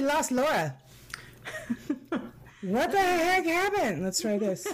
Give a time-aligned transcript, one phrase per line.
[0.00, 0.74] We lost Laura.
[2.62, 4.02] what the heck happened?
[4.02, 4.66] Let's try this.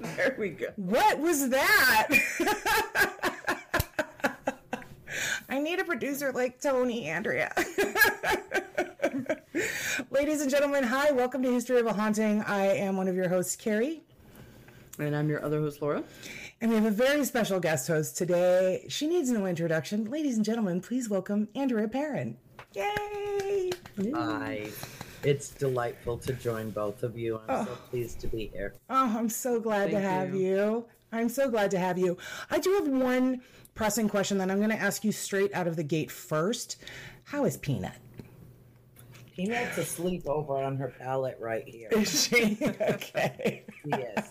[0.00, 0.66] There we go.
[0.74, 2.08] What was that?
[5.48, 7.52] I need a producer like Tony, Andrea.
[10.10, 12.42] Ladies and gentlemen, hi, welcome to History of a Haunting.
[12.42, 14.02] I am one of your hosts, Carrie,
[14.98, 16.02] And I'm your other host, Laura.
[16.60, 18.86] and we have a very special guest host today.
[18.88, 20.10] She needs no introduction.
[20.10, 22.38] Ladies and gentlemen, please welcome Andrea Perron.
[22.74, 23.21] Yay!
[24.14, 24.68] Hi.
[25.22, 27.40] It's delightful to join both of you.
[27.48, 27.78] I'm so oh.
[27.90, 28.74] pleased to be here.
[28.90, 30.40] Oh, I'm so glad to have you.
[30.40, 30.84] you.
[31.12, 32.16] I'm so glad to have you.
[32.50, 33.42] I do have one
[33.74, 36.76] pressing question that I'm going to ask you straight out of the gate first.
[37.24, 37.92] How is Peanut?
[39.36, 41.88] Peanut's asleep over on her pallet right here.
[41.92, 43.64] Is she okay?
[43.84, 44.24] She is.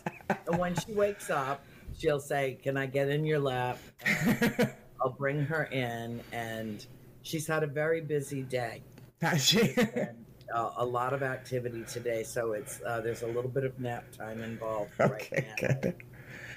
[0.48, 1.64] And when she wakes up,
[1.98, 3.80] she'll say, Can I get in your lap?
[4.06, 6.22] And I'll bring her in.
[6.32, 6.86] And
[7.22, 8.82] she's had a very busy day.
[9.22, 9.54] Has?
[9.54, 10.10] And
[10.54, 14.06] uh, a lot of activity today, so it's uh, there's a little bit of nap
[14.18, 15.80] time involved okay, right now.
[15.82, 15.96] good.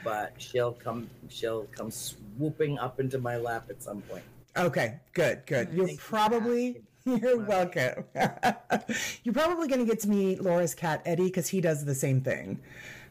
[0.02, 4.24] But she'll come she'll come swooping up into my lap at some point.
[4.56, 5.72] Okay, good, good.
[5.72, 8.04] You're Thank you probably you're welcome.
[9.24, 12.22] you're probably going to get to meet Laura's cat Eddie because he does the same
[12.22, 12.60] thing.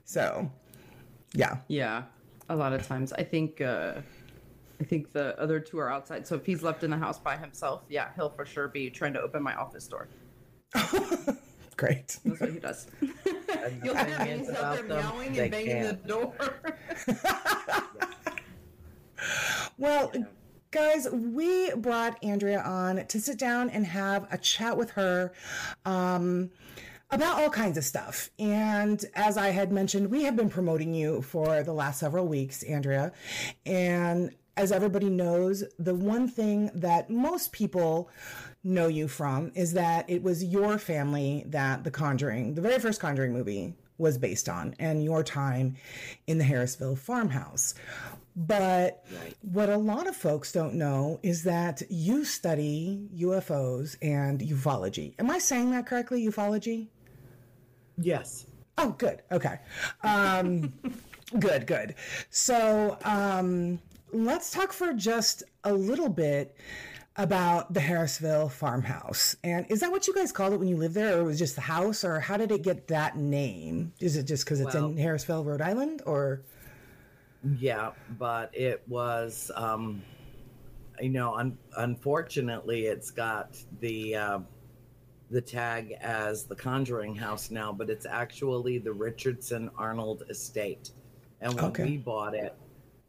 [0.04, 0.50] So,
[1.34, 1.58] yeah.
[1.68, 2.04] Yeah,
[2.50, 3.14] a lot of times.
[3.14, 4.02] I think uh,
[4.84, 6.28] I think the other two are outside.
[6.28, 9.14] So if he's left in the house by himself, yeah, he'll for sure be trying
[9.14, 10.10] to open my office door.
[11.78, 12.18] Great.
[12.26, 12.88] That's what he does.
[13.82, 16.08] You'll hear is me out there them, meowing and banging the can't.
[16.08, 16.34] door.
[19.78, 20.12] Well,
[20.72, 25.32] guys, we brought Andrea on to sit down and have a chat with her
[25.86, 26.52] um,
[27.10, 28.30] about all kinds of stuff.
[28.38, 32.64] And as I had mentioned, we have been promoting you for the last several weeks,
[32.64, 33.14] Andrea.
[33.66, 38.10] And as everybody knows, the one thing that most people
[38.64, 43.00] know you from is that it was your family that The Conjuring, the very first
[43.00, 45.76] Conjuring movie, was based on, and your time
[46.28, 47.74] in the Harrisville farmhouse.
[48.36, 49.06] But
[49.42, 55.14] what a lot of folks don't know is that you study UFOs and ufology.
[55.20, 56.26] Am I saying that correctly?
[56.28, 56.88] Ufology?
[57.98, 58.48] Yes.
[58.78, 59.22] Oh, good.
[59.32, 59.60] Okay.
[60.04, 60.74] Um,
[61.40, 61.94] good, good.
[62.32, 63.80] So um,
[64.14, 66.56] let's talk for just a little bit
[67.18, 69.36] about the Harrisville farmhouse.
[69.44, 71.40] And is that what you guys called it when you lived there, or was it
[71.40, 73.94] just the house, or how did it get that name?
[74.00, 76.42] Is it just because it's in Harrisville, Rhode Island, or?
[77.60, 80.02] Yeah, but it was, um,
[81.02, 84.40] you know, un- unfortunately, it's got the uh,
[85.30, 90.92] the tag as the Conjuring House now, but it's actually the Richardson Arnold Estate.
[91.42, 91.84] And when Okay.
[91.84, 92.56] we bought it,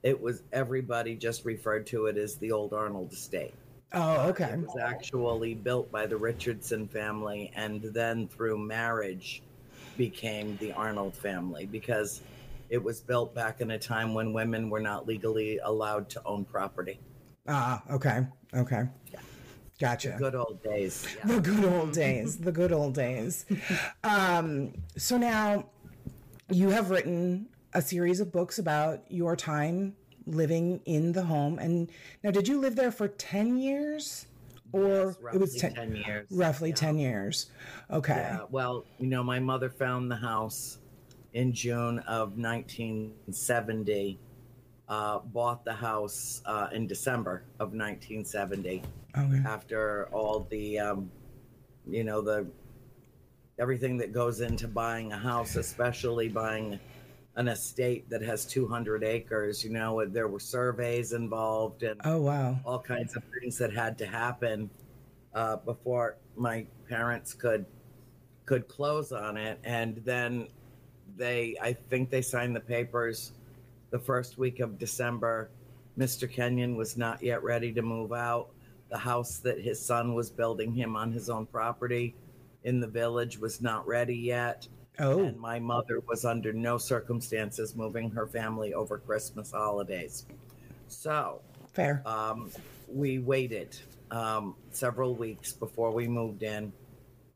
[0.05, 3.55] it was everybody just referred to it as the old Arnold Estate.
[3.95, 4.51] Oh, okay.
[4.51, 9.43] It was actually built by the Richardson family, and then through marriage
[9.97, 12.21] became the Arnold family because
[12.69, 16.45] it was built back in a time when women were not legally allowed to own
[16.45, 17.01] property.
[17.49, 18.83] Ah, okay, okay.
[19.81, 20.17] Gotcha.
[20.19, 21.07] Good old days.
[21.17, 21.35] Yeah.
[21.35, 22.37] The good old days.
[22.37, 23.47] The good old days.
[24.05, 25.67] Um, so now
[26.51, 29.95] you have written a series of books about your time
[30.27, 31.59] living in the home.
[31.59, 31.91] And
[32.23, 34.27] now, did you live there for 10 years?
[34.73, 36.27] Or Yes, it was 10, 10 years.
[36.31, 36.75] roughly Yeah.
[36.77, 37.51] 10 years.
[37.91, 38.15] Okay.
[38.17, 40.79] Yeah, well, you know, my mother found the house
[41.33, 44.19] in June of 1970,
[44.89, 48.83] uh, bought the house uh, in December of 1970.
[49.17, 49.43] Okay.
[49.47, 51.09] after all the um,
[51.87, 52.45] you know the
[53.61, 56.81] everything that goes into buying a house especially buying
[57.37, 62.59] an estate that has 200 acres you know there were surveys involved and Oh, wow.
[62.65, 64.71] all kinds of things that had to happen
[65.35, 67.67] uh, before my parents could
[68.47, 69.59] could close on it.
[69.65, 70.49] And then
[71.17, 73.33] they i think they signed the papers
[73.91, 75.51] the first week of december.
[75.99, 78.49] Mr kenyon was not yet ready to move out.
[78.91, 82.15] The house that his son was building him on his own property
[82.65, 87.75] in the village was not ready yet Oh, and my mother was under no circumstances
[87.75, 90.27] moving her family over christmas holidays
[90.87, 91.41] so
[91.73, 92.03] fair.
[92.07, 92.51] um,
[92.89, 93.77] we waited
[94.11, 96.73] um, several weeks before we moved in.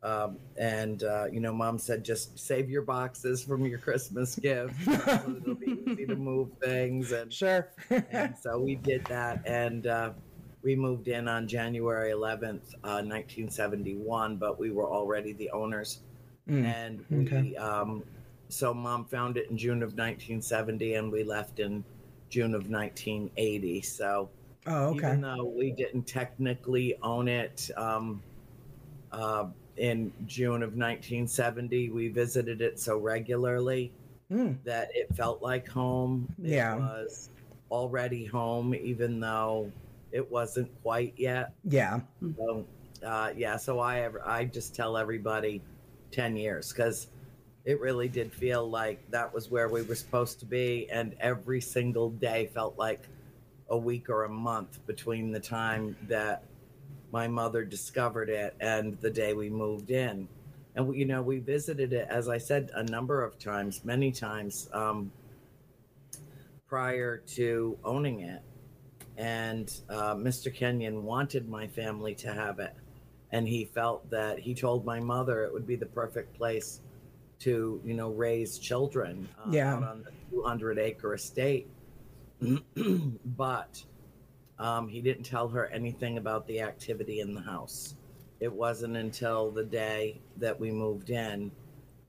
[0.03, 4.75] Um, and, uh, you know, mom said, just save your boxes from your Christmas gift
[4.85, 7.11] so it'll be easy to move things.
[7.11, 7.69] And, Sure.
[8.11, 9.41] and so we did that.
[9.45, 10.13] And uh,
[10.63, 16.03] we moved in on January 11th, uh, 1971, but we were already the owners.
[16.49, 17.57] Mm, And we, okay.
[17.57, 18.03] um,
[18.49, 21.85] so mom found it in June of 1970, and we left in
[22.31, 23.83] June of 1980.
[23.83, 24.31] So,
[24.67, 24.97] oh, okay.
[24.97, 28.23] even though we didn't technically own it, um,
[29.13, 29.47] uh,
[29.77, 31.91] in June of 1970.
[31.91, 33.93] We visited it so regularly
[34.31, 34.59] Mm.
[34.65, 36.29] that it felt like home.
[36.43, 36.77] It Yeah.
[36.77, 37.31] was
[37.71, 39.71] already home, even though
[40.13, 41.53] it wasn't quite yet.
[41.65, 42.01] Yeah.
[42.37, 42.67] So,
[43.05, 45.63] uh, yeah, so I ever, I just tell everybody
[46.11, 47.09] 10 years because
[47.65, 50.89] it really did feel like that was where we were supposed to be.
[50.91, 53.09] And every single day felt like
[53.69, 56.43] a week or a month between the time that
[57.13, 60.29] my mother discovered it and the day we moved in.
[60.75, 64.69] And, you know, we visited it, as I said, a number of times, many times
[64.73, 65.11] um,
[66.69, 68.43] prior to owning it
[69.19, 70.55] and uh, Mr.
[70.55, 72.73] Kenyon wanted my family to have it,
[73.33, 76.81] and he felt that he told my mother it would be the perfect place
[77.41, 79.75] to, you know, raise children uh, Yeah.
[79.75, 81.69] out on the 200 acre estate.
[83.37, 83.83] but
[84.59, 87.95] um, he didn't tell her anything about the activity in the house.
[88.41, 91.51] It wasn't until the day that we moved in,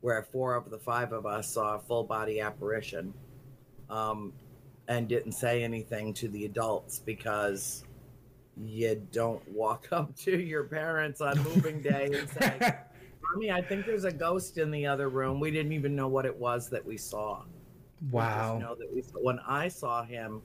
[0.02, 3.14] where four of the five of us saw a full body apparition.
[3.90, 4.34] Um,
[4.88, 7.84] and didn't say anything to the adults because
[8.64, 12.60] you don't walk up to your parents on moving day and say,
[13.34, 15.40] Mommy, I think there's a ghost in the other room.
[15.40, 17.44] We didn't even know what it was that we saw.
[18.02, 18.58] We wow.
[18.60, 19.04] know that we.
[19.22, 20.42] When I saw him,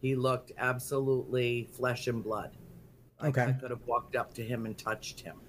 [0.00, 2.56] he looked absolutely flesh and blood.
[3.20, 3.58] Like I Okay.
[3.60, 5.40] could have walked up to him and touched him.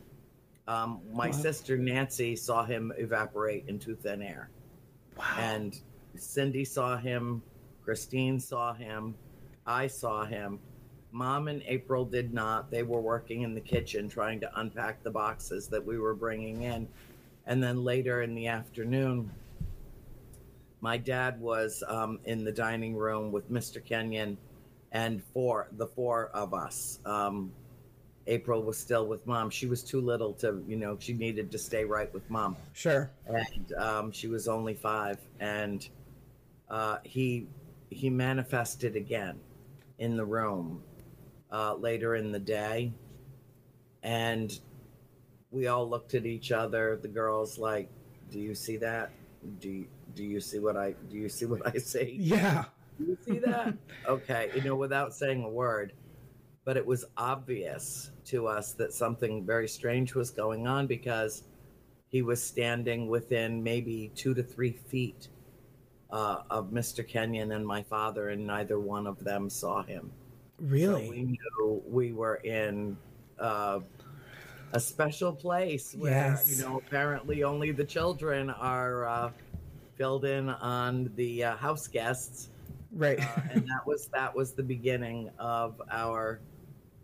[0.68, 1.32] Um, my Wow.
[1.32, 4.50] sister Nancy saw him evaporate into thin air
[5.18, 5.26] Wow.
[5.38, 5.82] and
[6.16, 7.42] Cindy saw him,
[7.84, 9.16] Christine saw him,
[9.66, 10.60] I saw him.
[11.12, 12.70] Mom and April did not.
[12.70, 16.64] They were working in the kitchen trying to unpack the boxes that we were bringing
[16.64, 16.88] in.
[17.48, 19.32] And then later in the afternoon,
[20.82, 23.84] my dad was um, in the dining room with Mr.
[23.84, 24.38] Kenyon
[24.92, 27.00] and four, the four of us.
[27.06, 27.52] Um,
[28.28, 29.50] April was still with mom.
[29.50, 33.10] She was too little to, you know, she needed to stay right with mom Sure.
[33.26, 35.90] and um, she was only five and
[36.70, 37.48] uh, he
[37.90, 39.40] he manifested again
[39.98, 40.84] in the room
[41.52, 42.92] uh, later in the day
[44.04, 44.60] and
[45.52, 47.90] we all looked at each other the girls like
[48.32, 49.12] do you see that
[49.60, 52.66] do you, do you see what i do you see what i see Yeah.
[53.00, 53.74] do you see that?
[54.08, 55.94] okay, you know, without saying a word.
[56.66, 61.44] But it was obvious to us that something very strange was going on because
[62.10, 65.30] he was standing within maybe two to three feet
[66.12, 67.08] uh, of Mr.
[67.08, 70.12] Kenyon and my father, and neither one of them saw him.
[70.60, 71.10] So Really?
[71.10, 72.98] we knew we were in
[73.40, 73.80] uh,
[74.74, 76.50] a special place where, Yes.
[76.58, 79.32] you know, apparently only the children are uh,
[79.96, 82.50] filled in on the uh, house guests
[82.92, 83.20] right.
[83.20, 86.40] uh, and that was that was the beginning of our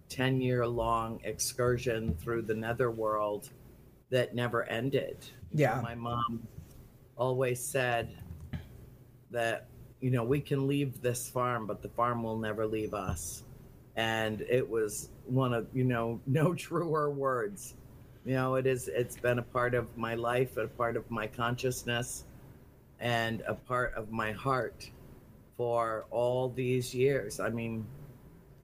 [0.09, 3.49] 10 year long excursion through the netherworld
[4.09, 5.17] that never ended
[5.51, 5.81] You know, Yeah.
[5.81, 6.47] my mom
[7.17, 8.15] always said
[9.31, 9.67] that
[10.05, 13.43] you know we can leave this farm but the farm will never leave us
[13.95, 17.73] and it was one of you know no truer words
[18.25, 21.25] you know it is it's been a part of my life a part of my
[21.25, 22.25] consciousness
[22.99, 24.89] and a part of my heart
[25.57, 27.39] for all these years.
[27.39, 27.85] I mean,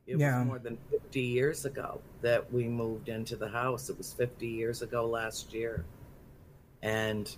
[0.07, 0.39] it Yeah.
[0.39, 3.89] was more than 50 years ago that we moved into the house.
[3.89, 5.85] It was 50 years ago last year.
[6.81, 7.33] And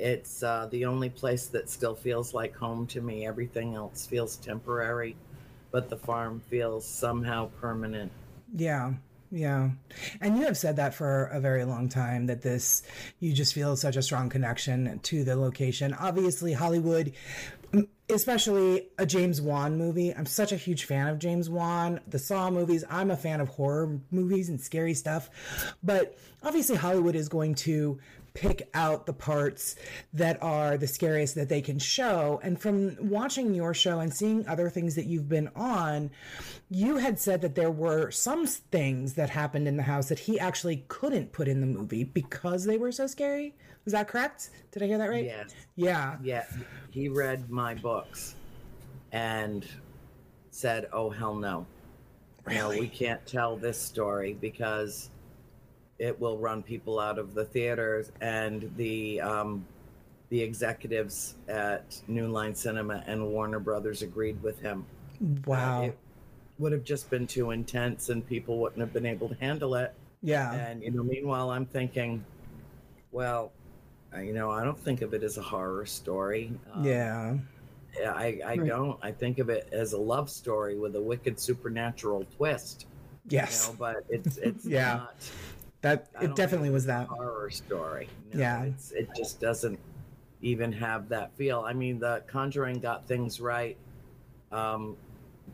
[0.00, 3.26] it's uh, the only place that still feels like home to me.
[3.26, 5.16] Everything else feels temporary,
[5.70, 8.10] but the farm feels somehow permanent.
[8.54, 8.94] Yeah.
[9.32, 9.70] Yeah.
[10.20, 12.82] And you have said that for a very long time that this,
[13.20, 15.94] you just feel such a strong connection to the location.
[15.94, 17.12] Obviously, Hollywood,
[18.08, 20.12] especially a James Wan movie.
[20.12, 22.82] I'm such a huge fan of James Wan, the Saw movies.
[22.90, 25.30] I'm a fan of horror movies and scary stuff.
[25.80, 28.00] But obviously, Hollywood is going to
[28.40, 29.76] pick out the parts
[30.14, 32.40] that are the scariest that they can show.
[32.42, 36.10] And from watching your show and seeing other things that you've been on,
[36.70, 40.40] you had said that there were some things that happened in the house that he
[40.40, 43.54] actually couldn't put in the movie because they were so scary.
[43.84, 44.48] Was that correct?
[44.72, 45.24] Did I hear that right?
[45.24, 45.54] Yes.
[45.76, 46.16] Yeah.
[46.22, 46.46] Yeah,
[46.90, 48.36] he read my books
[49.12, 49.66] and
[50.50, 51.66] said, "Oh hell no,
[52.48, 55.10] no, we can't tell this story because
[56.00, 59.64] it will run people out of the theaters." And the um,
[60.30, 64.84] the executives at New Line Cinema and Warner Brothers agreed with him.
[65.46, 65.82] Wow.
[65.84, 65.98] It
[66.58, 69.92] would have just been too intense, and people wouldn't have been able to handle it.
[70.22, 70.52] yeah.
[70.52, 72.24] And you know, meanwhile, I'm thinking,
[73.12, 73.50] well,
[74.14, 76.52] uh, you know, I don't think of it as a horror story.
[76.72, 77.34] Um, yeah.
[77.98, 78.66] yeah, I, I Right.
[78.66, 78.98] don't.
[79.02, 82.86] I think of it as a love story with a wicked supernatural twist.
[83.28, 83.66] Yes.
[83.66, 84.94] You know, but it's it's Yeah.
[84.96, 85.30] not
[85.82, 87.06] That I it definitely was that.
[87.08, 88.08] horror story.
[88.34, 88.64] No, Yeah.
[88.64, 89.78] it's, it just doesn't
[90.42, 91.60] even have that feel.
[91.60, 93.76] I mean, The Conjuring got things right
[94.52, 94.96] um,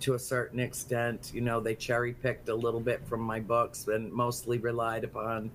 [0.00, 1.30] to a certain extent.
[1.34, 5.50] You know, they cherry picked a little bit from my books and mostly relied upon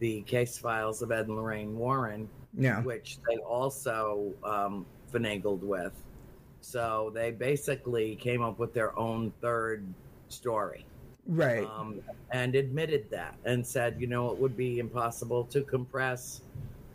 [0.00, 2.82] the case files of Ed and Lorraine Warren, Yeah.
[2.82, 5.92] which they also um, finagled with.
[6.60, 9.84] So they basically came up with their own third
[10.28, 10.84] story
[11.26, 11.66] Right.
[11.66, 12.00] um,
[12.30, 16.42] and admitted that and said, you know, it would be impossible to compress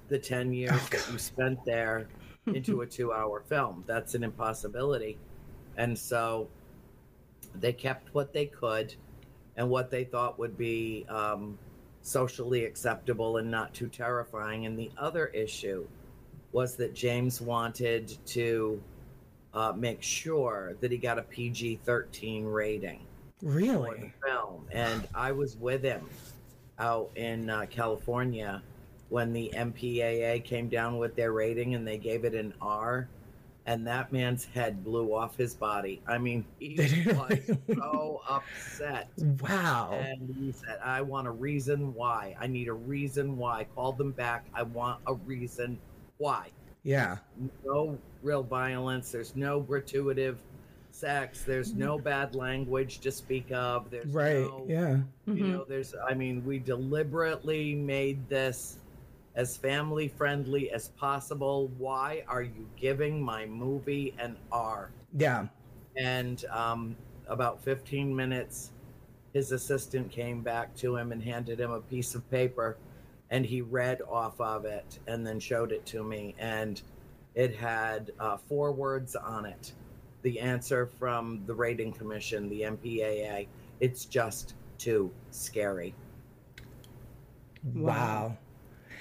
[0.07, 2.07] the 10 years Oh, that you spent there
[2.47, 3.83] into a two hour film.
[3.87, 5.17] That's an impossibility.
[5.77, 6.47] And so
[7.55, 8.93] they kept what they could
[9.55, 11.57] and what they thought would be um,
[12.01, 14.65] socially acceptable and not too terrifying.
[14.65, 15.87] And the other issue
[16.51, 18.81] was that James wanted to
[19.53, 23.01] uh, make sure that he got a PG 13 rating
[23.41, 24.13] really?
[24.25, 26.07] film, and I was with him
[26.77, 28.61] out in uh, California
[29.09, 33.07] when the MPAA came down with their rating and they gave it an R,
[33.65, 36.01] and that man's head blew off his body.
[36.07, 37.39] I mean, he was
[37.75, 39.09] so upset.
[39.41, 39.91] Wow.
[39.93, 42.35] And he said, I want a reason why.
[42.39, 43.65] I need a reason why.
[43.75, 44.45] Called them back.
[44.53, 45.79] I want a reason
[46.17, 46.49] why.
[46.83, 47.17] Yeah.
[47.65, 49.11] No real violence.
[49.11, 50.39] There's no gratuitive
[51.03, 51.43] sex.
[51.43, 53.89] There's no bad language to speak of.
[53.89, 54.41] There's Right.
[54.41, 54.99] no, Yeah.
[55.25, 55.51] you Mhm.
[55.53, 58.77] know, there's, I mean, we deliberately made this
[59.35, 61.67] as family friendly as possible.
[61.77, 64.91] Why are you giving my movie an R?
[65.17, 65.47] Yeah.
[65.95, 66.95] and um,
[67.27, 68.71] about 15 minutes
[69.33, 72.77] his assistant came back to him and handed him a piece of paper
[73.31, 76.83] and he read off of it and then showed it to me and
[77.33, 79.73] it had uh, four words on it
[80.21, 83.47] the answer from the rating commission the mpaa
[83.79, 85.93] it's just too scary.
[87.73, 88.37] Wow.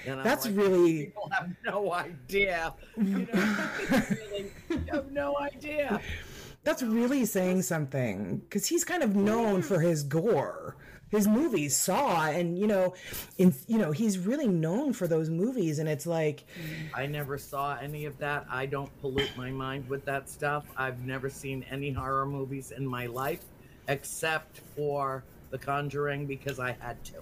[0.05, 2.73] and I'm That's like, really people have no idea.
[2.97, 3.61] You know
[4.09, 6.01] really, you have no idea.
[6.63, 10.75] That's really saying something because he's kind of known for his gore.
[11.09, 12.93] His movies Saw, and you know,
[13.37, 16.45] in you know, he's really known for those movies, and it's like,
[16.93, 18.45] I never saw any of that.
[18.49, 20.65] I don't pollute my mind with that stuff.
[20.77, 23.41] I've never seen any horror movies in my life
[23.87, 27.15] except for The Conjuring because I had to.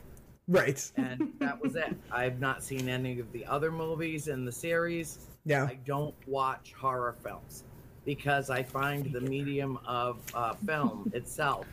[0.49, 0.91] right?
[0.97, 1.95] And that was it.
[2.11, 5.19] I've not seen any of the other movies in the series.
[5.45, 7.63] Yeah, I don't watch horror films
[8.05, 11.65] because I find the medium of uh, film itself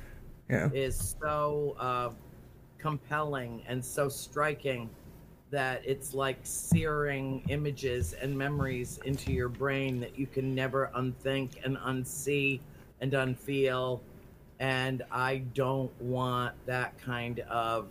[0.48, 2.10] yeah, is so uh,
[2.78, 4.90] compelling and so striking
[5.50, 11.60] that it's like searing images and memories into your brain that you can never unthink
[11.64, 12.60] and unsee
[13.00, 14.00] and unfeel.
[14.58, 17.88] And I don't want that kind of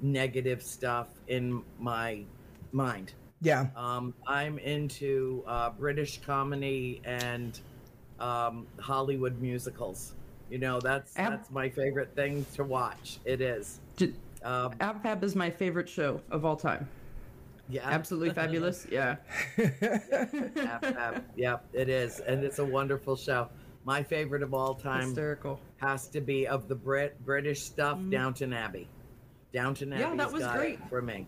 [0.00, 2.24] negative stuff in my
[2.72, 3.12] mind.
[3.40, 3.66] yeah.
[3.76, 7.58] Um, I'm into uh, British comedy and
[8.18, 10.14] um, Hollywood musicals.
[10.50, 13.18] You know, that's Ab- that's my favorite thing to watch.
[13.24, 13.80] It is.
[13.96, 16.88] J- Um, Ab Fab is my favorite show of all time.
[17.68, 18.86] yeah, Absolutely fabulous.
[18.90, 19.16] Yeah.
[19.82, 23.48] Ab- ab- Yep, it is, and it's a wonderful show.
[23.84, 25.60] My favorite of all time Hysterical.
[25.78, 27.98] has to be of the Brit British stuff.
[28.10, 28.88] Downton Abbey.
[29.52, 30.02] Downton Abbey.
[30.02, 30.18] Mm-hmm.
[30.18, 30.78] Yeah, that was great.
[30.88, 31.26] for me.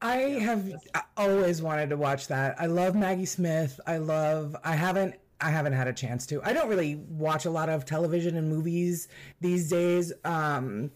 [0.00, 2.56] I have I always wanted to watch that.
[2.60, 3.78] I love Maggie Smith.
[3.86, 4.56] I love.
[4.64, 5.14] I haven't.
[5.42, 6.40] I haven't had a chance to.
[6.42, 9.08] I don't really watch a lot of television and movies
[9.40, 10.12] these days.
[10.24, 10.90] Um,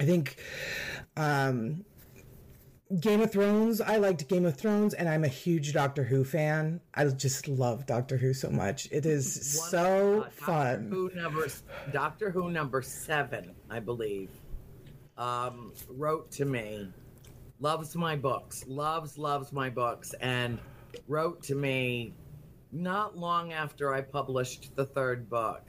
[0.00, 0.36] I think
[1.16, 1.84] um,
[2.98, 3.80] Game of Thrones.
[3.80, 6.80] I liked Game of Thrones, and I'm a huge Doctor Who fan.
[6.94, 8.88] I just love Doctor Who so much.
[8.90, 10.88] It is One- so uh, Doctor fun.
[10.90, 11.46] Who number
[11.92, 14.30] Doctor Who number seven, I believe,
[15.18, 16.88] um, wrote to me,
[17.60, 20.58] loves my books, loves loves my books, and
[21.06, 22.14] wrote to me
[22.72, 25.62] not long after I published the third book,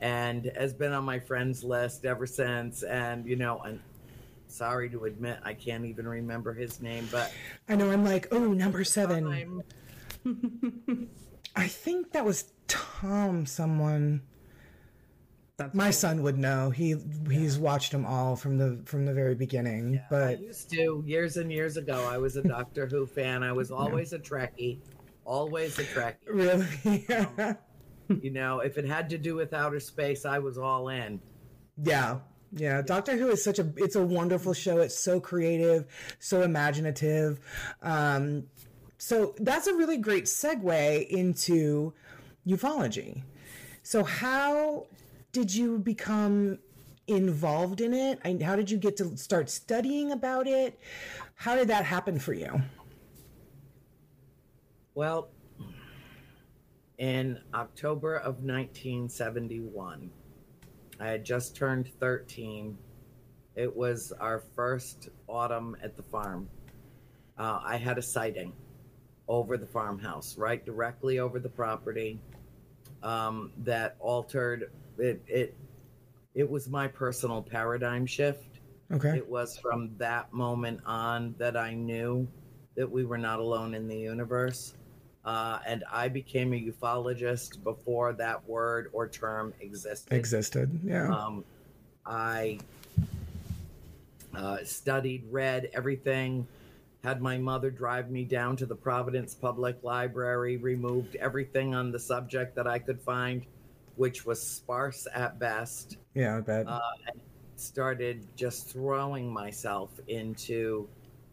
[0.00, 2.82] and has been on my friends list ever since.
[2.82, 3.80] And you know, and
[4.46, 7.32] sorry to admit, I can't even remember his name, but
[7.68, 7.90] I know.
[7.90, 9.26] I'm like, oh, number seven.
[9.26, 9.62] I'm
[11.68, 13.46] think that was Tom.
[13.46, 14.22] Someone.
[15.56, 16.70] That's My son would know.
[16.70, 16.94] He
[17.28, 19.98] he's watched them all from the from the very beginning.
[19.98, 22.06] I but used to years and years ago.
[22.08, 23.42] I was a Doctor Who fan.
[23.42, 24.78] I was always a Trekkie,
[25.28, 26.16] always a Trekkie.
[26.26, 27.06] really,
[28.22, 31.20] You know, if it had to do with outer space, I was all in.
[31.82, 32.20] yeah,
[32.52, 32.80] yeah.
[32.80, 34.78] Doctor Who is such a it's a wonderful show.
[34.78, 35.84] It's so creative,
[36.18, 37.38] so imaginative.
[37.82, 38.44] Um,
[38.96, 41.92] so that's a really great segue into
[42.46, 43.22] ufology.
[43.82, 44.86] So how
[45.32, 46.58] did you become
[47.06, 48.18] involved in it?
[48.24, 50.78] I, how did you get to start studying about it?
[51.34, 52.62] How did that happen for you?
[54.98, 55.28] Well,
[56.98, 60.10] in October of 1971,
[60.98, 62.76] I had just turned 13.
[63.54, 66.50] It was our first autumn at the farm.
[67.38, 68.52] Uh, I had a sighting
[69.28, 72.18] over the farmhouse, right directly over the property,
[73.04, 75.22] um, that altered it.
[75.28, 75.56] It
[76.34, 78.58] it was my personal paradigm shift.
[78.90, 79.16] Okay.
[79.16, 82.26] It was from that moment on that I knew
[82.74, 84.74] that we were not alone in the universe.
[85.28, 90.14] Uh, and I became a ufologist before that word or term existed.
[90.14, 90.80] Existed.
[90.82, 91.14] Yeah.
[91.14, 91.44] Um,
[92.06, 92.60] I
[94.34, 96.48] uh, studied, read everything,
[97.04, 101.98] had my mother drive me down to the Providence Public Library, removed everything on the
[101.98, 103.44] subject that I could find,
[103.96, 106.66] which was sparse at best yeah, I bet.
[106.66, 107.20] uh, and
[107.56, 110.88] started just throwing myself into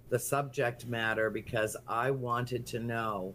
[0.09, 3.33] the subject matter because I wanted to know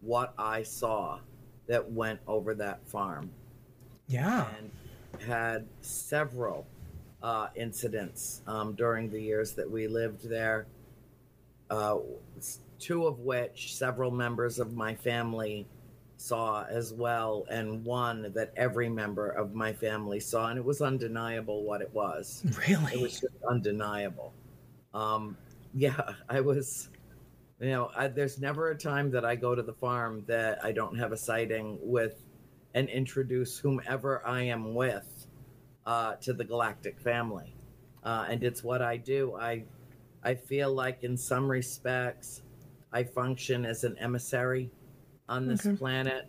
[0.00, 1.18] what I saw
[1.66, 3.30] that went over that farm
[4.08, 4.46] yeah.
[4.58, 4.70] and
[5.22, 6.66] had several
[7.22, 10.66] uh, incidents um, during the years that we lived there.
[11.70, 11.98] Uh,
[12.78, 15.66] two of which several members of my family
[16.16, 20.82] saw as well, and one that every member of my family saw, and it was
[20.82, 22.42] undeniable what it was.
[22.68, 22.94] Really?
[22.94, 24.32] It was just undeniable.
[24.92, 25.36] Um,
[25.74, 26.88] yeah, I was.
[27.60, 30.72] You know, I, there's never a time that I go to the farm that I
[30.72, 32.22] don't have a sighting with
[32.74, 35.26] and introduce whomever I am with
[35.84, 37.54] uh, to the galactic family.
[38.02, 39.36] Uh, and it's what I do.
[39.36, 39.64] I,
[40.22, 42.42] I feel like, in some respects,
[42.92, 44.70] I function as an emissary
[45.28, 45.76] on this Okay.
[45.76, 46.28] planet.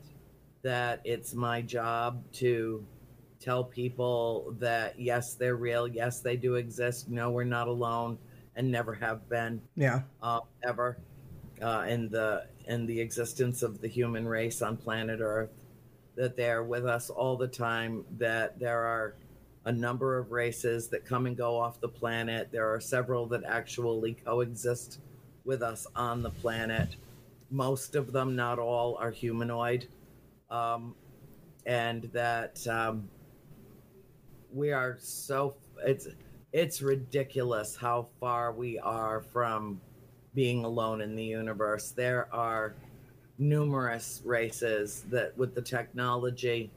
[0.63, 2.85] That it's my job to
[3.39, 5.87] tell people that yes, they're real.
[5.87, 7.09] Yes, they do exist.
[7.09, 8.19] No, we're not alone,
[8.55, 10.01] and never have been yeah.
[10.21, 10.97] uh, ever
[11.61, 15.51] uh, in the in the existence of the human race on planet Earth.
[16.15, 18.03] That they're with us all the time.
[18.17, 19.15] That there are
[19.65, 22.49] a number of races that come and go off the planet.
[22.51, 24.99] There are several that actually coexist
[25.45, 26.95] with us on the planet.
[27.49, 29.87] Most of them, not all, are humanoid,
[30.49, 30.95] um,
[31.65, 33.09] and that um,
[34.53, 36.07] we are so it's
[36.53, 39.79] it's ridiculous how far we are from
[40.33, 41.91] being alone in the universe.
[41.91, 42.73] There are
[43.37, 46.71] numerous races that, with the technology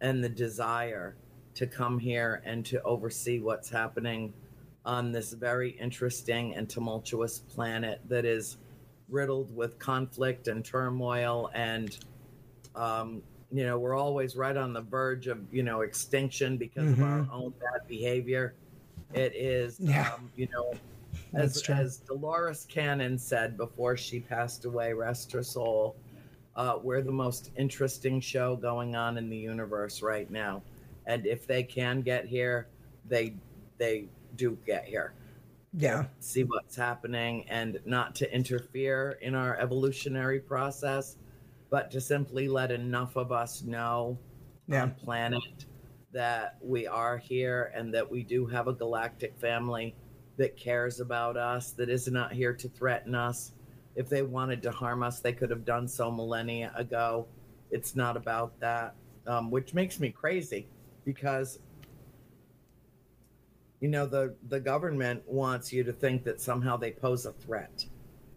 [0.00, 1.14] and the desire
[1.54, 4.32] to come here and to oversee what's happening
[4.84, 8.56] on this very interesting and tumultuous planet that is
[9.08, 11.98] riddled with conflict and turmoil and
[12.74, 17.02] um, you know we're always right on the verge of you know extinction because of
[17.02, 18.54] our own bad behavior
[19.12, 20.10] it is Yeah.
[20.14, 20.72] um, you know
[21.32, 21.74] That's as, true.
[21.74, 25.96] as Dolores Cannon said before she passed away, rest her soul,
[26.56, 30.62] uh, we're the most interesting show going on in the universe right now.
[31.06, 32.68] And if they can get here,
[33.06, 33.34] they
[33.78, 35.14] they do get here.
[35.72, 36.04] Yeah.
[36.20, 41.16] See what's happening and not to interfere in our evolutionary process,
[41.70, 44.18] but to simply let enough of us know
[44.68, 44.82] Yeah.
[44.82, 45.64] on planet
[46.12, 49.94] that we are here and that we do have a galactic family
[50.36, 53.52] that cares about us, that is not here to threaten us.
[53.94, 57.26] If they wanted to harm us, they could have done so millennia ago.
[57.70, 58.94] It's not about that,
[59.26, 60.66] um, which makes me crazy
[61.04, 61.58] because
[63.80, 67.84] you know the the government wants you to think that somehow they pose a threat,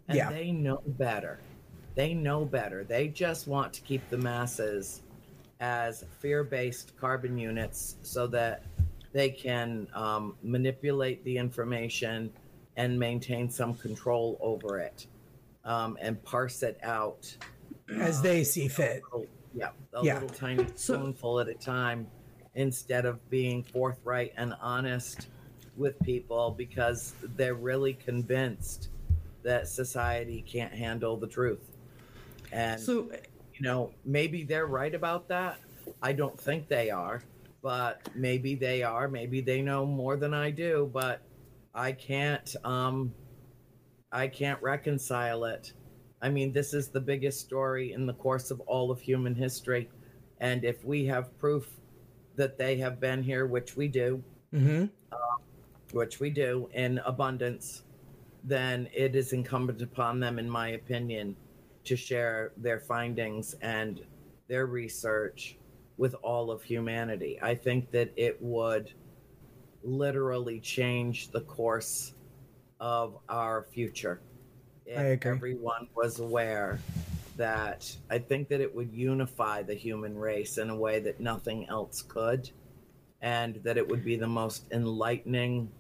[0.08, 0.29] and Yeah.
[0.31, 1.39] they know better.
[1.93, 2.84] They know better.
[2.84, 5.01] They just want to keep the masses
[5.62, 8.63] as fear-based carbon units so that
[9.15, 12.30] they can um, manipulate the information
[12.75, 15.08] and maintain some control over it
[15.63, 17.34] um, and parse it out
[17.97, 19.01] As they see fit.
[19.13, 20.15] little- yeah, a Yeah.
[20.15, 22.08] little tiny spoonful at a time
[22.56, 25.30] instead of being forthright and honest
[25.78, 28.89] with people because they're really convinced
[29.43, 31.71] that society can't handle the truth.
[32.51, 33.10] And So,
[33.54, 35.58] you know, maybe they're right about that.
[36.01, 37.21] I don't think they are,
[37.65, 39.08] but maybe they are.
[39.08, 41.23] Maybe they know more than I do, but
[41.73, 43.12] I can't um
[44.12, 45.73] I can't reconcile it.
[46.21, 49.89] I mean, this is the biggest story in the course of all of human history.
[50.39, 51.67] And if we have proof
[52.36, 54.23] that they have been here, which we do,
[54.54, 54.86] Mm-hmm.
[55.91, 57.82] which we do in abundance,
[58.43, 61.36] then it is incumbent upon them, in my opinion,
[61.86, 64.01] to share their findings and
[64.47, 65.58] their research
[65.97, 67.39] with all of humanity.
[67.41, 68.91] I think that it would
[69.84, 72.13] literally change the course
[72.79, 74.21] of our future.
[74.86, 75.31] If I agree.
[75.31, 76.79] everyone was aware
[77.38, 81.67] that I think that it would unify the human race in a way that nothing
[81.69, 82.49] else could,
[83.21, 85.71] and that it would be the most enlightening,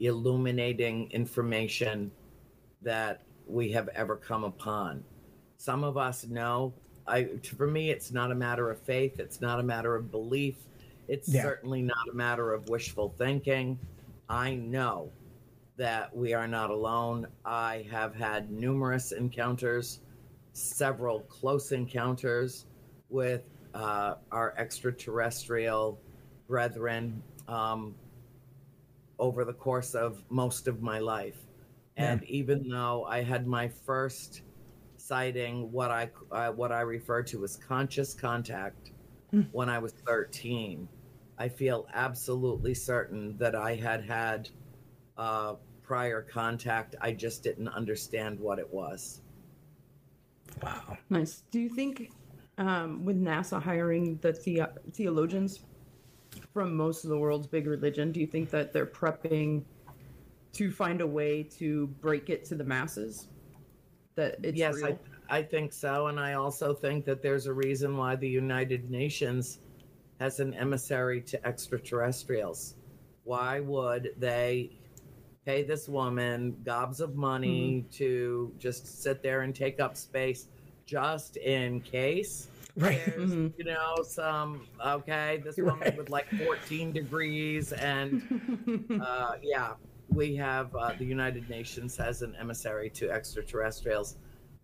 [0.00, 2.10] illuminating information
[2.82, 5.04] that we have ever come upon.
[5.56, 6.74] Some of us know.
[7.06, 7.24] I,
[7.56, 9.18] for me, it's not a matter of faith.
[9.20, 10.56] It's not a matter of belief.
[11.08, 11.42] It's Yeah.
[11.42, 13.78] certainly not a matter of wishful thinking.
[14.28, 15.12] I know
[15.76, 17.26] that we are not alone.
[17.44, 20.00] I have had numerous encounters,
[20.52, 22.66] several close encounters
[23.10, 23.42] with
[23.74, 26.00] uh, our extraterrestrial
[26.46, 27.94] brethren um,
[29.18, 31.38] over the course of most of my life.
[31.96, 34.42] And even though I had my first
[35.06, 38.92] sighting, what I uh, what I refer to as conscious contact,
[39.52, 40.88] when I was 13,
[41.38, 44.48] I feel absolutely certain that I had had
[45.18, 46.96] uh, prior contact.
[47.00, 49.20] I just didn't understand what it was.
[50.62, 50.96] Wow.
[51.10, 51.42] Nice.
[51.50, 52.12] Do you think,
[52.58, 55.60] um, with NASA hiring the, the theologians
[56.52, 59.64] from most of the world's big religion, do you think that they're prepping
[60.52, 63.28] to find a way to break it to the masses?
[64.16, 64.98] That it's yes, real?
[65.28, 66.06] I, I think so.
[66.08, 69.58] And I also think that there's a reason why the United Nations
[70.20, 72.74] has an emissary to extraterrestrials.
[73.24, 74.70] Why would they
[75.44, 80.48] pay this woman gobs of money to just sit there and take up space
[80.86, 82.48] just in case?
[82.76, 83.00] Right.
[83.06, 83.52] There's, Mhm.
[83.58, 85.72] you know, some, okay, this Right.
[85.72, 88.22] woman with like 14 degrees and
[89.00, 89.74] uh, yeah,
[90.08, 94.16] we have uh, the United Nations as an emissary to extraterrestrials.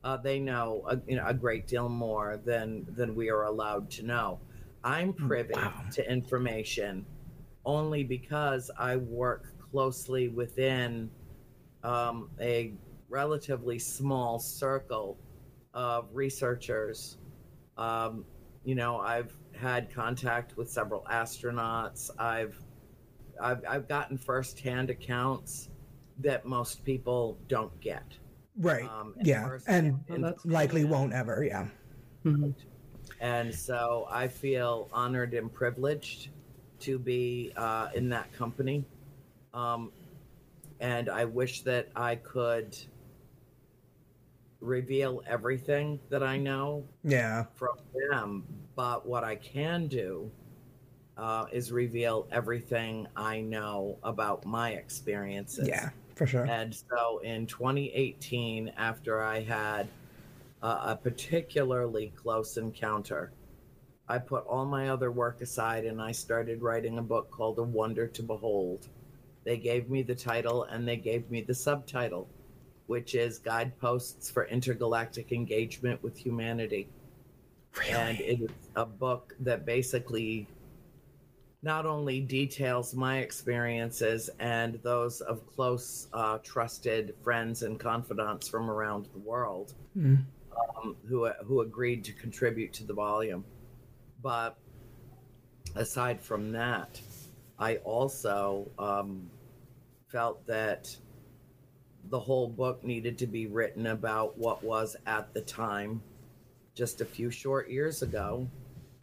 [0.03, 3.91] Uh, they know a, you know a great deal more than than we are allowed
[3.91, 4.39] to know.
[4.83, 5.75] I'm privy Wow.
[5.93, 7.05] to information
[7.67, 11.11] only because I work closely within
[11.85, 12.73] um, a
[13.11, 15.19] relatively small circle
[15.75, 17.19] of researchers.
[17.77, 18.25] Um,
[18.65, 22.11] you know, I've had contact with several astronauts.
[22.19, 22.59] I've
[23.41, 25.69] I've, I've gotten firsthand accounts
[26.19, 28.05] that most people don't get.
[28.59, 28.85] Right.
[28.85, 29.59] Um, and yeah.
[29.67, 30.89] And Well, that's likely Yeah.
[30.89, 31.43] won't ever.
[31.45, 31.69] Yeah.
[32.25, 32.55] Mhm.
[33.21, 36.29] And so I feel honored and privileged
[36.81, 38.85] to be uh, in that company.
[39.53, 39.93] Um,
[40.81, 42.77] and I wish that I could
[44.61, 47.45] reveal everything that I know Yeah.
[47.55, 47.77] from
[48.11, 48.45] them.
[48.77, 50.31] But what I can do
[51.21, 55.69] uh, is reveal everything I know about my experiences.
[55.69, 55.91] Yeah.
[56.15, 56.45] For sure.
[56.45, 59.89] And so in 2018, after I had
[60.63, 63.33] uh, a particularly close encounter,
[64.09, 67.63] I put all my other work aside and I started writing a book called A
[67.63, 68.89] Wonder to Behold.
[69.45, 72.29] They gave me the title and they gave me the subtitle,
[72.87, 76.89] which is Guideposts for Intergalactic Engagement with Humanity.
[77.79, 77.93] Really?
[77.93, 80.49] And it is a book that basically
[81.63, 88.71] not only details my experiences and those of close, uh, trusted friends and confidants from
[88.71, 90.25] around the world Mm.
[90.77, 93.45] um, who, who agreed to contribute to the volume.
[94.23, 94.57] But
[95.77, 97.01] aside from that,
[97.59, 99.29] I also um,
[100.09, 100.97] felt that
[102.09, 106.03] the whole book needed to be written about what was at the time,
[106.75, 108.49] just a few short years ago,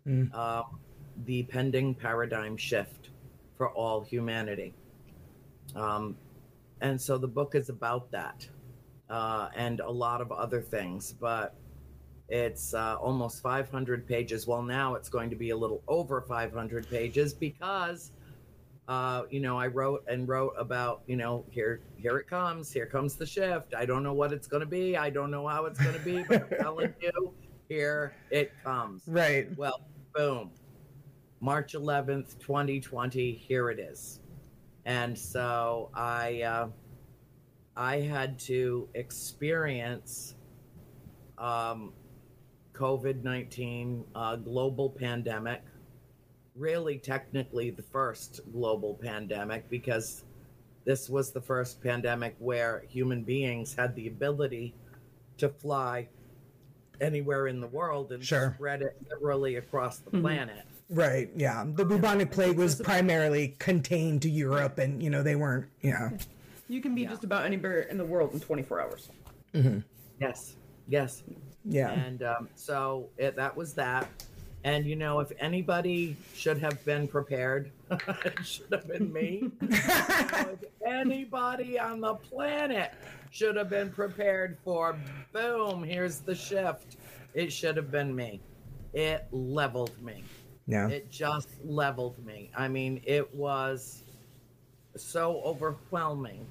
[0.08, 0.34] Mm.
[0.34, 0.80] um,
[1.26, 3.10] the pending paradigm shift
[3.58, 4.74] for all humanity.
[5.76, 6.16] Um,
[6.82, 8.48] and so the book is about that
[9.10, 11.56] uh, and a lot of other things, but
[12.30, 14.48] it's uh, almost 500 pages.
[14.48, 18.12] Well, now it's going to be a little over 500 pages because,
[18.88, 22.86] uh, you know, I wrote and wrote about, you know, here, here it comes, here
[22.86, 23.74] comes the shift.
[23.74, 24.98] I don't know what it's going to be.
[24.98, 27.34] I don't know how it's going to be, but I'm telling you,
[27.70, 29.04] here it comes.
[29.08, 29.48] Right.
[29.58, 29.82] Well,
[30.14, 30.52] boom.
[31.40, 34.22] March 11th, 2020, here it is.
[34.86, 36.70] And so I uh,
[37.76, 40.36] I had to experience
[41.38, 41.94] um,
[42.74, 45.64] COVID 19 uh, global pandemic,
[46.56, 50.26] really technically the first global pandemic because
[50.86, 54.74] this was the first pandemic where human beings had the ability
[55.38, 56.10] to fly
[57.02, 58.56] anywhere in the world and Sure.
[58.56, 60.22] spread it literally across the Mhm.
[60.22, 60.66] planet.
[60.90, 61.30] Right.
[61.36, 61.66] Yeah.
[61.68, 65.68] The bubonic plague was primarily contained to Europe, and you know they weren't.
[65.82, 66.12] Yeah.
[66.70, 67.10] You can be Yeah.
[67.10, 69.10] just about anywhere in the world in 24 hours.
[70.20, 70.56] Yes,
[70.88, 71.24] yes.
[71.66, 71.92] Yeah.
[71.92, 74.08] And um, so it, that was that.
[74.64, 79.52] And you know, if anybody should have been prepared, it should have been me.
[79.62, 82.94] You know, anybody on the planet
[83.32, 84.98] should have been prepared for
[85.34, 86.96] boom, here's the shift.
[87.34, 88.40] It should have been me.
[88.94, 90.24] It leveled me.
[90.68, 90.90] Yeah.
[90.90, 92.52] It just leveled me.
[92.56, 94.04] I mean, it was
[94.96, 96.46] so overwhelming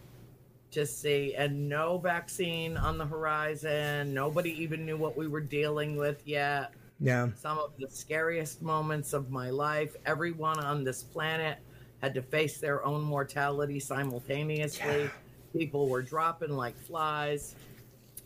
[0.70, 4.14] to see, and no vaccine on the horizon.
[4.14, 6.72] Nobody even knew what we were dealing with yet.
[6.98, 7.29] Yeah.
[7.37, 9.96] Some of the scariest moments of my life.
[10.07, 11.59] Everyone on this planet
[12.02, 15.02] had to face their own mortality simultaneously.
[15.05, 15.09] Yeah.
[15.52, 17.55] People were dropping like flies,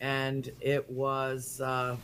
[0.01, 1.97] and it was, uh,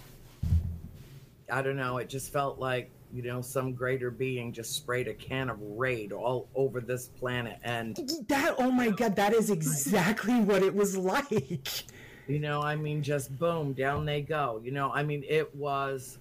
[1.50, 5.14] I don't know, it just felt like you know, some greater being just sprayed a
[5.14, 7.58] can of raid all over this planet.
[7.62, 7.96] And,
[8.28, 11.84] That, oh my God, that is exactly what it was like.
[12.26, 14.60] you know, I mean, just boom, down they go.
[14.62, 16.18] You know, I mean, it was,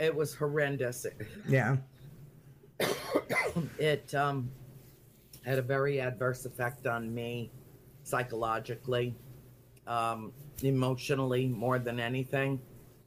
[0.00, 1.06] it was horrendous.
[1.48, 1.76] Yeah.
[3.78, 4.50] It um,
[5.44, 7.50] had a very adverse effect on me
[8.04, 9.14] psychologically,
[9.86, 12.60] um, emotionally, more than anything.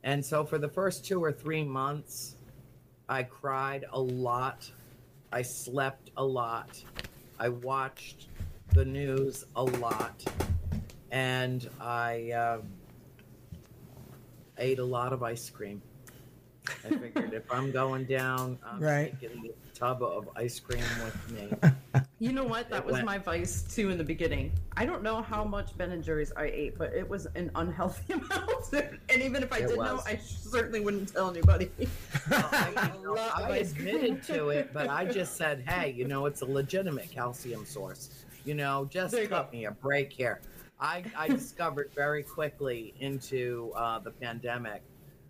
[0.04, 2.38] And so for the first two or three months,
[3.13, 4.71] I cried a lot.
[5.32, 6.84] I slept a lot.
[7.39, 8.28] I watched
[8.73, 10.23] the news a lot.
[11.12, 12.62] And I uh,
[14.58, 15.80] ate a lot of ice cream.
[16.84, 19.13] I figured if I'm going down, I'm Right.
[19.21, 19.43] taking
[19.84, 21.72] tub of ice cream with me.
[22.19, 22.69] You know what?
[22.69, 24.54] That It was went- my vice too in the beginning.
[24.78, 28.13] I don't know how much Ben and Jerry's I ate, but it was an unhealthy
[28.13, 28.72] amount.
[29.10, 30.00] and even if I It did know.
[30.06, 31.69] I certainly wouldn't tell anybody.
[32.30, 36.39] Well, I, know, I admitted to it, but I just said, hey, you know, it's
[36.41, 38.24] a legitimate calcium source.
[38.46, 39.58] You know, just There you cut go.
[39.58, 40.39] me a break here.
[40.80, 44.82] I, I discovered very quickly into uh, the pandemic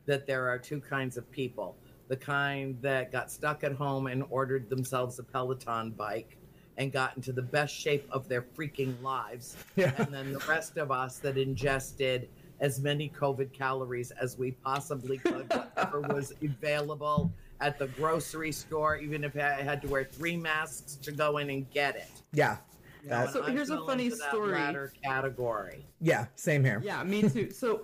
[0.06, 1.76] that there are two kinds of people
[2.08, 6.38] the kind that got stuck at home and ordered themselves a Peloton bike
[6.78, 9.56] and got into the best shape of their freaking lives.
[9.76, 9.94] Yeah.
[9.98, 15.18] And then the rest of us that ingested as many COVID calories as we possibly
[15.18, 20.36] could, whatever was available at the grocery store, even if I had to wear three
[20.38, 22.10] masks to go in and get it.
[22.34, 22.58] Yeah.
[23.04, 24.52] You know, That- and So I here's a funny story.
[24.54, 25.86] latter category.
[26.02, 26.26] yeah.
[26.36, 26.82] Same here.
[26.84, 27.52] Yeah, me too.
[27.52, 27.82] So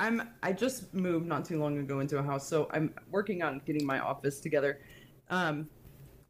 [0.00, 3.60] I'm I just moved not too long ago into a house, so I'm working on
[3.64, 4.80] getting my office together.
[5.30, 5.68] Um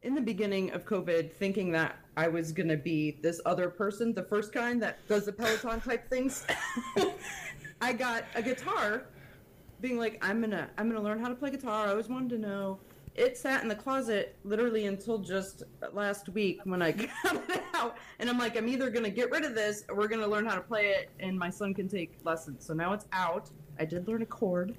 [0.03, 4.23] in the beginning of COVID, thinking that I was gonna be this other person, the
[4.23, 6.45] first kind that does the Peloton type things,
[7.81, 9.05] I got a guitar,
[9.81, 11.87] being like, I'm gonna I'm gonna learn how to play guitar.
[11.87, 12.79] I always wanted to know.
[13.15, 16.91] It sat in the closet literally until just last week when I
[17.23, 20.09] got it out, and I'm like, I'm either gonna get rid of this or we're
[20.09, 22.65] gonna learn how to play it, and my son can take lessons.
[22.65, 23.49] So now it's out.
[23.79, 24.75] I did learn a chord,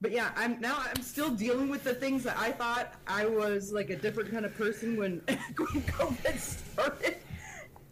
[0.00, 3.72] but yeah, I'm now I'm still dealing with the things that I thought I was
[3.72, 7.18] like a different kind of person when, when COVID started.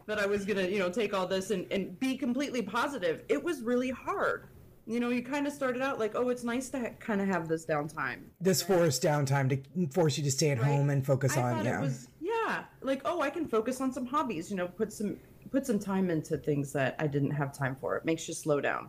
[0.07, 3.23] That I was gonna, you know, take all this and, and be completely positive.
[3.31, 4.49] It was really hard.
[4.87, 7.27] You know, you kind of started out like, oh, it's nice to ha- kind of
[7.29, 8.19] have this downtime.
[8.41, 10.67] This forced downtime to force you to stay at Right.
[10.67, 11.65] home and focus I on.
[11.65, 11.79] Yeah.
[11.79, 14.51] it was yeah, like oh, I can focus on some hobbies.
[14.51, 15.17] You know, put some
[15.51, 17.97] put some time into things that I didn't have time for.
[17.97, 18.89] It makes you slow down.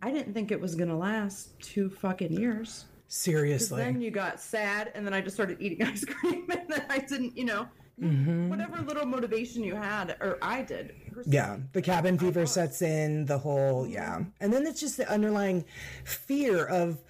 [0.00, 2.86] I didn't think it was gonna last two fucking years.
[3.08, 3.82] Seriously.
[3.82, 6.98] Then you got sad, and then I just started eating ice cream, and then I
[6.98, 7.68] didn't, you know,
[8.00, 8.50] Mm-hmm.
[8.50, 10.92] whatever little motivation you had, or I did.
[11.24, 14.20] Yeah, the cabin fever sets in, the whole, yeah.
[14.38, 15.64] And then it's just the underlying
[16.04, 17.02] fear of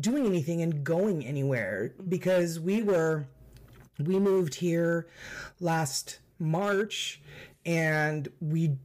[0.00, 3.28] doing anything and going anywhere because we were,
[4.00, 5.06] we moved here
[5.60, 7.20] last March
[7.64, 8.78] and we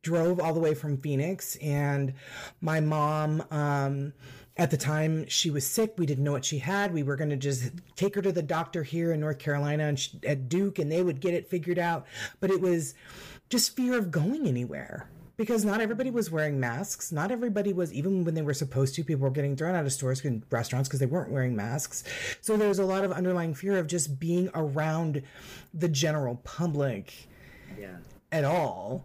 [0.00, 2.14] drove all the way from Phoenix and
[2.62, 4.12] my mom um
[4.58, 7.30] at the time she was sick we didn't know what she had we were going
[7.30, 10.78] to just take her to the doctor here in North Carolina and she, at Duke
[10.78, 12.06] and they would get it figured out
[12.40, 12.94] but it was
[13.50, 18.24] just fear of going anywhere because not everybody was wearing masks not everybody was even
[18.24, 20.98] when they were supposed to people were getting thrown out of stores and restaurants because
[21.00, 22.02] they weren't wearing masks
[22.40, 25.22] so there was a lot of underlying fear of just being around
[25.72, 27.14] the general public
[27.78, 27.96] Yeah.
[28.32, 29.04] at all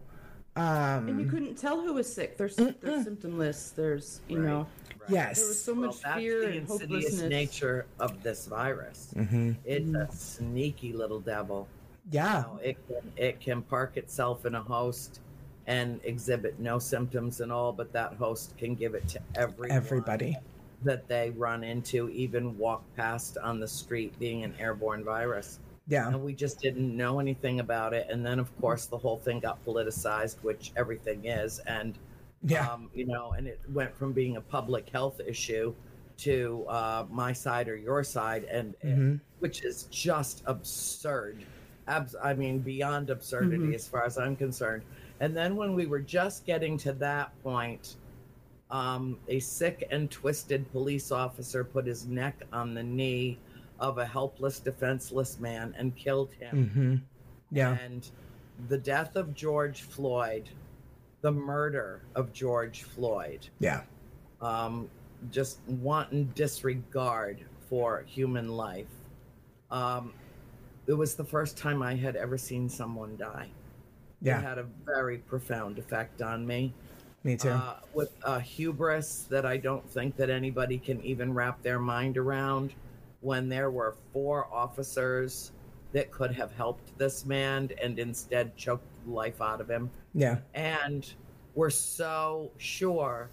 [0.56, 2.38] um And you couldn't tell who was sick.
[2.38, 3.72] There's there's symptom lists.
[3.72, 4.48] There's you Right.
[4.50, 4.68] know
[5.10, 7.30] yes there was so Well, much that's fear the and insidious hopelessness.
[7.30, 9.14] nature of this virus.
[9.16, 9.52] Mm-hmm.
[9.66, 11.68] It's a sneaky little devil.
[12.12, 12.42] Yeah.
[12.48, 15.22] know, it can, it can park itself in a host
[15.68, 20.36] and exhibit no symptoms and all, but that host can give it to everyone Everybody.
[20.84, 25.60] that they run into, even walk past on the street, being an airborne virus.
[25.88, 26.08] Yeah.
[26.08, 28.08] And we just didn't know anything about it.
[28.10, 31.60] And then, of course, the whole thing got politicized, which everything is.
[31.60, 31.98] And
[32.44, 32.68] Yeah.
[32.70, 35.74] um, you know, and it went from being a public health issue
[36.18, 38.94] to uh, my side or your side, and, Mhm.
[38.94, 41.38] and which is just absurd.
[41.88, 43.76] Abs- I mean, beyond absurdity Mhm.
[43.76, 44.84] as far as I'm concerned.
[45.20, 47.96] And then when we were just getting to that point,
[48.72, 53.38] um, a sick and twisted police officer put his neck on the knee
[53.80, 56.70] of a helpless, defenseless man and killed him.
[56.70, 56.96] hmm
[57.56, 57.78] Yeah.
[57.78, 58.10] And
[58.70, 60.50] the death of George Floyd,
[61.24, 63.84] the murder of George Floyd, Yeah.
[64.42, 64.90] um,
[65.32, 68.90] just wanton disregard for human life.
[69.72, 70.14] Um,
[70.86, 73.50] it was the first time I had ever seen someone die.
[74.22, 74.38] Yeah.
[74.40, 76.74] It had a very profound effect on me.
[77.24, 77.52] Me too.
[77.52, 82.18] Uh, with a hubris that I don't think that anybody can even wrap their mind
[82.18, 82.74] around.
[83.22, 85.54] When there were four officers
[85.94, 90.38] that could have helped this man and instead choked the life out of him, yeah.
[90.54, 91.14] and
[91.56, 93.30] were so sure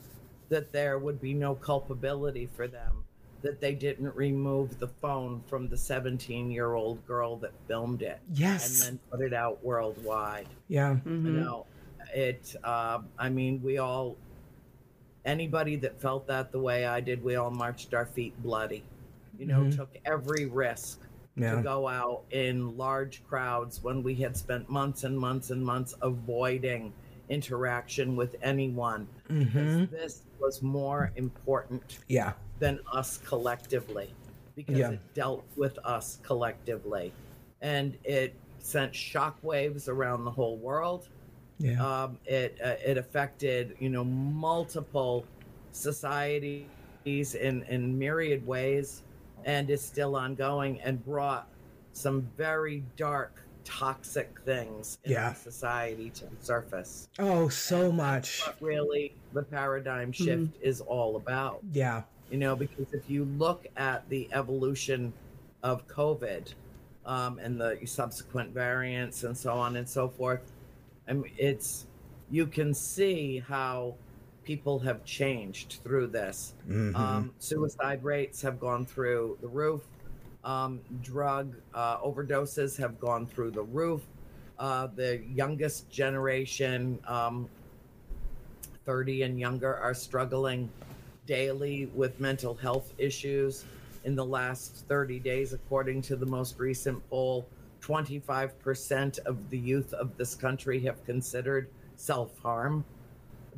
[0.49, 3.05] that there would be no culpability for them
[3.43, 8.21] that they didn't remove the phone from the 17 year old girl that filmed it
[8.35, 8.87] Yes.
[8.87, 10.47] and then put it out worldwide.
[10.69, 10.97] yeah.
[11.07, 11.25] Mhm.
[11.25, 11.66] You know,
[12.14, 12.55] it.
[12.62, 14.16] Uh, I mean, we all.
[15.25, 18.83] Anybody that felt that the way I did, we all marched our feet bloody.
[19.38, 19.77] You know, Mhm.
[19.77, 21.01] took every risk
[21.37, 21.57] Yeah.
[21.57, 25.95] to go out in large crowds when we had spent months and months and months
[26.03, 26.93] avoiding
[27.29, 29.07] interaction with anyone.
[29.29, 32.33] hmm Because This was more important Yeah.
[32.59, 34.12] than us collectively
[34.57, 34.90] because Yeah.
[34.90, 37.12] it dealt with us collectively
[37.62, 41.09] and it sent shockwaves around the whole world
[41.59, 41.81] Yeah.
[42.05, 45.25] um, it uh, it affected you know multiple
[45.73, 49.03] societies in in myriad ways
[49.44, 51.48] and is still ongoing and brought
[51.92, 55.33] some very dark toxic things in Yeah.
[55.35, 58.42] society to the surface oh, so much.
[58.46, 62.03] what really the paradigm shift is all about Yeah.
[62.31, 65.12] you know because if you look at the evolution
[65.62, 66.55] of covid
[67.05, 70.53] um, and the subsequent variants and so on and so forth
[71.09, 71.87] I mean, it's
[72.31, 73.96] you can see how
[74.51, 76.97] people have changed through this Mhm.
[76.97, 79.83] um, suicide rates have gone through the roof
[80.43, 84.03] um, drug uh, overdoses have gone through the roof
[84.59, 87.49] uh, the youngest generation um,
[88.87, 90.69] 30 and younger are struggling
[91.27, 93.65] daily with mental health issues.
[94.05, 97.47] In the last 30 days, according to the most recent poll,
[97.83, 102.85] 25% of the youth of this country have considered self harm.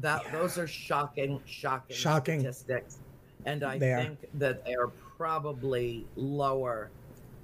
[0.03, 0.33] That Yeah.
[0.33, 2.41] those are shocking, shocking, Shocking.
[2.41, 2.99] statistics,
[3.47, 4.03] and I They are.
[4.05, 6.91] think that they are probably lower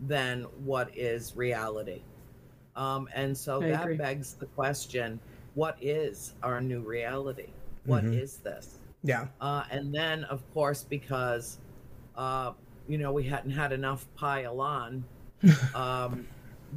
[0.06, 2.02] than what is reality.
[2.76, 3.96] Um, and so I that agree.
[3.96, 5.20] begs the question:
[5.54, 7.48] What is our new reality?
[7.86, 8.42] What is Mhm.
[8.42, 8.78] this?
[9.02, 9.28] Yeah.
[9.40, 11.58] Uh, and then, of course, because
[12.16, 12.52] uh,
[12.88, 15.04] you know we hadn't had enough pile on,
[15.74, 16.26] um,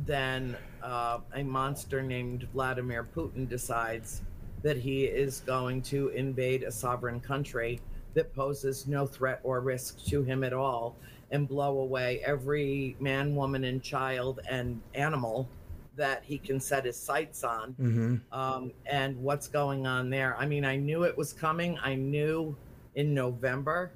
[0.06, 4.22] then uh, a monster named Vladimir Putin decides
[4.64, 7.80] that he is going to invade a sovereign country
[8.14, 10.98] that poses no threat or risk to him at all
[11.32, 15.48] and blow away every man, woman, and child and animal
[15.96, 20.38] that he can set his sights on hmm um, and what's going on there.
[20.38, 21.78] I mean, I knew it was coming.
[21.84, 22.56] I knew
[22.96, 23.92] in November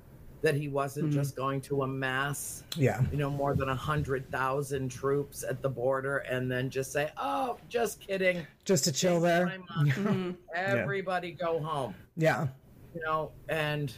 [0.45, 1.13] that he wasn't Mhm.
[1.13, 3.01] just going to amass, Yeah.
[3.11, 7.09] you know, more than a hundred thousand troops at the border and then just say,
[7.17, 9.51] "Oh, just kidding, Just to chill there.
[9.75, 10.35] Mhm.
[10.55, 12.47] everybody go home." Yeah.
[12.93, 13.91] You know, and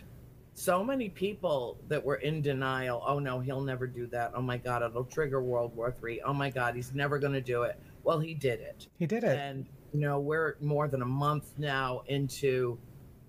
[0.54, 3.04] so many people that were in denial.
[3.06, 4.32] Oh no, he'll never do that.
[4.34, 6.22] Oh my God, it'll trigger World War Three.
[6.22, 7.78] Oh my God, he's never going to do it.
[8.04, 8.88] Well, he did it.
[8.98, 9.38] He did it.
[9.38, 12.78] And you know, we're more than a month now into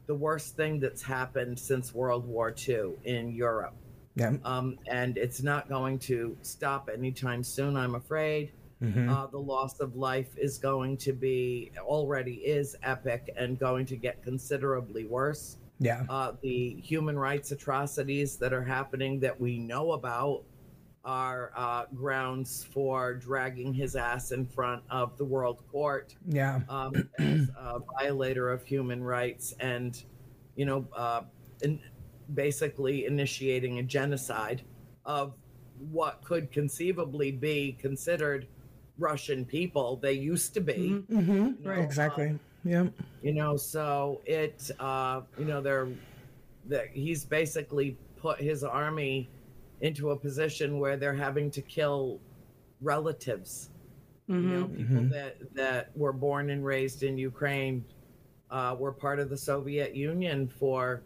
[0.09, 3.77] the worst thing that's happened since World War II in Europe.
[4.17, 4.33] Yeah.
[4.45, 8.51] Um, and it's not going to stop anytime soon, I'm afraid.
[8.83, 13.87] hmm Uh, the loss of life is going to be, already is epic and going
[13.87, 15.59] to get considerably worse.
[15.79, 16.03] yeah.
[16.09, 20.43] Uh, the human rights atrocities that are happening that we know about
[21.09, 26.61] are uh, grounds for dragging his ass in front of the World Court Yeah.
[26.69, 30.01] um, as a violator of human rights and,
[30.55, 31.23] you know, uh,
[31.63, 31.81] in,
[32.35, 34.61] basically initiating a genocide
[35.07, 35.33] of
[35.79, 38.47] what could conceivably be considered
[38.99, 39.97] Russian people.
[39.97, 41.07] They used to be, Mhm.
[41.07, 42.27] hmm you know, Exactly.
[42.29, 42.89] um, Yeah.
[43.23, 45.89] you know, so it, uh, you know, they're,
[46.67, 49.31] that he's basically put his army
[49.81, 52.21] into a position where they're having to kill
[52.81, 53.71] relatives
[54.29, 55.11] you know people Mhm.
[55.11, 57.85] that that were born and raised in ukraine
[58.51, 61.03] uh, were part of the soviet union for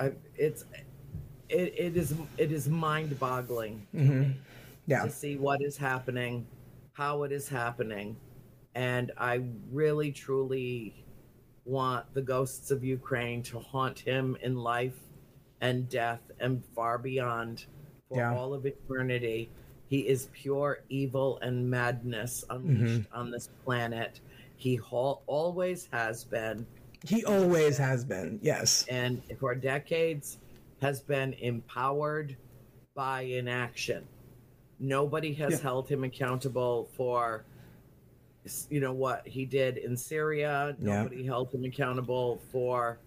[0.00, 0.64] I, it's
[1.48, 3.86] it, it is it is mind boggling
[4.86, 5.04] Yeah.
[5.04, 6.46] to see what is happening,
[6.94, 8.16] how it is happening,
[8.74, 11.04] and I really truly
[11.64, 14.98] want the ghosts of Ukraine to haunt him in life
[15.60, 17.66] and death and far beyond
[18.08, 18.34] for Yeah.
[18.34, 19.50] all of eternity.
[19.88, 23.14] He is pure evil and madness unleashed mm-hmm.
[23.18, 24.20] on this planet.
[24.56, 26.66] He hal- always has been
[27.04, 28.38] He always has been.
[28.42, 28.84] Yes.
[28.88, 30.38] and for decades
[30.82, 32.36] has been empowered
[32.94, 34.06] by inaction.
[34.80, 35.58] Nobody has Yeah.
[35.62, 37.44] held him accountable for
[38.70, 40.76] you know what he did in Syria.
[40.80, 41.02] Yeah.
[41.02, 42.98] Nobody held him accountable for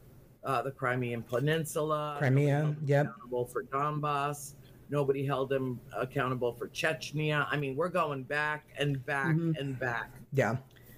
[0.43, 2.15] uh, the Crimean Peninsula.
[2.19, 3.05] Crimea, Nobody yep.
[3.07, 4.53] Accountable for Donbass.
[4.89, 7.47] Nobody held him accountable for Chechnya.
[7.49, 9.57] I mean, we're going back and back Mhm.
[9.59, 10.57] and back Yeah.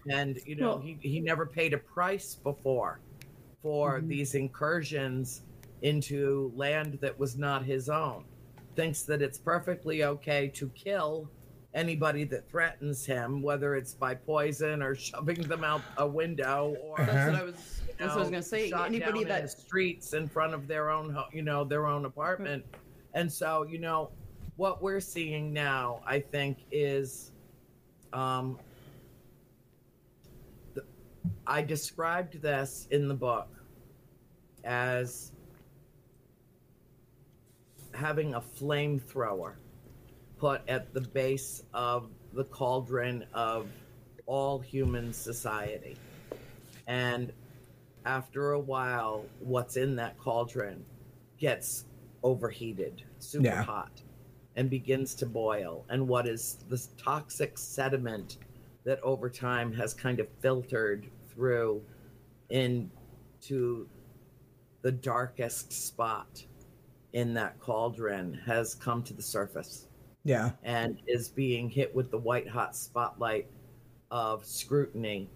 [0.09, 2.99] and you know Well- he, he never paid a price before
[3.61, 4.07] for Mhm.
[4.07, 5.43] these incursions
[5.81, 8.23] into land that was not his own
[8.75, 11.29] thinks that it's perfectly okay to kill
[11.75, 16.99] anybody that threatens him whether it's by poison or shoving them out a window or
[17.01, 17.11] Uh-huh.
[17.11, 17.81] That's what I was.
[17.97, 18.69] That's what I was gonna say.
[18.69, 21.85] shot Anybody down in the that streets in front of their own you know their
[21.85, 22.65] own apartment.
[23.13, 24.11] And so you know
[24.55, 27.31] what we're seeing now i think is
[28.11, 28.59] um
[30.75, 30.83] the,
[31.47, 33.47] i described this in the book
[34.63, 35.31] as
[37.93, 39.53] having a flamethrower
[40.37, 43.67] put at the base of the cauldron of
[44.25, 45.95] all human society.
[46.87, 47.31] And
[48.05, 50.85] after a while, what's in that cauldron
[51.37, 51.85] gets
[52.23, 53.63] overheated, super Yeah.
[53.63, 54.01] hot,
[54.55, 55.85] and begins to boil.
[55.89, 58.37] And what is this toxic sediment
[58.83, 61.81] that over time has kind of filtered through
[62.49, 63.87] into
[64.81, 66.45] the darkest spot
[67.13, 69.87] in that cauldron has come to the surface
[70.23, 70.51] Yeah.
[70.63, 73.47] and is being hit with the white hot spotlight
[74.11, 75.29] of scrutiny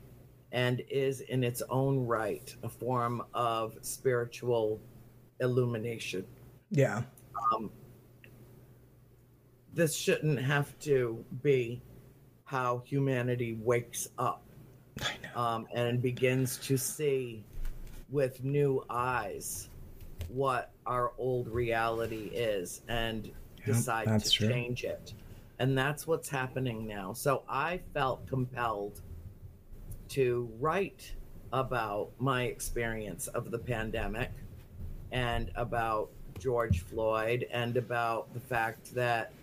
[0.51, 4.79] and is in its own right a form of spiritual
[5.39, 6.25] illumination.
[6.71, 7.03] Yeah.
[7.53, 7.69] Um,
[9.73, 11.81] this shouldn't have to be
[12.45, 14.41] how humanity wakes up
[15.35, 17.43] um, and begins to see
[18.09, 19.69] with new eyes
[20.29, 23.31] what our old reality is and
[23.65, 24.47] decide to true.
[24.47, 25.13] change it.
[25.59, 27.13] And that's what's happening now.
[27.13, 29.01] So I felt compelled
[30.09, 31.13] to write
[31.53, 34.31] about my experience of the pandemic
[35.11, 39.33] and about George Floyd and about the fact that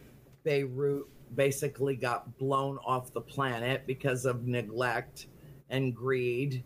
[0.44, 5.26] Beirut basically got blown off the planet because of neglect
[5.70, 6.62] and greed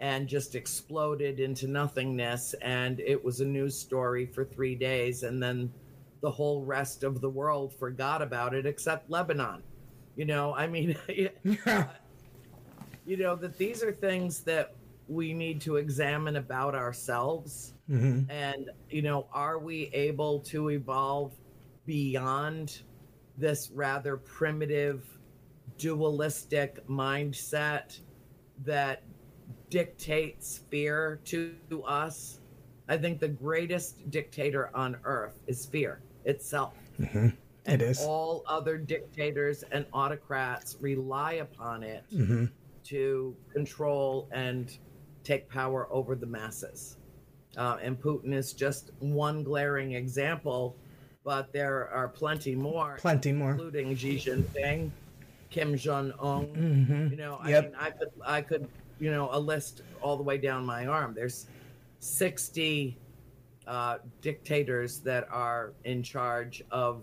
[0.00, 2.54] and just exploded into nothingness.
[2.62, 5.22] And it was a news story for three days.
[5.22, 5.72] And then
[6.20, 9.62] the whole rest of the world forgot about it except Lebanon.
[10.16, 10.96] You know, I mean,
[11.44, 11.86] Yeah.
[13.10, 14.76] You know, that these are things that
[15.08, 17.74] we need to examine about ourselves.
[17.88, 21.32] hmm And, you know, are we able to evolve
[21.86, 22.82] beyond
[23.36, 25.04] this rather primitive,
[25.76, 27.98] dualistic mindset
[28.64, 29.02] that
[29.70, 32.38] dictates fear to us?
[32.88, 36.74] I think the greatest dictator on earth is fear itself.
[36.96, 37.30] hmm
[37.66, 38.00] And It is.
[38.06, 42.44] all other dictators and autocrats rely upon it hmm
[42.90, 44.76] to control and
[45.22, 46.96] take power over the masses.
[47.56, 50.76] Uh, and Putin is just one glaring example,
[51.24, 53.52] but there are plenty more, Plenty more.
[53.52, 54.90] including Xi Jinping,
[55.50, 56.44] Kim Jong Un.
[56.84, 57.64] hmm You know, I Yep.
[57.64, 58.68] mean, I could, I could,
[58.98, 61.14] you know, a list all the way down my arm.
[61.14, 61.46] There's
[62.00, 62.96] 60
[63.66, 67.02] uh, dictators that are in charge of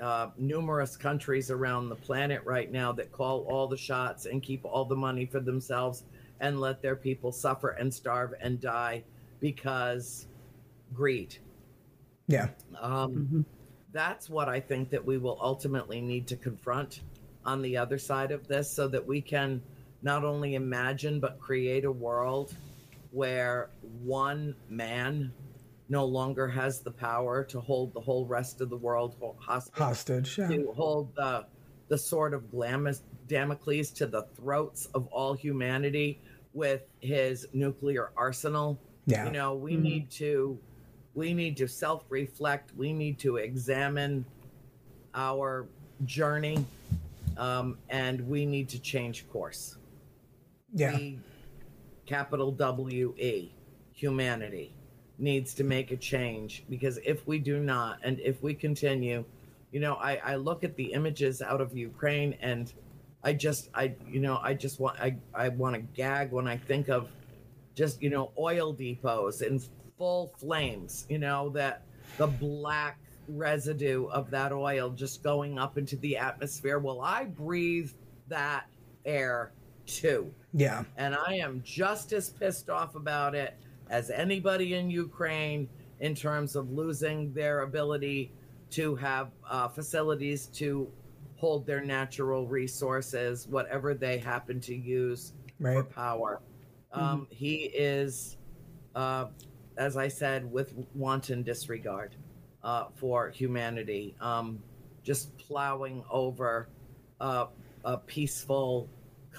[0.00, 4.64] uh, numerous countries around the planet right now that call all the shots and keep
[4.64, 6.04] all the money for themselves
[6.40, 9.02] and let their people suffer and starve and die
[9.40, 10.26] because
[10.94, 11.36] greed.
[12.26, 12.48] Yeah.
[12.78, 13.44] Um, Mhm.
[13.92, 17.02] that's what I think that we will ultimately need to confront
[17.44, 19.62] on the other side of this so that we can
[20.02, 22.54] not only imagine but create a world
[23.10, 23.70] where
[24.02, 25.32] one man
[25.90, 30.38] no longer has the power to hold the whole rest of the world hostage, Hostage.
[30.38, 30.48] Yeah.
[30.48, 31.44] to hold the
[31.88, 36.20] the sword of Glamis, Damocles to the throats of all humanity
[36.54, 39.24] with his nuclear arsenal Yeah.
[39.26, 39.82] you know we Mhm.
[39.82, 40.58] need to
[41.14, 44.24] we need to self-reflect we need to examine
[45.14, 45.66] our
[46.04, 46.64] journey
[47.36, 49.76] um, and we need to change course
[50.72, 50.96] Yeah.
[50.96, 51.18] we
[52.06, 53.52] capital w e
[53.92, 54.72] humanity
[55.20, 59.24] needs to make a change because if we do not, and if we continue,
[59.70, 62.72] you know, I, I look at the images out of Ukraine and
[63.22, 66.56] I just, I, you know, I just want, I, I want to gag when I
[66.56, 67.08] think of
[67.74, 69.60] just, you know, oil depots in
[69.98, 71.82] full flames, you know, that
[72.16, 72.98] the black
[73.28, 76.78] residue of that oil just going up into the atmosphere.
[76.78, 77.90] Well, I breathe
[78.28, 78.66] that
[79.04, 79.52] air
[79.86, 80.32] too.
[80.52, 80.84] Yeah.
[80.96, 83.56] And I am just as pissed off about it
[83.90, 85.68] as anybody in Ukraine
[85.98, 88.32] in terms of losing their ability
[88.70, 90.90] to have uh, facilities to
[91.36, 95.90] hold their natural resources, whatever they happen to use for Right.
[95.90, 96.40] power.
[96.92, 98.36] Um, he is,
[98.94, 99.26] uh,
[99.76, 102.16] as I said, with wanton disregard
[102.62, 104.62] uh, for humanity, um,
[105.02, 106.68] just plowing over
[107.20, 107.46] uh,
[107.84, 108.88] a peaceful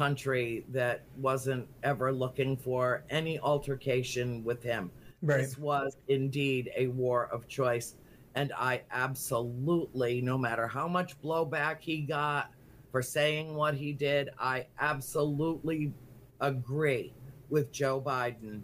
[0.02, 4.90] country that wasn't ever looking for any altercation with him.
[5.22, 5.42] Right.
[5.42, 7.94] This was indeed a war of choice.
[8.34, 12.52] And I absolutely, no matter how much blowback he got
[12.92, 15.94] for saying what he did, I absolutely
[16.40, 17.14] agree
[17.52, 18.62] with Joe Biden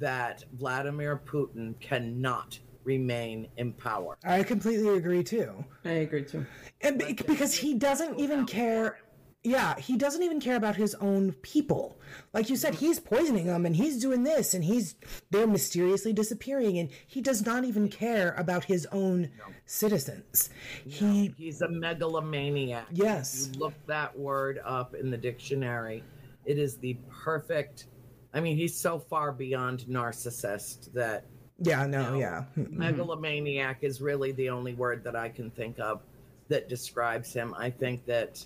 [0.00, 4.18] that Vladimir Putin cannot remain in power.
[4.22, 5.64] I completely agree too.
[5.86, 6.44] I agree too.
[6.82, 8.98] And be- because he doesn't even care.
[9.46, 11.98] Yeah, he doesn't even care about his own people.
[12.32, 14.94] Like you said, he's poisoning them and he's doing this and he's
[15.30, 19.30] they're mysteriously disappearing and he does not even care about his own
[19.66, 20.48] citizens.
[20.86, 22.86] He He's a megalomaniac.
[22.90, 23.50] Yes.
[23.52, 26.02] You look that word up in the dictionary,
[26.46, 27.86] it is the perfect.
[28.32, 31.26] I mean, he's so far beyond narcissist that
[31.58, 32.18] yeah, no, No.
[32.18, 32.44] yeah.
[32.56, 32.78] Mm-hmm.
[32.78, 36.00] megalomaniac is really the only word that I can think of
[36.48, 37.54] that describes him.
[37.58, 38.44] I think that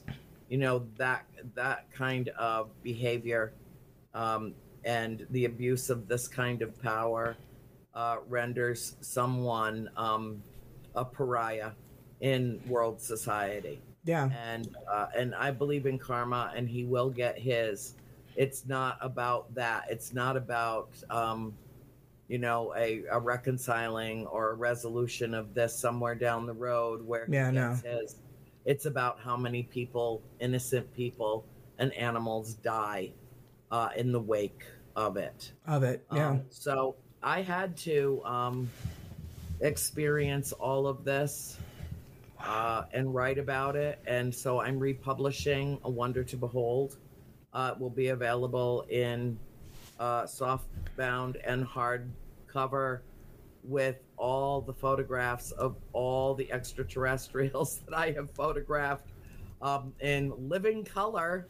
[0.48, 3.52] you know that that kind of behavior
[4.14, 7.36] um, and the abuse of this kind of power
[7.94, 10.42] uh, renders someone um,
[10.94, 11.70] a pariah
[12.20, 14.30] in world society Yeah.
[14.36, 17.94] and uh, and I believe in karma, and he will get his.
[18.36, 19.86] It's not about that.
[19.90, 21.52] It's not about um,
[22.28, 27.26] you know a, a reconciling or a resolution of this somewhere down the road where
[27.26, 28.16] he Yeah, gets his.
[28.68, 31.46] It's about how many people, innocent people,
[31.78, 33.12] and animals die
[33.70, 34.62] uh, in the wake
[34.94, 35.52] of it.
[35.66, 36.04] Of it.
[36.12, 36.28] Yeah.
[36.28, 38.68] Um, so I had to um,
[39.62, 41.56] experience all of this
[42.44, 44.00] uh, and write about it.
[44.06, 46.98] And so I'm republishing A Wonder to Behold.
[47.54, 49.38] Uh, it will be available in
[49.98, 53.00] uh, softbound and hardcover
[53.64, 59.10] with all the photographs of all the extraterrestrials that I have photographed
[59.62, 61.46] um, in living color.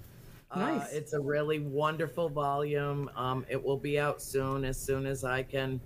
[0.50, 0.92] Uh, Nice.
[0.92, 3.10] it's a really wonderful volume.
[3.16, 5.80] Um, it will be out soon, as soon as I can.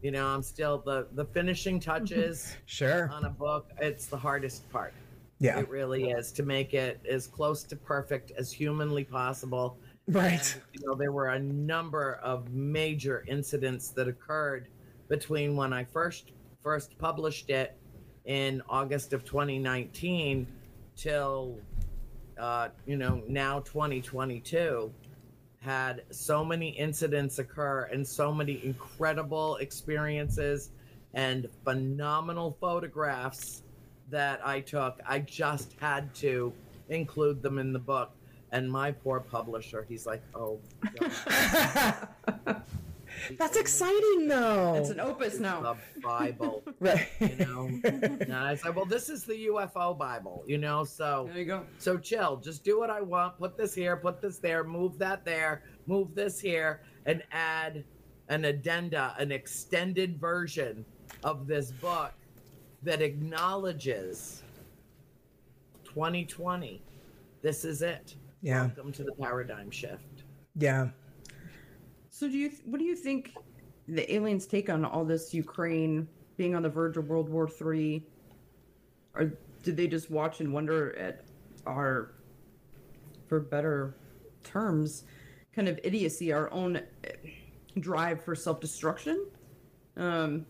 [0.00, 3.10] You know, I'm still the the finishing touches Sure.
[3.12, 3.70] on a book.
[3.80, 4.94] It's the hardest part.
[5.40, 5.58] Yeah.
[5.60, 9.78] It really is to make it as close to perfect as humanly possible.
[10.08, 10.32] Right.
[10.32, 14.68] And, you know, there were a number of major incidents that occurred
[15.08, 16.32] between when I first
[16.62, 17.76] first published it
[18.24, 20.46] in August of 2019
[20.96, 21.58] till
[22.38, 24.92] uh, you know now 2022
[25.60, 30.70] had so many incidents occur and so many incredible experiences
[31.14, 33.62] and phenomenal photographs
[34.10, 35.00] that I took.
[35.06, 36.52] I just had to
[36.88, 38.12] include them in the book.
[38.50, 40.58] And my poor publisher, he's like, oh.
[43.38, 44.74] That's exciting though.
[44.76, 45.60] It's an opus now.
[45.94, 47.08] the Bible, right.
[47.20, 47.68] you know.
[47.84, 50.84] and I said, well, this is the UFO Bible, you know.
[50.84, 51.64] So, There you go.
[51.78, 52.36] so chill.
[52.36, 53.38] Just do what I want.
[53.38, 53.96] Put this here.
[53.96, 54.64] Put this there.
[54.64, 55.62] Move that there.
[55.86, 57.84] Move this here, and add
[58.28, 60.84] an addenda, an extended version
[61.24, 62.12] of this book
[62.82, 64.42] that acknowledges
[65.84, 66.82] 2020.
[67.42, 68.14] This is it.
[68.42, 68.66] Yeah.
[68.66, 70.22] Welcome to the paradigm shift.
[70.56, 70.88] yeah.
[72.18, 72.48] So do you?
[72.48, 73.36] Th- what do you think
[73.86, 78.02] the aliens take on all this Ukraine being on the verge of World War Three?
[79.14, 81.24] Or did they just watch and wonder at
[81.64, 82.14] our,
[83.28, 83.94] for better
[84.42, 85.04] terms,
[85.54, 87.12] kind of idiocy, our own eh,
[87.78, 89.24] drive for self destruction?
[89.96, 90.44] Um,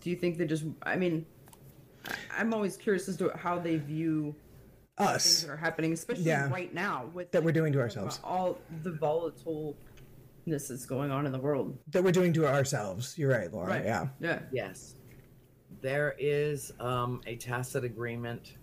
[0.00, 0.64] do you think they just?
[0.82, 1.26] I mean,
[2.34, 4.34] I'm always curious as to how they view
[4.96, 5.42] things Us.
[5.42, 6.48] that are happening, especially Yeah.
[6.50, 8.18] right now with That we're doing to ourselves.
[8.24, 8.92] all the
[10.48, 11.78] volatileness that's going on in the world.
[11.88, 13.16] That we're doing to ourselves.
[13.16, 13.68] You're right, Laura.
[13.68, 13.84] Right.
[13.84, 14.08] Yeah.
[14.20, 14.40] Yeah.
[14.52, 14.94] Yes.
[15.80, 18.54] There is um, a tacit agreement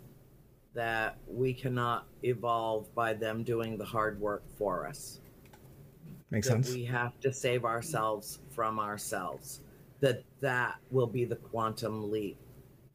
[0.73, 5.21] that we cannot evolve by them doing the hard work for us.
[6.31, 6.73] Makes that sense.
[6.73, 9.61] we have to save ourselves from ourselves.
[10.01, 12.37] that that will be the quantum leap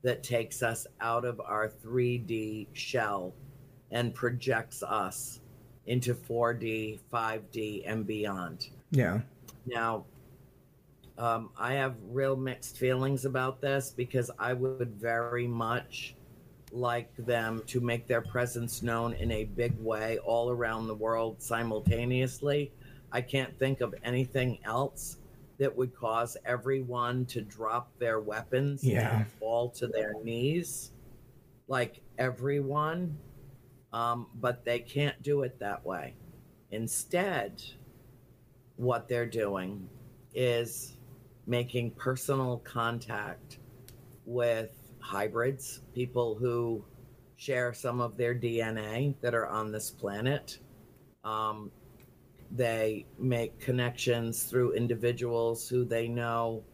[0.03, 3.35] that takes us out of our 3D shell
[3.91, 5.41] and projects us
[5.87, 8.69] into 4D, 5D, and beyond.
[8.91, 9.21] Yeah.
[9.67, 10.05] Now,
[11.19, 16.15] um, I have real mixed feelings about this because I would very much
[16.73, 21.43] like them to make their presence known in a big way all around the world
[21.43, 22.73] simultaneously.
[23.13, 25.19] I can't think of anything else
[25.59, 29.19] that would cause everyone to drop their weapons Yeah.
[29.19, 30.93] and fall to their knees.
[31.69, 33.19] Like everyone.
[33.93, 36.15] Um, but they can't do it that way.
[36.71, 37.61] Instead,
[38.81, 39.87] what they're doing
[40.35, 40.97] is
[41.47, 43.59] making personal contact
[44.25, 44.71] with
[45.01, 46.83] hybrids, people who
[47.37, 50.59] share some of their DNA that are on this planet.
[51.25, 51.71] Um,
[52.51, 56.65] they make connections through individuals who they know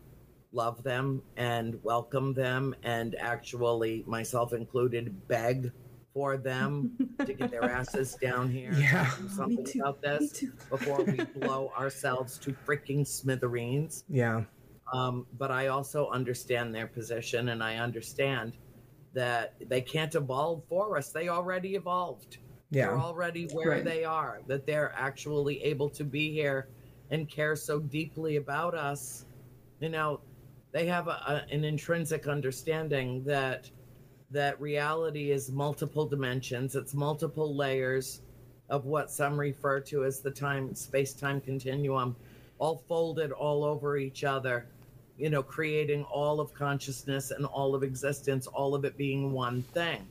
[0.53, 5.73] love them and welcome them, and actually, myself included, beg
[6.17, 6.97] for them
[7.27, 9.13] to get their asses down here Yeah.
[9.19, 14.05] and do something too, about this before we blow ourselves to freaking smithereens.
[14.09, 14.45] Yeah.
[14.95, 18.57] Um, but I also understand their position, and I understand
[19.13, 21.11] that they can't evolve for us.
[21.11, 22.39] They already evolved.
[22.71, 22.87] Yeah.
[22.87, 23.85] They're already where Right.
[23.85, 24.41] they are.
[24.47, 26.69] That they're actually able to be here
[27.11, 29.27] and care so deeply about us.
[29.81, 30.21] You know,
[30.73, 33.71] they have a, a, an intrinsic understanding that
[34.31, 36.75] that reality is multiple dimensions.
[36.75, 38.21] It's multiple layers
[38.69, 42.17] of what some refer to as the time space time continuum,
[42.59, 44.67] all folded all over each other,
[45.17, 49.63] you know, creating all of consciousness and all of existence, all of it being one
[49.63, 50.07] thing.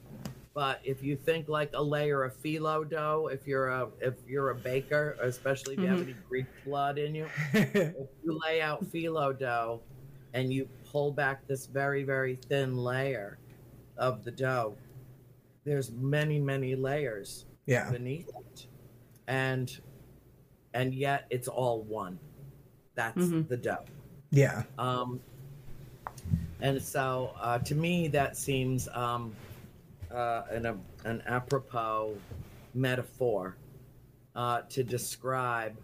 [0.53, 4.51] But if you think like a layer of phyllo dough, if you're a if you're
[4.51, 6.09] a baker, especially if you have mm-hmm.
[6.11, 9.82] any Greek blood in you, if you lay out phyllo dough
[10.34, 13.38] and you pull back this very very thin layer
[13.97, 14.75] of the dough,
[15.63, 17.89] there's many many layers yeah.
[17.91, 18.67] beneath it
[19.27, 19.79] and
[20.73, 22.19] and yet it's all one
[22.93, 23.47] that's Mhm.
[23.47, 23.85] the dough
[24.29, 24.63] Yeah.
[24.77, 25.19] um
[26.61, 29.33] and so uh, to me that seems um
[30.11, 32.15] uh an, a, an apropos
[32.75, 33.55] metaphor
[34.35, 35.75] uh to describe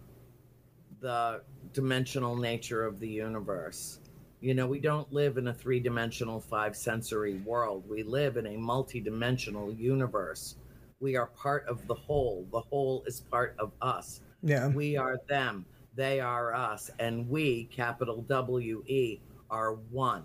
[1.00, 1.42] the
[1.74, 3.98] dimensional nature of the universe
[4.42, 7.84] you know we don't live in a three-dimensional five sensory world.
[7.88, 10.56] We live in a multi-dimensional universe.
[11.00, 12.48] We are part of the whole.
[12.52, 14.22] The whole is part of us.
[14.44, 14.68] Yeah.
[14.68, 15.66] we are them.
[15.96, 16.90] They are us.
[17.00, 20.24] And we capital w e are one.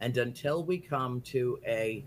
[0.00, 2.04] And until we come to a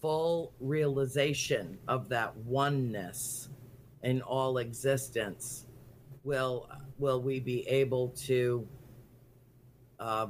[0.00, 3.48] full realization of that oneness
[4.02, 5.66] in all existence
[6.22, 6.68] will
[6.98, 8.66] will we be able to
[9.98, 10.26] uh,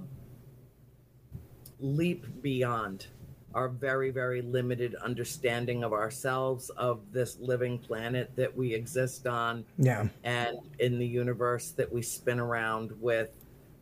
[1.80, 3.06] leap beyond
[3.54, 9.64] our very very limited understanding of ourselves of this living planet that we exist on
[9.78, 10.08] Yeah.
[10.24, 13.30] and in the universe that we spin around with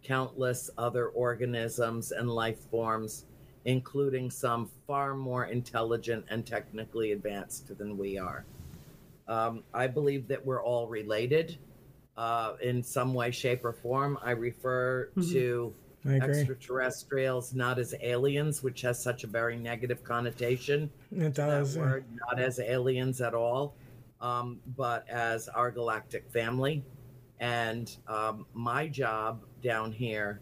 [0.03, 3.24] countless other organisms and life forms,
[3.64, 8.45] including some far more intelligent and technically advanced than we are.
[9.26, 11.57] Um, I believe that we're all related
[12.16, 14.16] uh, in some way, shape, or form.
[14.22, 15.32] I refer Mhm.
[15.32, 15.74] to.
[16.07, 21.77] Extraterrestrials not as aliens, which has such a very negative connotation It does.
[21.77, 21.83] yeah.
[21.83, 23.75] word, not as aliens at all,
[24.21, 26.85] um, but as our galactic family.
[27.41, 30.41] And um, my job down here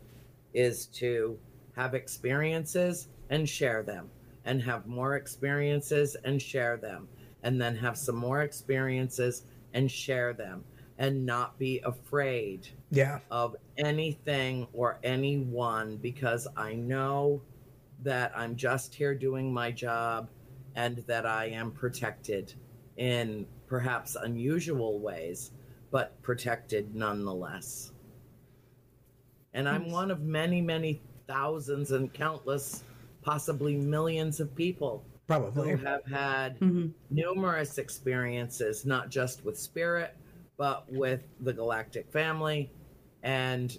[0.52, 1.38] is to
[1.76, 4.10] have experiences and share them,
[4.44, 7.08] and have more experiences and share them,
[7.42, 10.64] and then have some more experiences and share them,
[10.98, 13.20] and not be afraid Yeah.
[13.30, 17.40] of anything or anyone because I know
[18.02, 20.28] that I'm just here doing my job
[20.74, 22.52] and that I am protected
[22.98, 25.52] in perhaps unusual ways,
[25.90, 27.92] but protected nonetheless.
[29.54, 32.84] And I'm one of many, many thousands and countless,
[33.22, 35.70] possibly millions of people Probably.
[35.70, 40.16] who have had hmm numerous experiences, not just with spirit,
[40.56, 42.70] but with the galactic family.
[43.22, 43.76] And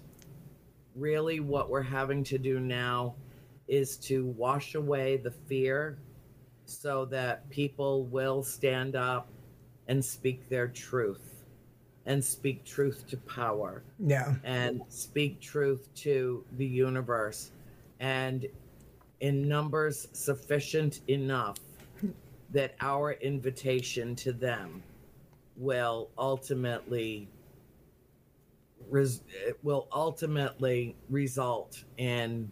[0.94, 3.14] really, what we're having to do now
[3.68, 5.98] is to wash away the fear
[6.66, 9.28] so that people will stand up
[9.88, 11.44] and speak their truth
[12.06, 14.34] and speak truth to power Yeah.
[14.44, 17.50] and speak truth to the universe
[18.00, 18.46] and
[19.20, 21.56] in numbers sufficient enough
[22.50, 24.82] that our invitation to them
[25.56, 27.28] will ultimately
[28.94, 32.48] res- it will ultimately result in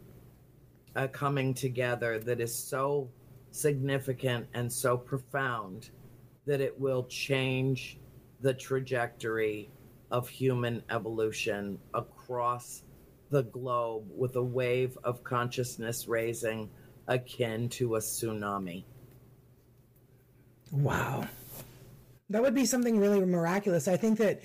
[0.96, 3.08] a coming together that is so
[3.52, 5.90] significant and so profound
[6.44, 7.98] that it will change
[8.40, 9.70] the trajectory
[10.10, 12.82] of human evolution across
[13.30, 16.68] the globe with a wave of consciousness raising
[17.06, 18.82] akin to a tsunami.
[20.72, 21.24] Wow.
[22.30, 23.86] That would be something really miraculous.
[23.86, 24.42] I think that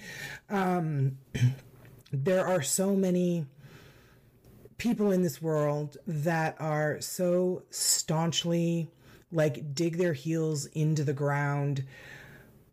[0.50, 1.18] um,
[2.12, 3.46] there are so many
[4.78, 8.90] people in this world that are so staunchly
[9.32, 11.84] like dig their heels into the ground,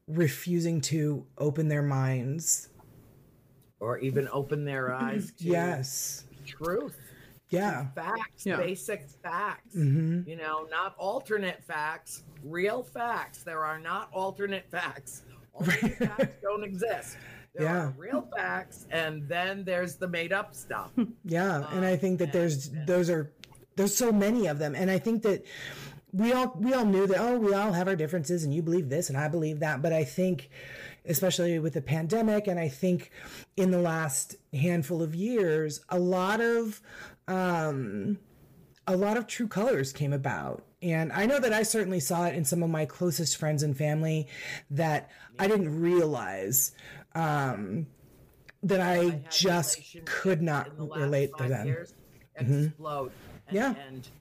[0.07, 2.69] refusing to open their minds.
[3.81, 6.25] Or even open their eyes to Yes.
[6.47, 6.97] truth.
[7.51, 7.87] Yeah.
[7.95, 8.57] facts, Yeah.
[8.57, 9.75] basic facts.
[9.77, 10.29] Mm-hmm.
[10.29, 13.43] You know, not alternate facts, real facts.
[13.43, 15.23] There are not alternate facts.
[15.55, 17.17] Alternate facts don't exist.
[17.55, 17.93] There Yeah.
[17.97, 20.91] real facts, and then there's the made up stuff.
[21.25, 23.33] Yeah, and I think that there's those are
[23.77, 25.45] there's so many of them, and I think that
[26.13, 28.89] we all we all knew that oh we all have our differences, and you believe
[28.89, 30.51] this and I believe that, but I think
[31.07, 33.11] especially with the pandemic, and I think
[33.57, 36.81] in the last handful of years, a lot of
[37.29, 38.19] um,
[38.87, 40.65] a lot of true colors came about.
[40.83, 43.75] And I know that I certainly saw it in some of my closest friends and
[43.77, 44.29] family
[44.71, 46.73] that I didn't realize
[47.15, 47.87] um,
[48.63, 51.67] that I, had just could not in the last relate to them.
[51.67, 51.95] years
[52.37, 53.13] Explode.
[53.47, 53.75] And Yeah.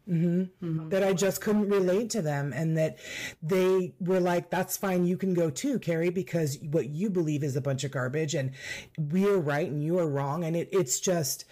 [0.08, 0.89] end.
[0.91, 3.00] That I just couldn't relate to them, and that
[3.41, 7.56] they were like, "That's fine, you can go too, Carrie, because what you believe is
[7.56, 8.52] a bunch of garbage, and
[8.98, 11.46] we are right and you are wrong." And it, it's just,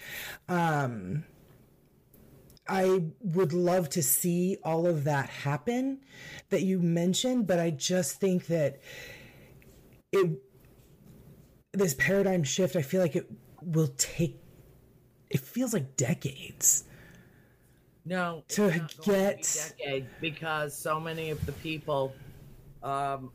[0.49, 1.23] um,
[2.67, 6.01] I would love to see all of that happen
[6.49, 8.81] that you mentioned, but I just think that
[10.11, 10.41] it
[11.73, 12.75] this paradigm shift.
[12.75, 13.29] I feel like it
[13.61, 14.39] will take.
[15.29, 16.83] It feels like decades.
[18.03, 22.13] No, it's To not going to be get- decades because so many of the people,
[22.83, 23.31] um,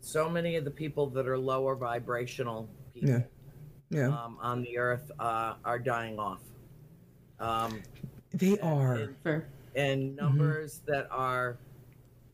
[0.00, 3.20] so many of the people that are lower vibrational people Yeah,
[3.90, 6.40] yeah, um, on the earth uh, are dying off.
[7.38, 7.82] Um,
[8.32, 8.96] they are.
[8.96, 9.46] in, Fair.
[9.74, 11.58] in numbers that are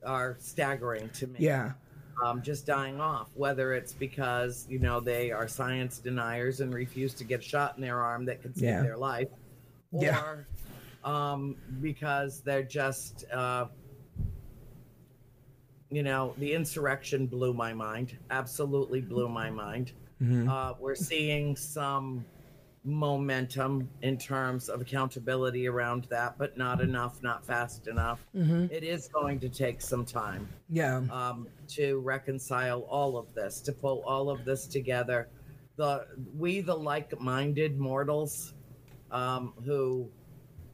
[0.06, 1.40] are staggering to me.
[1.40, 1.72] Yeah,
[2.24, 3.28] um, just dying off.
[3.34, 7.76] Whether it's because you know they are science deniers and refuse to get a shot
[7.76, 8.82] in their arm that could save Yeah.
[8.82, 9.28] their life,
[9.92, 10.34] or Yeah.
[11.04, 13.66] um, because they're just, uh,
[15.90, 18.16] you know, the insurrection blew my mind.
[18.30, 19.92] Absolutely blew my mind.
[20.22, 20.48] Mm-hmm.
[20.48, 22.24] Uh, we're seeing some
[22.84, 28.24] momentum in terms of accountability around that, but not enough, not fast enough.
[28.70, 33.72] It is going to take some time yeah, um, to reconcile all of this, to
[33.72, 35.28] pull all of this together.
[35.76, 36.06] The
[36.36, 38.54] we, the like-minded mortals,
[39.10, 40.08] um, who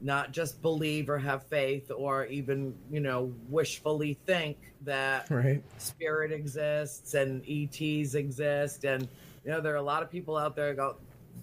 [0.00, 5.62] not just believe or have faith or even you know wishfully think that right.
[5.78, 9.08] spirit exists and ETs exist, and
[9.44, 10.96] you know there are a lot of people out there go,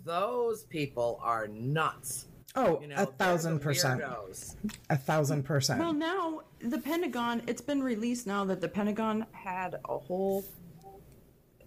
[0.03, 2.25] those people are nuts.
[2.55, 4.01] Oh, You know, a thousand percent.
[4.01, 4.55] weirdos.
[4.89, 5.79] A thousand percent.
[5.79, 10.45] Well, now the Pentagon, it's been released now that the Pentagon had a whole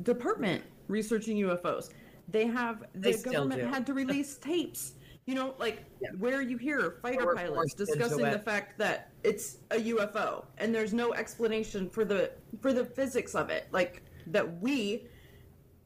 [0.02, 1.90] department researching UFOs.
[2.28, 4.92] They have the They government had to release tapes.
[5.26, 6.10] You know, like Yeah.
[6.18, 10.92] where you hear fighter We're pilots discussing the fact that it's a UFO and there's
[10.92, 13.66] no explanation for the for the physics of it.
[13.72, 15.08] Like that we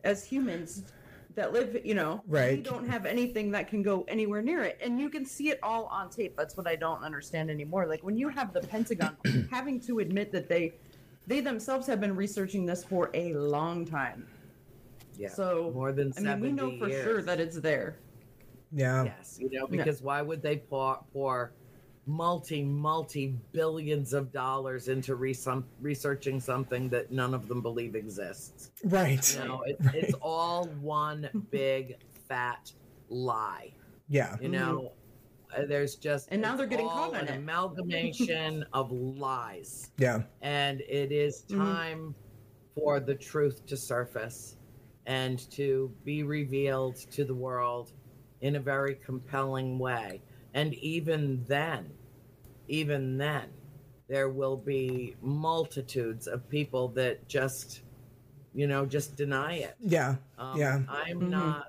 [0.05, 0.93] as humans
[1.35, 2.63] that live, you know, we Right.
[2.63, 4.79] don't have anything that can go anywhere near it.
[4.83, 6.37] And you can see it all on tape.
[6.37, 7.87] That's what I don't understand anymore.
[7.87, 9.17] Like when you have the Pentagon
[9.51, 10.75] having to admit that they
[11.27, 14.27] they themselves have been researching this for a long time.
[15.17, 17.05] Yeah, So more than I mean, we know for years.
[17.05, 17.97] sure that it's there.
[18.73, 19.05] yeah.
[19.05, 21.53] Yes, you know, because why would they pour, pour
[22.11, 27.95] multi, multi billions of dollars into re- some, researching something that none of them believe
[27.95, 28.71] exists?
[28.85, 29.37] Right.
[29.41, 31.97] You know, it, it's all one big
[32.29, 32.73] fat
[33.09, 33.73] lie.
[34.09, 34.37] Yeah.
[34.41, 34.93] You know,
[35.57, 37.37] Uh, there's just And now they're getting caught on an it.
[37.39, 40.23] amalgamation of lies Yeah.
[40.43, 41.59] and it is Mm-hmm.
[41.65, 42.15] time
[42.77, 44.57] for the truth to surface
[45.07, 47.93] and to be revealed to the world
[48.43, 50.23] in a very compelling way
[50.55, 51.91] and even then
[52.71, 53.51] even then
[54.09, 57.83] there will be multitudes of people that just
[58.55, 60.17] you know just deny it Yeah.
[60.39, 60.83] um, Yeah.
[60.89, 61.31] I'm Mhm.
[61.31, 61.67] not.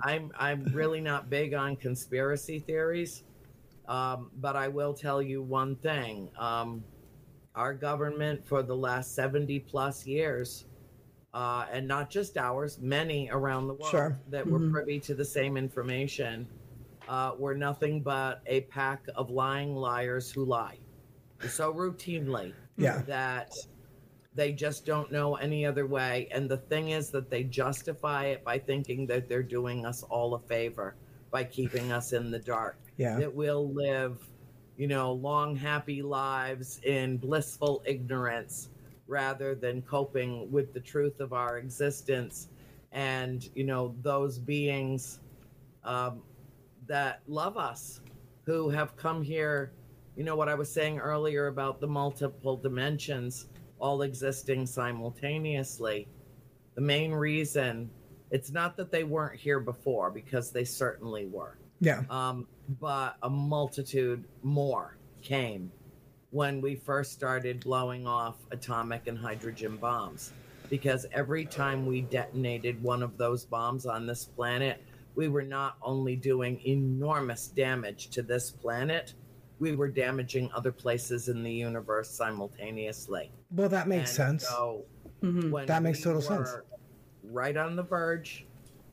[0.00, 3.24] I'm I'm really not big on conspiracy theories,
[3.88, 6.84] um, but I will tell you one thing: um,
[7.54, 10.66] our government for the last seventy plus years
[11.34, 14.18] uh, and not just ours, many around the world Sure.
[14.30, 16.46] that were privy to the same information,
[17.08, 20.78] uh, were nothing but a pack of lying liars who lie
[21.48, 23.02] so routinely Yeah.
[23.06, 23.52] that
[24.34, 26.28] they just don't know any other way.
[26.32, 30.34] And the thing is that they justify it by thinking that they're doing us all
[30.34, 30.96] a favor
[31.30, 32.78] by keeping us in the dark.
[32.96, 33.18] Yeah.
[33.18, 34.18] That we'll live,
[34.76, 38.68] you know, long, happy lives in blissful ignorance
[39.06, 42.48] rather than coping with the truth of our existence
[42.92, 45.20] and, you know, those beings
[45.84, 46.22] um,
[46.88, 48.00] that love us
[48.44, 49.72] who have come here
[50.16, 53.46] you know what I was saying earlier about the multiple dimensions
[53.78, 56.08] all existing simultaneously.
[56.74, 57.88] The main reason
[58.32, 62.02] it's not that they weren't here before because they certainly were, Yeah.
[62.10, 62.48] um,
[62.80, 65.70] but a multitude more came
[66.30, 70.32] when we first started blowing off atomic and hydrogen bombs.
[70.68, 74.82] Because every time we detonated one of those bombs on this planet,
[75.18, 79.14] we were not only doing enormous damage to this planet,
[79.58, 83.32] we were damaging other places in the universe simultaneously.
[83.50, 84.48] Well, that makes And sense.
[84.48, 84.84] So
[85.20, 85.50] Mhm.
[85.50, 86.58] when That makes we total sense.
[87.24, 88.46] Right on the verge,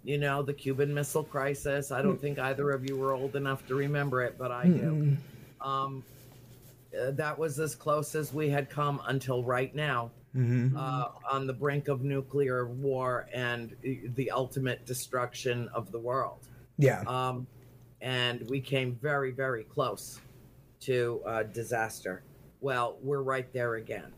[0.03, 1.91] you know, the Cuban Missile Crisis.
[1.91, 5.15] I don't think either of you were old enough to remember it, but I do.
[5.61, 6.03] Um,
[6.99, 10.75] uh, that was as close as we had come until right now, Mm-hmm.
[10.75, 16.39] uh, on the brink of nuclear war and uh, the ultimate destruction of the world.
[16.77, 17.03] Yeah.
[17.07, 17.47] Um,
[18.01, 20.19] and we came very, very close
[20.81, 22.21] to uh, disaster.
[22.59, 24.11] Well, we're right there again.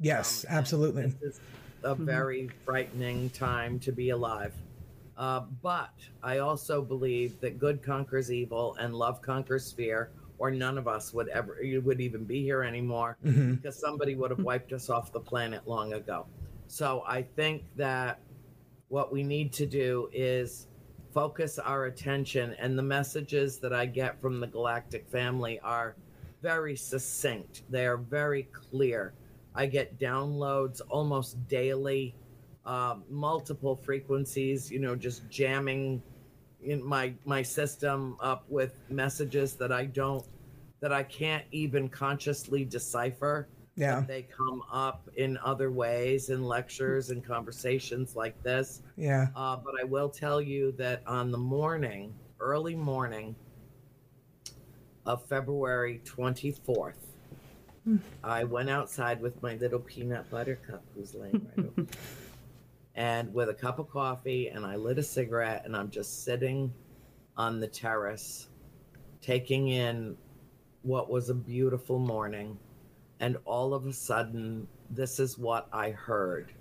[0.00, 1.02] yes, Um, absolutely.
[1.20, 1.40] This is
[1.82, 4.54] a very frightening time to be alive.
[5.16, 5.92] Uh, but
[6.22, 11.12] I also believe that good conquers evil and love conquers fear, or none of us
[11.14, 14.90] would ever you would even be here anymore hmm because somebody would have wiped us
[14.90, 16.26] off the planet long ago.
[16.66, 18.20] So I think that
[18.88, 20.66] what we need to do is
[21.12, 25.96] focus our attention, and the messages that I get from the galactic family are
[26.42, 27.62] very succinct.
[27.68, 29.12] They are very clear.
[29.54, 32.14] I get downloads almost daily,
[32.64, 36.02] um, multiple frequencies, you know, just jamming
[36.62, 40.24] in my my system up with messages that I don't
[40.80, 43.48] that I can't even consciously decipher.
[43.76, 44.02] Yeah.
[44.06, 48.82] They come up in other ways in lectures and conversations like this.
[48.96, 49.28] Yeah.
[49.36, 53.36] Uh, but I will tell you that on the morning, early morning
[55.06, 56.94] of February 24th,
[58.22, 61.88] I went outside with my little peanut butter cup, who's laying right over
[62.94, 66.72] and with a cup of coffee, and I lit a cigarette, and I'm just sitting
[67.36, 68.48] on the terrace,
[69.22, 70.16] taking in
[70.82, 72.58] what was a beautiful morning.
[73.20, 76.52] And all of a sudden, this is what I heard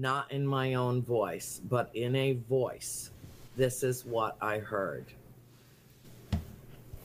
[0.00, 3.10] not in my own voice, but in a voice.
[3.56, 5.12] This is what I heard.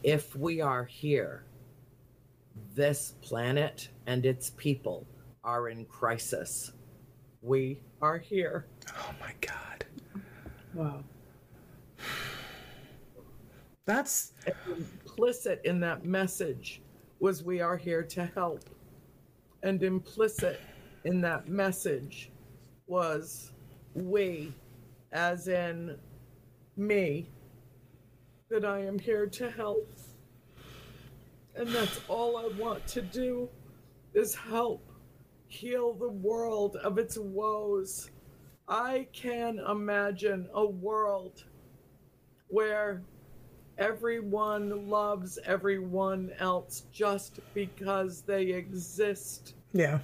[0.02, 1.44] If we are here,
[2.74, 5.06] this planet and its people
[5.44, 6.72] are in crisis.
[7.42, 8.66] We are here.
[8.98, 9.86] Oh my God.
[10.74, 11.04] Wow.
[13.86, 14.34] That's
[14.68, 16.82] Implicit in that message
[17.20, 18.70] was we are here to help.
[19.64, 20.60] And implicit
[21.06, 22.32] in that message
[22.88, 23.52] was
[23.94, 24.54] we,
[25.12, 25.98] as in
[26.76, 27.30] me,
[28.50, 29.90] that I am here to help.
[31.56, 33.50] And that's all I want to do
[34.14, 34.86] is help
[35.56, 38.12] heal the world of its woes.
[38.68, 41.44] I can imagine a world
[42.48, 43.02] where
[43.78, 49.56] everyone loves everyone else just because they exist.
[49.74, 50.00] yeah.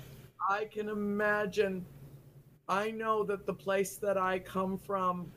[0.49, 1.86] I can imagine.
[2.68, 5.32] I know that the place that I come from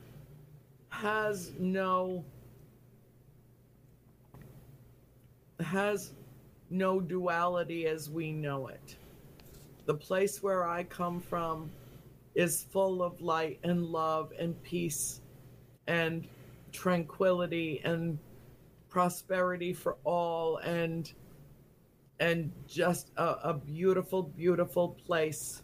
[0.89, 2.25] has no
[5.59, 6.11] has
[6.69, 8.95] no duality as we know it.
[9.85, 11.71] The place where I come from
[12.33, 15.21] is full of light and love and peace
[15.87, 16.27] and
[16.71, 18.19] tranquility and
[18.89, 21.13] prosperity for all and
[22.19, 25.61] and just a, a beautiful beautiful place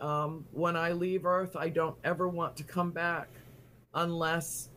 [0.00, 3.28] um, when i leave earth i don't ever want to come back
[3.94, 4.68] unless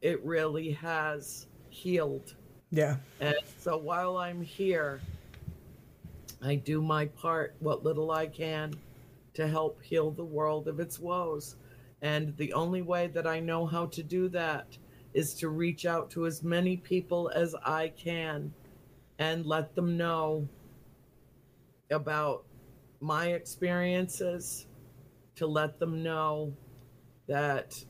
[0.00, 2.34] it really has healed
[2.70, 2.96] Yeah.
[3.20, 5.00] and so while i'm here
[6.42, 8.72] i do my part what little i can
[9.34, 11.56] to help heal the world of its woes
[12.02, 14.76] and the only way that i know how to do that
[15.14, 18.52] is to reach out to as many people as i can
[19.18, 20.48] and let them know
[21.90, 22.44] about
[23.00, 24.66] my experiences,
[25.36, 26.52] to let them know
[27.26, 27.84] that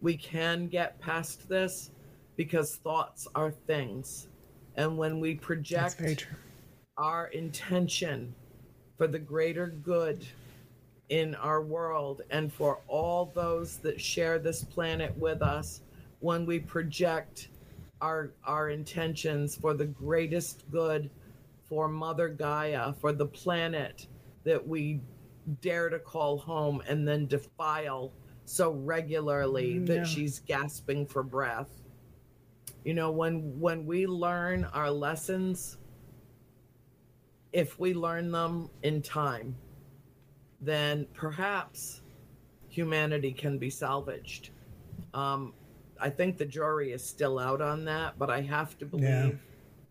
[0.00, 1.90] we can get past this
[2.36, 4.28] because thoughts are things.
[4.76, 6.28] And when we project.
[6.98, 8.34] Our intention
[8.98, 10.26] for the greater good
[11.08, 15.80] in our world and for all those that share this planet with us
[16.20, 17.48] when we project
[18.02, 21.10] our our intentions for the greatest good
[21.68, 24.06] for mother gaia for the planet
[24.44, 25.00] that we
[25.62, 28.12] dare to call home and then defile
[28.44, 31.68] so regularly Mm, that she's gasping for breath.
[32.84, 35.78] You know when when we learn our lessons
[37.52, 39.54] if we learn them in time,
[40.60, 42.02] then perhaps
[42.68, 44.50] humanity can be salvaged.
[45.14, 45.54] Um,
[46.00, 49.30] I think the jury is still out on that, but I have to believe Yeah.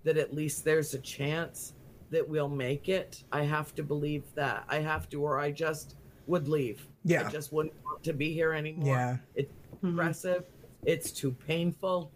[0.04, 1.74] that at least there's a chance
[2.12, 3.24] that we'll make it.
[3.32, 4.64] I have to believe that.
[4.70, 5.96] I have to, or I just
[6.28, 6.88] would leave.
[7.04, 7.28] Yeah.
[7.28, 8.96] I just wouldn't want to be here anymore.
[8.96, 9.18] Yeah.
[9.36, 9.52] It's
[9.84, 10.46] oppressive.
[10.86, 12.12] It's too painful.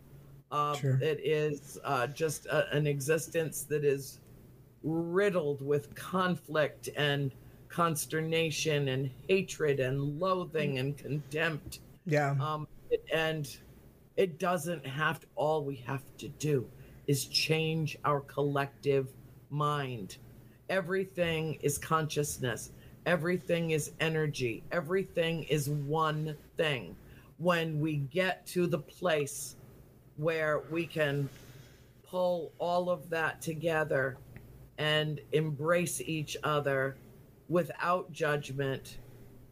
[0.51, 0.99] Uh, Sure.
[1.01, 4.19] It is uh, just a, an existence that is
[4.83, 7.31] riddled with conflict and
[7.69, 11.79] consternation and hatred and loathing and contempt.
[12.05, 12.35] Yeah.
[12.39, 12.67] Um,
[13.13, 13.55] and
[14.17, 16.67] it doesn't have to, all we have to do
[17.07, 19.07] is change our collective
[19.49, 20.17] mind.
[20.69, 22.71] Everything is consciousness,
[23.05, 26.95] everything is energy, everything is one thing.
[27.37, 29.55] When we get to the place
[30.17, 31.27] where we can
[32.03, 34.17] pull all of that together
[34.81, 36.97] and embrace each other
[37.49, 38.97] without judgment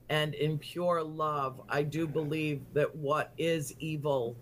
[0.10, 4.36] and in pure love, I do believe that what is evil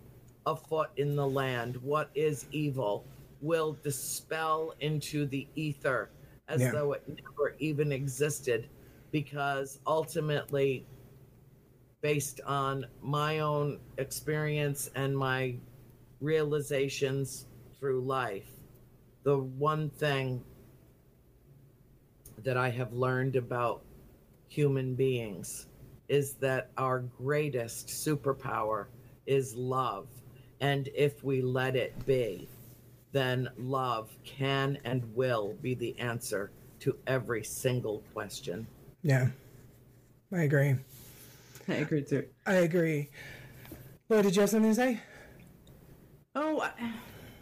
[0.45, 3.03] afoot in the land, what is evil,
[3.41, 6.09] will dispel into the ether
[6.47, 6.71] as Yeah.
[6.71, 8.69] though it never even existed,
[9.11, 10.85] because ultimately,
[12.01, 15.57] based on my own experience and my
[16.21, 18.49] realizations through life,
[19.23, 20.41] the one thing
[22.47, 23.83] that I have learned about
[24.47, 25.67] human beings
[26.07, 28.85] is that our greatest superpower
[29.25, 30.07] is love.
[30.61, 32.47] And if we let it be,
[33.11, 38.65] then love can and will be the answer to every single question.
[39.03, 39.27] Yeah.
[40.31, 40.77] I agree.
[41.67, 42.27] I agree too.
[42.45, 43.09] I agree.
[44.07, 45.01] Laura, did you have something to say?
[46.33, 46.65] Oh,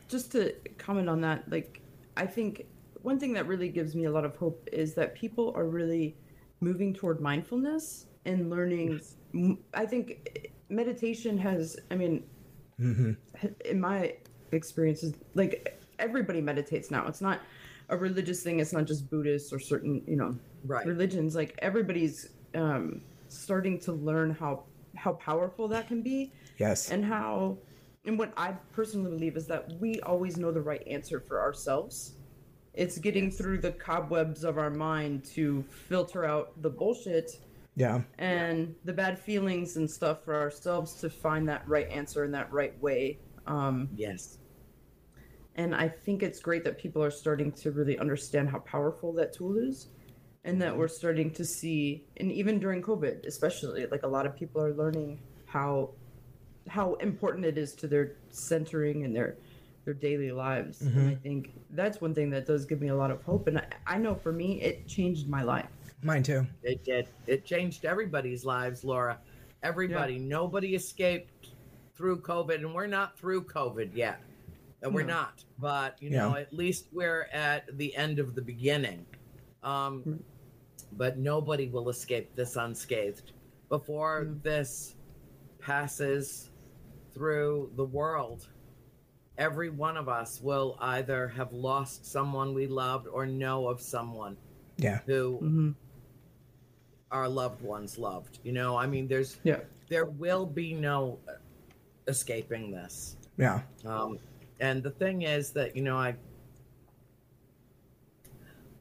[0.08, 1.80] just to comment on that, like,
[2.18, 2.66] I think
[3.06, 6.18] one thing that really gives me a lot of hope is that people are really
[6.60, 9.00] moving toward mindfulness and learning.
[9.76, 10.28] I think
[10.70, 12.24] meditation has, I mean,
[13.64, 14.16] in my
[14.52, 17.06] experiences, like, everybody meditates now.
[17.06, 17.42] It's not
[17.90, 20.36] a religious thing, it's not just Buddhists or certain, you know,
[20.66, 20.88] Right.
[20.88, 21.36] religions.
[21.36, 24.64] Like, everybody's um, starting to learn how
[24.96, 26.90] how powerful that can be Yes.
[26.90, 27.58] and how
[28.06, 32.14] and what i personally believe is that we always know the right answer for ourselves
[32.76, 37.40] it's getting through the cobwebs of our mind to filter out the bullshit
[37.76, 38.02] yeah.
[38.20, 42.52] and the bad feelings and stuff for ourselves to find that right answer in that
[42.52, 43.18] right way
[43.48, 44.38] um, Yes.
[45.56, 49.34] and i think it's great that people are starting to really understand how powerful that
[49.34, 49.88] tool is
[50.44, 54.36] and that we're starting to see and even during covid especially like a lot of
[54.36, 55.90] people are learning how
[56.68, 59.38] how important it is to their centering and their
[59.86, 63.12] their daily lives and i think that's one thing that does give me a lot
[63.12, 65.70] of hope and I, I know for me it changed my life
[66.06, 66.46] Mine too.
[66.62, 67.08] It did.
[67.26, 69.18] It changed everybody's lives, Laura.
[69.64, 70.20] Everybody.
[70.20, 71.48] Nobody escaped
[71.96, 74.22] through COVID, and we're not through COVID yet.
[74.84, 75.14] And we're No.
[75.14, 75.44] not.
[75.58, 79.04] But, you know, at least we're at the end of the beginning.
[79.64, 80.20] Um,
[80.92, 83.32] but nobody will escape this unscathed.
[83.70, 84.96] Before this
[85.60, 86.52] passes
[87.16, 88.48] through the world,
[89.38, 94.38] every one of us will either have lost someone we loved or know of someone
[94.78, 95.00] Yeah.
[95.06, 95.72] who mm-hmm.
[97.12, 98.40] our loved ones loved.
[98.44, 101.20] You know, I mean, there's yeah there will be no
[102.08, 103.18] escaping this.
[103.38, 103.62] Yeah.
[103.86, 104.20] Um,
[104.60, 106.16] and the thing is that you know, I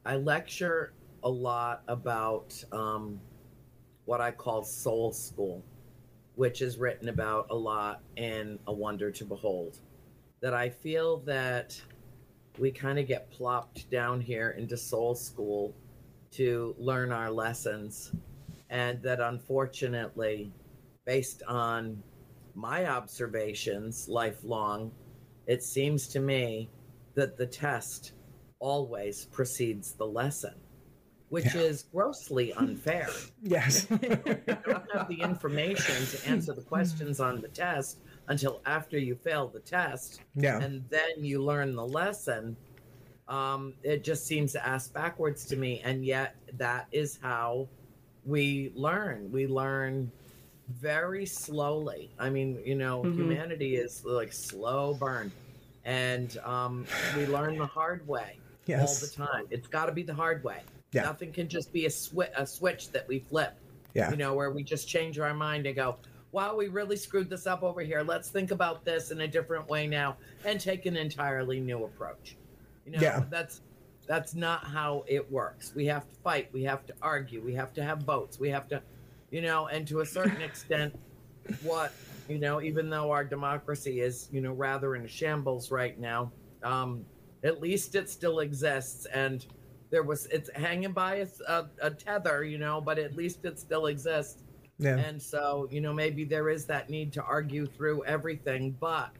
[0.05, 0.93] I lecture
[1.23, 3.19] a lot about um,
[4.05, 5.63] what I call soul school,
[6.35, 9.79] which is written about a lot in A Wonder to Behold.
[10.45, 11.81] That I feel that
[12.59, 15.73] we kind of get plopped down here into soul school
[16.33, 18.11] to learn our lessons,
[18.69, 20.53] and that unfortunately,
[21.03, 22.03] based on
[22.53, 24.91] my observations lifelong,
[25.47, 26.69] it seems to me
[27.15, 28.11] that the test
[28.59, 30.53] always precedes the lesson,
[31.29, 33.09] which is grossly unfair.
[33.41, 33.87] Yes.
[33.89, 36.67] you don't have the information to answer the hmm.
[36.67, 37.97] questions on the test
[38.27, 40.59] until after you fail the test yeah.
[40.59, 42.55] and then you learn the lesson
[43.27, 47.67] um, it just seems ass backwards to me and yet that is how
[48.25, 50.11] we learn we learn
[50.69, 53.15] very slowly i mean you know Mhm.
[53.15, 55.31] humanity is like slow burn
[55.85, 58.81] and um, we learn the hard way Yes.
[58.81, 60.61] all the time it's got to be the hard way
[60.91, 61.03] Yeah.
[61.03, 63.53] nothing can just be a, swi- a switch that we flip
[63.93, 64.09] Yeah.
[64.09, 65.97] you know, where we just change our mind and go,
[66.35, 68.03] wow, we really screwed this up over here.
[68.03, 72.35] Let's think about this in a different way now and take an entirely new approach.
[72.85, 73.23] You know, Yeah.
[73.29, 73.61] that's
[74.05, 75.73] that's not how it works.
[75.73, 78.67] We have to fight, we have to argue, we have to have votes, we have
[78.67, 78.81] to,
[79.31, 80.93] you know, and to a certain extent,
[81.63, 81.93] what
[82.27, 86.33] you know, even though our democracy is, you know, rather in shambles right now,
[86.63, 87.05] um,
[87.45, 89.45] at least it still exists and
[89.89, 93.57] there was it's hanging by a, a, a tether, you know, but at least it
[93.57, 94.43] still exists.
[94.77, 94.97] Yeah.
[94.97, 99.11] And so, you know, maybe there is that need to argue through everything, but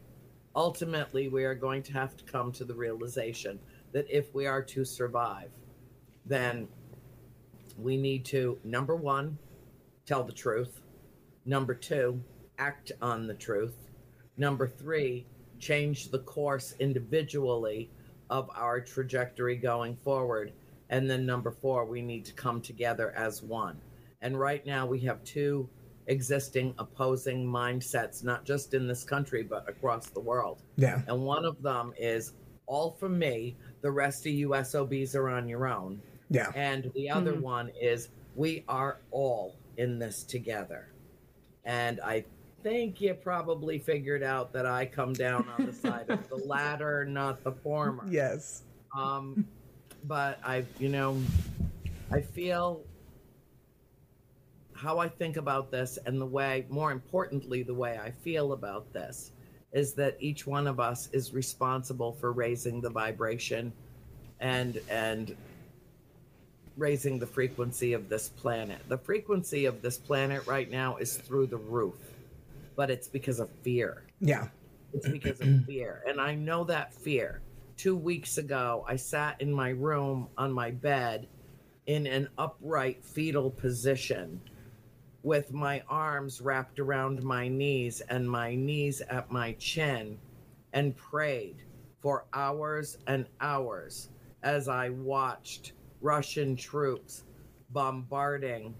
[0.54, 3.58] ultimately we are going to have to come to the realization
[3.92, 5.50] that if we are to survive,
[6.26, 6.68] then
[7.78, 9.38] we need to, number one,
[10.04, 10.82] tell the truth.
[11.44, 12.20] Number two,
[12.58, 13.76] act on the truth.
[14.36, 15.26] Number three,
[15.58, 17.90] change the course individually
[18.28, 20.52] of our trajectory going forward.
[20.90, 23.80] And then number four, we need to come together as one.
[24.26, 25.68] And right now we have two
[26.08, 30.64] existing opposing mindsets, not just in this country, but across the world.
[30.74, 31.02] Yeah.
[31.06, 32.32] And one of them is
[32.66, 36.02] all from me, the rest of you SOBs are on your own.
[36.28, 36.50] Yeah.
[36.56, 37.40] And the other Mhm.
[37.42, 40.88] one is we are all in this together.
[41.64, 42.24] And I
[42.64, 47.04] think you probably figured out that I come down on the side of the latter,
[47.04, 48.02] not the former.
[48.10, 48.64] Yes.
[48.92, 49.46] Um,
[50.02, 51.16] but I, you know,
[52.10, 52.82] I feel
[54.76, 58.92] how I think about this and the way, more importantly, the way I feel about
[58.92, 59.32] this
[59.72, 63.72] is that each one of us is responsible for raising the vibration
[64.40, 65.36] and, and,
[66.76, 68.78] raising the frequency of this planet.
[68.88, 71.96] The frequency of this planet right now is through the roof,
[72.76, 74.02] but it's because of fear.
[74.20, 74.48] Yeah.
[74.92, 76.02] It's because of fear.
[76.06, 77.40] And I know that fear.
[77.76, 81.28] Two weeks ago, I sat in my room on my bed
[81.86, 84.40] in an upright fetal position
[85.26, 90.16] with my arms wrapped around my knees and my knees at my chin
[90.72, 91.56] and prayed
[91.98, 94.10] for hours and hours
[94.44, 97.24] as I watched Russian troops
[97.70, 98.72] bombarding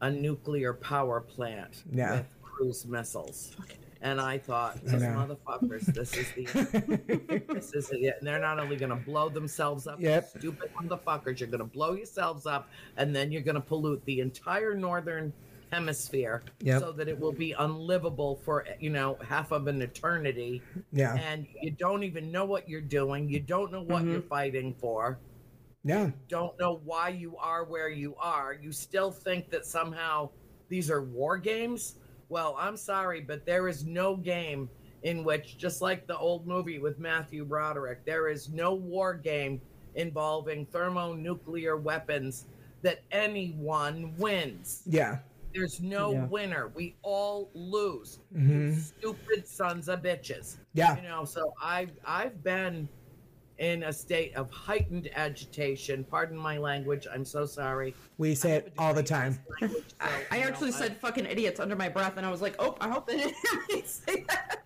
[0.00, 2.10] a nuclear power plant Yeah.
[2.16, 3.54] with cruise missiles.
[4.00, 5.08] And I thought, these know.
[5.46, 8.16] motherfuckers, this is the this is it.
[8.18, 10.28] And they're not only going to blow themselves up, you Yep.
[10.38, 14.18] stupid motherfuckers, you're going to blow yourselves up, and then you're going to pollute the
[14.20, 15.32] entire northern
[15.70, 16.80] hemisphere Yep.
[16.80, 20.62] so that it will be unlivable for you know half of an eternity
[20.92, 21.14] Yeah.
[21.16, 24.12] and you don't even know what you're doing you don't know what Mhm.
[24.12, 25.18] you're fighting for
[25.84, 26.10] Yeah.
[26.28, 30.30] don't know why you are where you are you still think that somehow
[30.68, 31.96] these are war games
[32.28, 34.68] well i'm sorry but there is no game
[35.02, 39.60] in which just like the old movie with matthew broderick there is no war game
[39.94, 42.46] involving thermonuclear weapons
[42.82, 45.18] that anyone wins Yeah.
[45.58, 46.24] There's no Yeah.
[46.26, 50.96] winner we all lose hmm stupid sons of bitches Yeah.
[50.96, 52.88] you know so i've i've been
[53.58, 58.72] in a state of heightened agitation pardon my language i'm so sorry We say it
[58.78, 59.38] all the time.
[59.60, 59.94] Language, so,
[60.30, 62.76] I you know, actually said fucking idiots under my breath, and I was like, oh,
[62.80, 64.58] I hope they didn't hear me say that.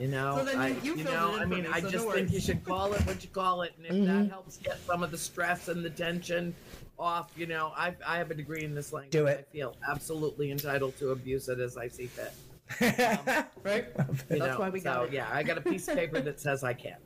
[0.00, 2.06] you know So then I, you- you you know i mean me, i so just
[2.06, 4.06] no think you should call it what you call it and if Mhm.
[4.06, 6.54] that helps get some of the stress and the tension
[7.02, 9.46] off you know i i have a degree in this language Do it.
[9.48, 12.32] i feel absolutely entitled to abuse it as i see fit
[12.80, 13.86] Right?
[13.96, 15.12] you That's know, why we got so, it.
[15.12, 16.96] Yeah, I got a piece of paper that says I can.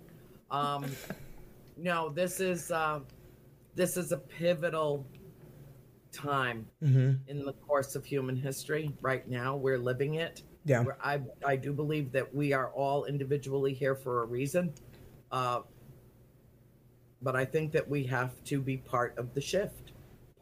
[0.50, 0.86] Um,
[1.76, 3.00] no, this is uh,
[3.74, 5.06] this is a pivotal
[6.12, 8.92] time hmm in the course of human history.
[9.00, 10.42] Right now, we're living it.
[10.64, 10.82] Yeah.
[10.82, 14.72] Where I I do believe that we are all individually here for a reason,
[15.32, 15.60] uh,
[17.22, 19.85] but I think that we have to be part of the shift,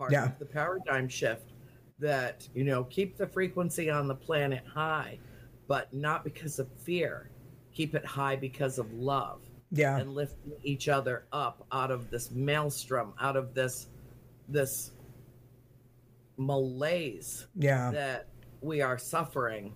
[0.05, 0.27] part Yeah.
[0.33, 1.53] of the paradigm shift.
[1.99, 5.19] That you know, keep the frequency on the planet high,
[5.69, 7.31] but not because of fear.
[7.73, 9.41] Keep it high because of love
[9.71, 9.99] Yeah.
[9.99, 13.89] and lifting each other up out of this maelstrom, out of this
[14.49, 14.91] this
[16.37, 17.91] malaise Yeah.
[17.93, 18.27] that
[18.61, 19.73] we are suffering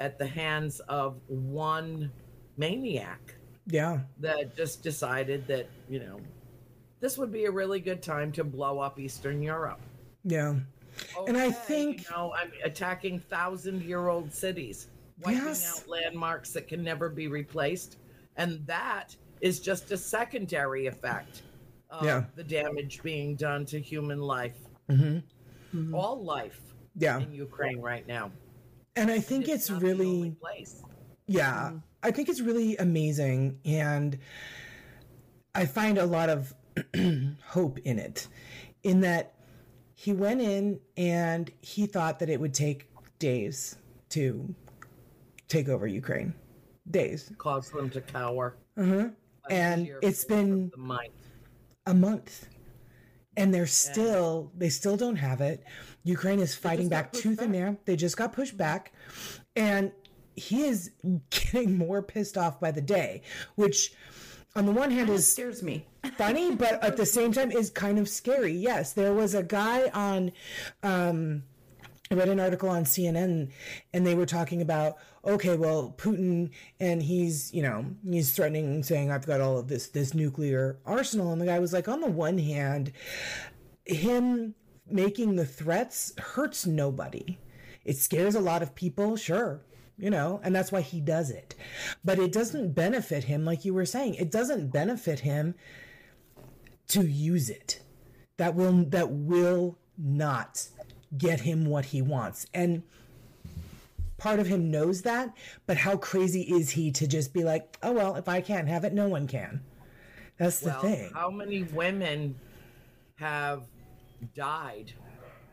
[0.00, 2.12] at the hands of one
[2.56, 3.34] maniac
[3.66, 4.02] Yeah.
[4.20, 6.20] that just decided that you know
[7.04, 9.78] this would be a really good time to blow up Eastern Europe.
[10.24, 10.54] Yeah.
[11.26, 14.88] and I think you know, I'm attacking thousand-year-old cities,
[15.20, 15.82] wiping Yes.
[15.82, 17.98] out landmarks that can never be replaced,
[18.36, 21.42] and that is just a secondary effect
[21.90, 22.24] of Yeah.
[22.36, 24.56] the damage being done to human life,
[24.88, 25.22] Mhm.
[25.92, 26.58] all life
[26.96, 27.18] yeah.
[27.20, 28.32] in Ukraine right now.
[28.96, 30.82] And I think it's not the only really place.
[31.26, 31.72] Yeah,
[32.02, 34.18] I think it's really amazing, and
[35.54, 36.54] I find a lot of
[37.44, 38.28] hope in it.
[38.82, 39.34] In that
[39.94, 43.76] he went in and he thought that it would take days
[44.10, 44.54] to
[45.48, 46.34] take over Ukraine,
[46.90, 48.56] days, cause them to cower.
[48.76, 49.08] uh-huh.
[49.50, 50.70] and it's been
[51.86, 52.48] a month,
[53.36, 55.64] and they're still they still don't have it.
[56.02, 57.76] Ukraine is fighting back tooth and nail.
[57.84, 58.92] They just got pushed back,
[59.56, 59.92] and
[60.36, 60.90] he is
[61.30, 63.22] getting more pissed off by the day,
[63.54, 63.94] which
[64.56, 65.86] on the one hand It is scares me.
[66.16, 68.52] funny, but at the same time is kind of scary.
[68.52, 70.32] Yes, there was a guy on.
[70.82, 71.44] Um,
[72.10, 73.50] I read an article on CNN,
[73.92, 79.10] and they were talking about okay, well, Putin, and he's you know he's threatening, saying
[79.10, 82.10] I've got all of this this nuclear arsenal, and the guy was like, on the
[82.10, 82.92] one hand,
[83.84, 84.54] him
[84.88, 87.38] making the threats hurts nobody.
[87.84, 89.60] It scares a lot of people, sure,
[89.96, 91.54] you know, and that's why he does it.
[92.04, 95.54] But it doesn't benefit him, like you were saying, it doesn't benefit him
[96.88, 97.80] to use it.
[98.36, 100.66] That will that will not
[101.16, 102.46] get him what he wants.
[102.52, 102.82] And
[104.18, 105.32] part of him knows that,
[105.66, 108.84] but how crazy is he to just be like, "Oh well, if I can't have
[108.84, 109.60] it, no one can."
[110.38, 111.10] That's the Well, thing.
[111.14, 112.34] how many women
[113.16, 113.62] have
[114.34, 114.92] died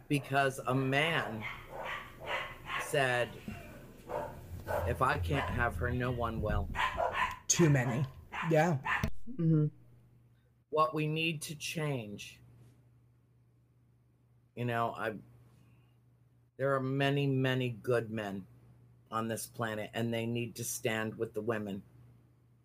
[0.07, 1.43] because a man
[2.83, 3.29] said,
[4.87, 6.69] "If I can't have her, no one will."
[7.47, 8.05] Too many.
[8.49, 8.77] Yeah.
[9.29, 9.67] Mm-hmm.
[10.71, 12.39] what we need to change
[14.55, 15.11] you know i
[16.57, 18.43] there are many many good men
[19.11, 21.81] on this planet and they need to stand with the women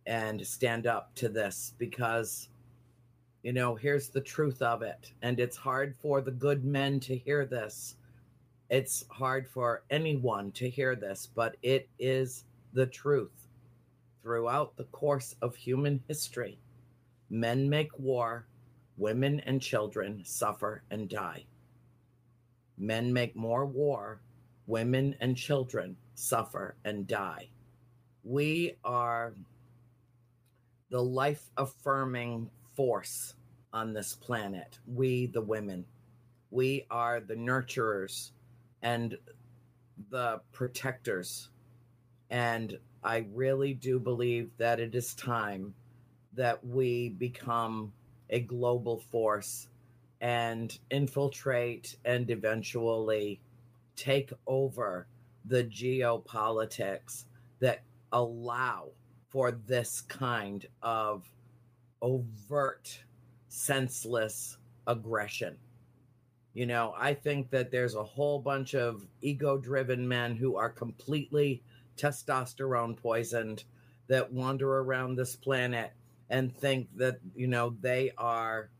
[0.06, 2.48] and stand up to this because
[3.42, 7.16] you know here's the truth of it and it's hard for the good men to
[7.16, 7.96] hear this
[8.70, 13.48] it's hard for anyone to hear this but it is the truth
[14.22, 16.58] throughout the course of human history
[17.30, 18.46] Men make war,
[18.96, 21.44] women and children suffer and die.
[22.78, 24.20] Men make more war,
[24.66, 27.48] women and children suffer and die.
[28.22, 29.34] We are
[30.90, 33.34] the life affirming force
[33.72, 34.78] on this planet.
[34.86, 35.84] We, the women,
[36.50, 38.30] we are the nurturers
[38.86, 39.18] and
[40.10, 41.50] the protectors.
[42.30, 45.74] And I really do believe that it is time
[46.34, 47.92] that we become
[48.30, 49.68] a global force
[50.20, 53.40] and infiltrate and eventually
[53.96, 55.08] take over
[55.44, 57.24] the geopolitics
[57.58, 57.82] that
[58.12, 58.90] allow
[59.30, 61.28] for this kind of
[62.00, 63.02] overt,
[63.48, 65.56] senseless aggression.
[66.56, 70.70] You know, I think that there's a whole bunch of ego driven men who are
[70.70, 71.62] completely
[71.98, 73.64] testosterone poisoned
[74.08, 75.92] that wander around this planet
[76.30, 78.70] and think that you know they are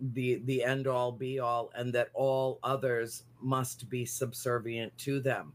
[0.00, 5.52] the the end all be all and that all others must be subservient to them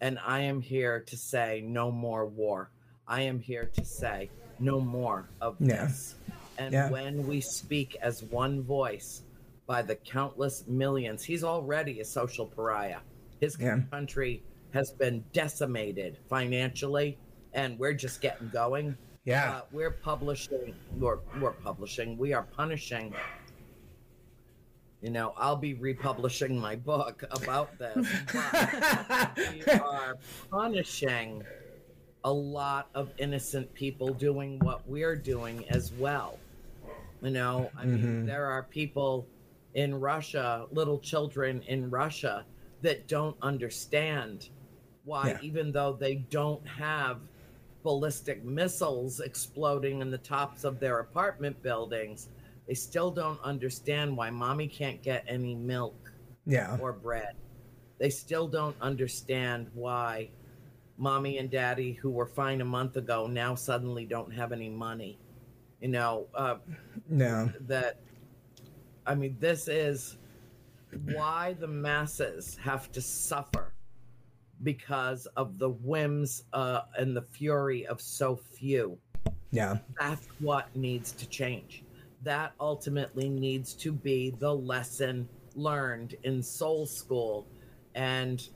[0.00, 2.70] and i am here to say no more war
[3.08, 5.86] i am here to say no more of Yeah.
[5.86, 6.14] this
[6.58, 6.90] and Yeah.
[6.90, 9.22] when we speak as one voice
[9.66, 11.24] by the countless millions.
[11.24, 13.00] He's already a social pariah.
[13.40, 13.80] His Yeah.
[13.90, 17.18] country has been decimated financially
[17.52, 18.96] and we're just getting going.
[19.24, 19.56] Yeah.
[19.56, 22.16] uh, we're publishing we're, we're publishing.
[22.16, 23.12] We are punishing.
[25.02, 28.08] You know i'll be republishing my book about this
[29.36, 30.16] we are
[30.50, 31.44] punishing
[32.24, 36.38] a lot of innocent people doing what we're doing as well.
[37.22, 39.26] You know i mean there are people
[39.76, 42.44] in russia little children in russia
[42.82, 44.48] that don't understand
[45.04, 45.38] why Yeah.
[45.42, 47.20] even though they don't have
[47.84, 52.28] ballistic missiles exploding in the tops of their apartment buildings,
[52.66, 56.12] they still don't understand why mommy can't get any milk
[56.46, 56.76] yeah.
[56.80, 57.36] or bread.
[57.98, 60.30] They still don't understand why
[60.98, 65.16] mommy and daddy, who were fine a month ago, now suddenly don't have any money.
[65.80, 66.56] You know, uh,
[67.08, 67.52] No.
[67.68, 68.00] that,
[69.06, 70.16] I mean, this is
[71.12, 73.72] why the masses have to suffer
[74.62, 78.98] because of the whims uh, and the fury of so few.
[79.50, 79.78] Yeah.
[80.00, 81.84] That's what needs to change.
[82.22, 87.46] that ultimately needs to be the lesson learned in soul school.
[87.94, 88.46] And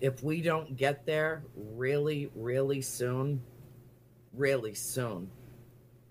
[0.00, 3.40] if we don't get there really, really soon,
[4.32, 5.30] really soon,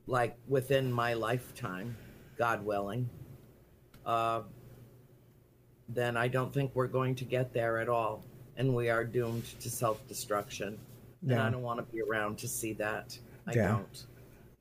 [0.07, 1.95] like within my lifetime,
[2.37, 3.09] God willing,
[4.05, 4.41] uh,
[5.89, 8.23] then I don't think we're going to get there at all.
[8.57, 10.77] And we are doomed to self destruction.
[11.23, 13.17] And I don't want to be around to see that.
[13.45, 13.67] I Yeah.
[13.69, 14.05] don't.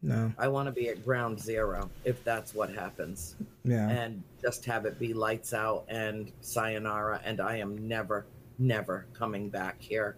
[0.03, 0.33] No.
[0.39, 3.89] I want to be at ground zero if that's what happens Yeah.
[3.89, 7.21] and just have it be lights out and sayonara.
[7.25, 8.27] And I am never,
[8.59, 10.17] never coming back here.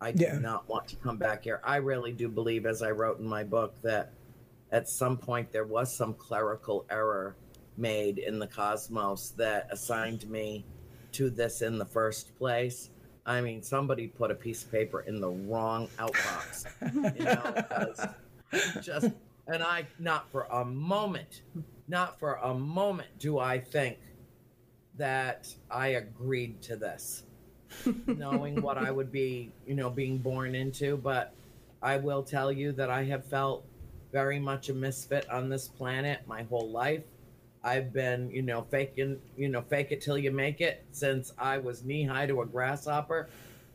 [0.00, 0.38] I do Yeah.
[0.38, 1.60] not want to come back here.
[1.64, 4.12] I really do believe, as I wrote in my book, that
[4.70, 7.36] at some point there was some clerical error
[7.76, 10.64] made in the cosmos that assigned me
[11.12, 12.90] to this in the first place.
[13.24, 16.66] I mean, somebody put a piece of paper in the wrong outbox.
[17.18, 19.10] You know, just
[19.46, 21.42] and I not for a moment,
[21.88, 23.98] not for a moment do I think
[24.96, 27.24] that I agreed to this,
[28.06, 30.96] knowing what I would be, you know, being born into.
[30.96, 31.32] But
[31.82, 33.64] I will tell you that I have felt
[34.12, 37.02] very much a misfit on this planet my whole life.
[37.62, 41.58] I've been, you know, faking, you know, fake it till you make it since I
[41.58, 43.28] was knee high to a grasshopper.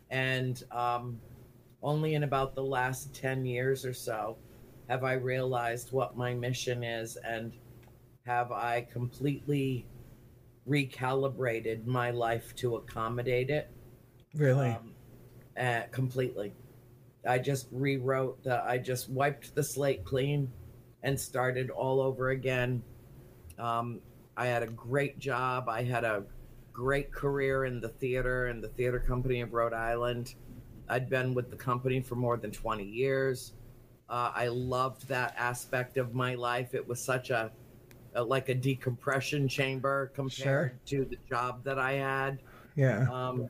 [0.10, 1.20] And um,
[1.84, 4.38] only in about the last 10 years or so
[4.88, 7.54] have I realized what my mission is and
[8.26, 9.86] have I completely
[10.68, 13.70] recalibrated my life to accommodate it
[14.36, 14.70] Really?
[14.70, 14.94] um,
[15.60, 16.54] uh, completely.
[17.28, 18.64] I just rewrote the.
[18.64, 20.52] I just wiped the slate clean
[21.04, 22.82] and started all over again.
[23.60, 24.00] Um,
[24.38, 25.70] I had a great job.
[25.70, 26.24] I had a
[26.74, 30.36] great career in the theater and the theater company of Rhode Island.
[30.90, 33.54] I'd been with the company for more than 20 years.
[34.10, 36.74] Uh, I loved that aspect of my life.
[36.74, 37.52] It was such a,
[38.16, 42.40] a like a decompression chamber compared to the job that I had.
[42.76, 43.08] yeah.
[43.12, 43.48] Um,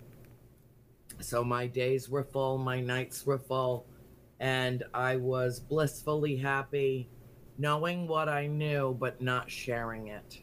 [1.24, 3.86] so my days were full, my nights were full,
[4.40, 7.10] and I was blissfully happy
[7.58, 10.42] knowing what I knew, but not sharing it.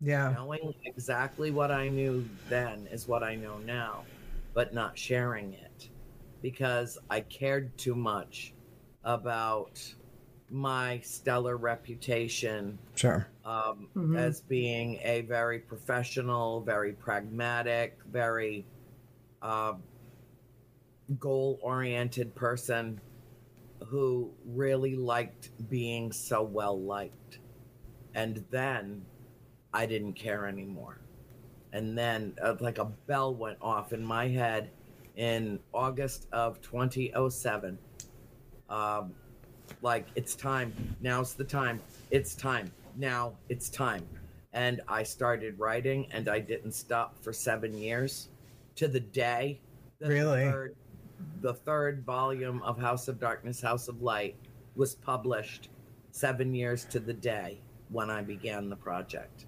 [0.00, 0.32] Yeah.
[0.36, 4.04] Knowing exactly what I knew then is what I know now,
[4.54, 5.90] but not sharing it
[6.42, 8.54] because I cared too much
[9.04, 9.94] about
[10.50, 13.28] my stellar reputation Sure.
[13.44, 14.16] um, Mhm.
[14.18, 18.66] as being a very professional, very pragmatic, very
[19.42, 19.74] uh,
[21.18, 23.00] goal oriented person
[23.86, 27.38] who really liked being so well liked.
[28.14, 29.04] And then
[29.72, 30.98] I didn't care anymore.
[31.72, 34.70] And then, uh, like a bell went off in my head
[35.16, 37.78] in August of 2007.
[38.70, 39.12] Um,
[39.82, 40.72] like, it's time.
[41.00, 41.80] Now's the time.
[42.10, 42.70] It's time.
[42.96, 44.06] Now it's time.
[44.52, 48.28] And I started writing, and I didn't stop for seven years
[48.76, 49.60] to the day
[50.00, 50.44] that Really?
[51.40, 54.36] The, third, volume of House of Darkness, House of Light
[54.76, 55.70] was published
[56.10, 59.46] seven years to the day when I began the project.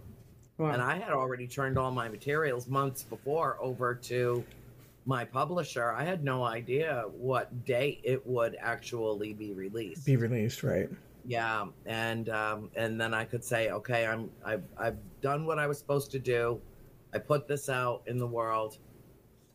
[0.59, 0.71] Wow.
[0.71, 4.45] And I had already turned all my materials months before over to
[5.07, 5.93] my publisher.
[5.93, 10.05] I had no idea what date it would actually be released.
[10.05, 10.91] Be released, right?
[11.25, 15.67] yeah, and um, and then I could say, okay, I'm I've I've done what I
[15.67, 16.61] was supposed to do.
[17.13, 18.79] I put this out in the world,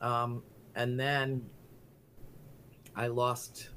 [0.02, 0.44] um,
[0.76, 1.42] and then
[2.96, 3.70] I lost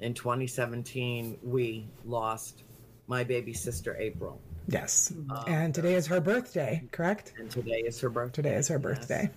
[0.00, 1.38] in 2017.
[1.42, 2.64] We lost
[3.06, 5.12] my baby sister April, Yes.
[5.30, 7.34] Um, and today is her birthday, correct?
[7.38, 8.42] and today is her birthday.
[8.42, 9.30] Today is her birthday.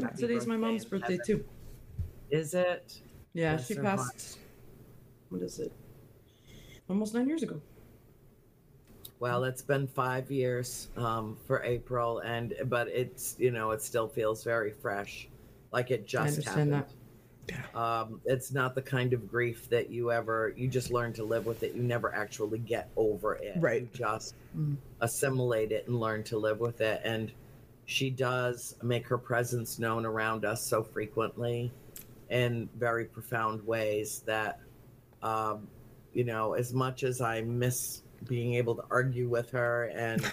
[0.00, 1.26] Happy Today's my mom's birthday heaven.
[1.26, 1.44] too.
[2.30, 3.00] Is it?
[3.34, 4.38] Yeah, Bless she her passed.
[5.28, 5.72] What is it?
[6.90, 7.60] Almost nine years ago.
[9.20, 14.08] Well, it's been five years um, for April, and but it's you know it still
[14.08, 15.28] feels very fresh,
[15.72, 16.96] like it just understand happened.
[17.74, 21.44] Um, it's not the kind of grief that you ever you just learn to live
[21.46, 21.74] with it.
[21.74, 23.54] You never actually get over it.
[23.58, 23.82] Right.
[23.82, 24.76] You just Mm.
[25.00, 27.00] assimilate it and learn to live with it.
[27.04, 27.32] And
[27.86, 31.72] she does make her presence known around us so frequently
[32.30, 34.60] in very profound ways that
[35.22, 35.66] um,
[36.12, 40.24] you know, as much as I miss being able to argue with her and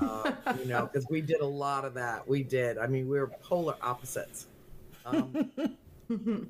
[0.00, 2.26] uh, you know, because we did a lot of that.
[2.26, 2.78] We did.
[2.78, 4.46] I mean, we were polar opposites.
[5.06, 5.50] Um,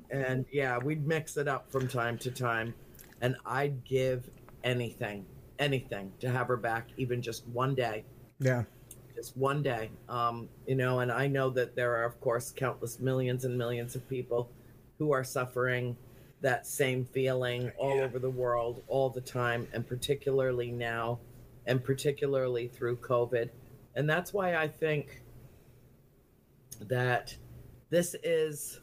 [0.09, 2.73] and yeah, we'd mix it up from time to time.
[3.21, 4.29] And I'd give
[4.63, 5.25] anything,
[5.59, 8.03] anything to have her back, even just one day,
[8.39, 8.63] yeah.
[9.15, 9.89] just one day.
[10.09, 13.95] Um, you know, and I know that there are, of course, countless millions and millions
[13.95, 14.51] of people
[14.99, 15.95] who are suffering
[16.41, 18.03] that same feeling all Yeah.
[18.03, 21.19] over the world all the time, and particularly now,
[21.65, 23.49] and particularly through COVID.
[23.95, 25.21] And that's why I think
[26.81, 27.35] that
[27.89, 28.81] this is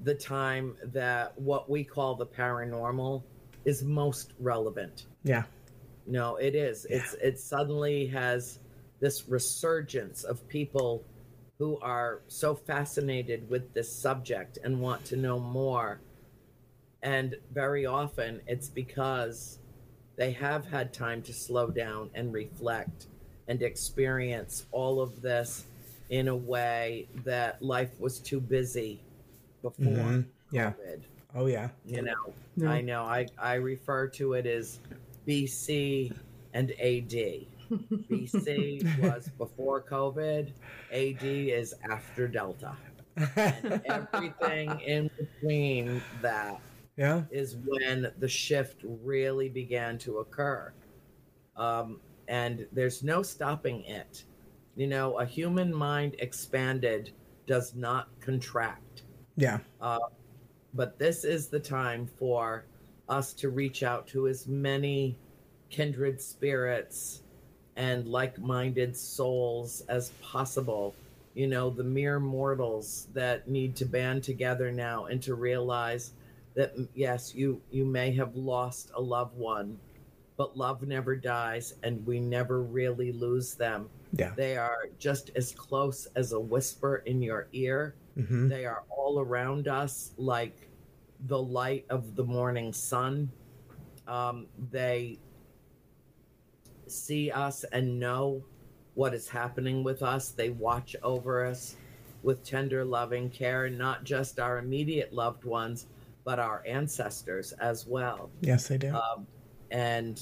[0.00, 3.22] the time that what we call the paranormal
[3.64, 5.06] is most relevant.
[5.24, 5.44] Yeah.
[6.06, 6.86] No, it is.
[6.88, 6.96] Yeah.
[6.96, 8.60] It's it suddenly has
[9.00, 11.04] this resurgence of people
[11.58, 16.00] who are so fascinated with this subject and want to know more.
[17.02, 19.58] And very often it's because
[20.16, 23.06] they have had time to slow down and reflect
[23.48, 25.64] and experience all of this
[26.10, 29.00] in a way that life was too busy
[29.62, 30.26] before Mhm.
[30.50, 30.72] Yeah.
[30.72, 31.02] COVID
[31.34, 31.68] Oh yeah.
[31.84, 32.70] you know Yeah.
[32.70, 34.80] i know i i refer to it as
[35.26, 36.12] bc
[36.54, 37.10] and ad
[37.70, 40.52] bc was before covid
[40.90, 42.74] ad is after delta
[43.36, 46.60] and everything in between that
[46.96, 47.22] yeah.
[47.30, 50.72] is when the shift really began to occur
[51.56, 54.24] um, and there's no stopping it
[54.76, 57.10] you know a human mind expanded
[57.46, 58.82] does not contract
[59.38, 59.58] Yeah.
[59.80, 59.98] Uh,
[60.74, 62.64] but this is the time for
[63.08, 65.16] us to reach out to as many
[65.70, 67.22] kindred spirits
[67.76, 70.94] and like-minded souls as possible
[71.34, 76.12] you know the mere mortals that need to band together now and to realize
[76.54, 79.78] that yes you you may have lost a loved one
[80.36, 84.32] but love never dies and we never really lose them Yeah.
[84.36, 89.20] they are just as close as a whisper in your ear hmm they are all
[89.20, 90.68] around us like
[91.26, 93.30] the light of the morning sun.
[94.06, 95.18] Um, they
[96.86, 98.42] see us and know
[98.94, 100.30] what is happening with us.
[100.30, 101.76] They watch over us
[102.22, 105.86] with tender, loving care, not just our immediate loved ones,
[106.24, 108.30] but our ancestors as well.
[108.40, 108.94] Yes, they do.
[108.94, 109.26] Um,
[109.70, 110.20] and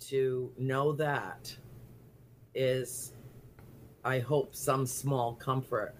[0.00, 1.54] to know that
[2.54, 3.12] is,
[4.04, 5.94] I hope, some small comfort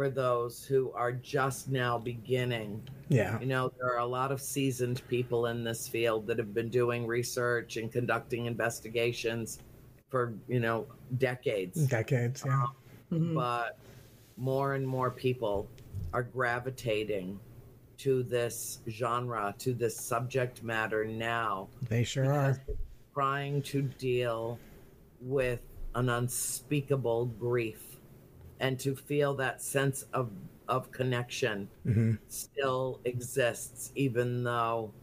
[0.00, 2.82] for those who are just now beginning.
[3.10, 3.38] yeah.
[3.38, 6.70] You know, there are a lot of seasoned people in this field that have been
[6.70, 9.58] doing research and conducting investigations
[10.08, 10.86] for, you know,
[11.18, 12.42] decades Decades.
[12.46, 12.64] Yeah.
[13.12, 13.34] Mhm.
[13.34, 13.76] but
[14.38, 15.68] more and more people
[16.14, 17.38] are gravitating
[17.98, 22.58] to this genre, to this subject matter now, They sure are.
[23.12, 24.58] trying to deal
[25.20, 25.60] with
[25.94, 27.89] an unspeakable grief
[28.60, 30.32] and to feel that sense of,
[30.68, 34.94] of connection hmm still exists, even though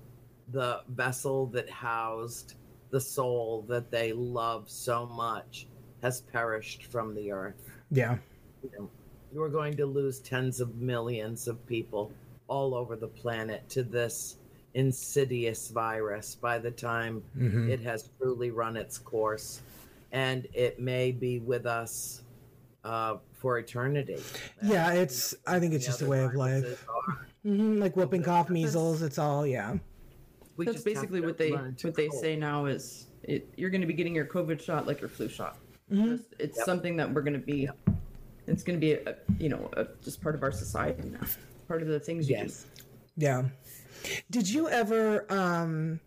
[0.50, 2.56] the vessel that housed
[2.92, 5.68] the soul that they love so much
[6.02, 8.18] has perished from the earth Yeah.
[8.62, 8.92] you know,
[9.32, 12.12] we're going to lose tens of millions of people
[12.48, 14.38] all over the planet to this
[14.74, 19.62] insidious virus by the time hmm it has truly run its course.
[20.12, 22.24] And it may be with us
[22.84, 24.18] uh, for eternity.
[24.64, 25.34] Yeah, it's.
[25.34, 26.86] you know, I think it's just a way of life.
[26.90, 27.28] are.
[27.44, 29.02] hmm Like whooping cough, measles.
[29.02, 29.46] It's all.
[29.46, 29.78] Yeah.
[30.58, 32.20] We That's basically what they learn to what they cope.
[32.20, 35.30] say now is it, you're going to be getting your COVID shot like your flu
[35.30, 35.58] shot.
[35.92, 36.18] Mhm.
[36.18, 36.66] Just, it's Yep.
[36.66, 37.58] something that we're going to be.
[37.66, 37.78] Yep.
[38.48, 41.20] It's going to be a, you know a, just part of our society now.
[41.68, 42.66] Part of the things you Yes.
[43.18, 43.44] Yeah.
[44.32, 46.00] Did you ever um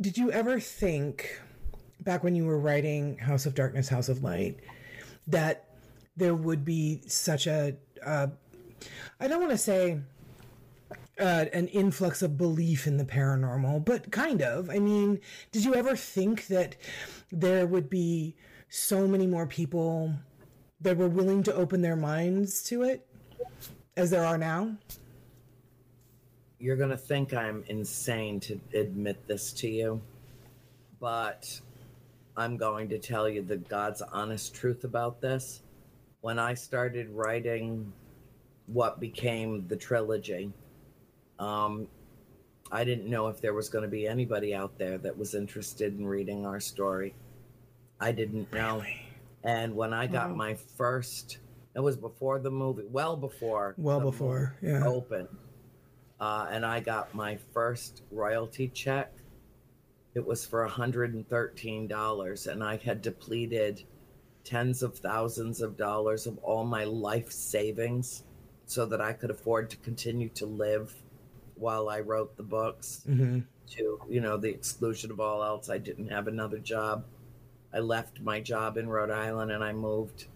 [0.00, 1.40] Did you ever think
[2.04, 4.58] back when you were writing House of Darkness, House of Light
[5.26, 5.64] that
[6.16, 8.26] there would be such a uh
[9.20, 10.00] I don't want to say
[11.20, 14.70] uh, an influx of belief in the paranormal, but kind of.
[14.70, 15.20] I mean,
[15.52, 16.76] did you ever think that
[17.30, 18.34] there would be
[18.68, 20.14] so many more people
[20.80, 23.06] that were willing to open their minds to it
[23.96, 24.76] as there are now?
[26.58, 30.00] You're going to think I'm insane to admit this to you,
[31.00, 31.60] but
[32.36, 35.62] I'm going to tell you the God's honest truth about this.
[36.20, 37.92] When I started writing
[38.66, 40.52] what became the trilogy,
[41.38, 41.88] um,
[42.70, 45.98] I didn't know if there was going to be anybody out there that was interested
[45.98, 47.14] in reading our story.
[48.00, 48.82] I didn't know.
[49.44, 50.36] And when I got Wow.
[50.36, 51.38] my first,
[51.74, 54.86] it was before the movie, well before, Well before, yeah.
[54.86, 55.28] opened,
[56.20, 59.12] uh, and I got my first royalty check.
[60.14, 63.82] It was for $113, and I had depleted
[64.44, 68.24] tens of thousands of dollars of all my life savings
[68.66, 70.94] so that I could afford to continue to live
[71.54, 73.02] while I wrote the books.
[73.06, 77.04] Hmm to you know the exclusion of all else i didn't have another job.
[77.72, 80.26] I left my job in rhode island and i moved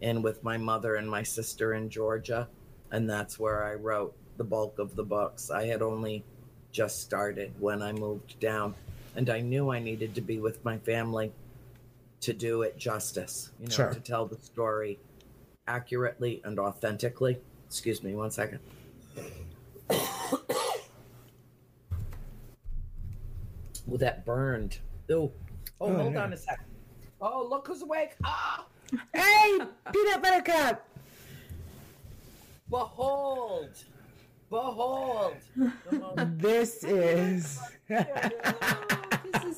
[0.00, 2.48] in with my mother and my sister in georgia
[2.92, 5.50] and that's where i wrote the bulk of the books.
[5.50, 6.24] I had only
[6.72, 8.74] just started when I moved down,
[9.16, 11.32] and I knew I needed to be with my family
[12.22, 13.92] to do it justice, you know, Sure.
[13.92, 14.98] to tell the story
[15.66, 17.38] accurately and authentically.
[17.66, 18.60] Excuse me one second.
[23.86, 24.78] Well, that burned.
[25.10, 25.30] Ooh.
[25.80, 26.22] Oh, Oh, hold yeah.
[26.24, 26.64] on a second.
[27.20, 28.12] Oh, look who's awake.
[28.24, 28.64] Ah!
[29.12, 29.58] Hey,
[29.92, 30.88] peanut butter cup.
[32.70, 33.70] Behold!
[34.50, 35.34] Behold!
[35.90, 37.60] The most This is.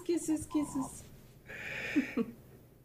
[0.06, 1.02] Kisses, kisses,
[1.94, 2.24] kisses.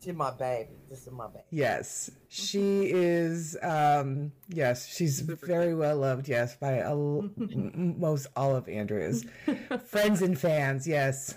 [0.01, 0.69] to my baby.
[0.89, 1.43] This is my baby.
[1.51, 3.55] yes, she is.
[3.61, 6.27] Um, yes, she's very well loved.
[6.27, 9.25] Yes, by a, l- m- most all of Andrea's
[9.85, 10.87] friends and fans.
[10.87, 11.35] Yes,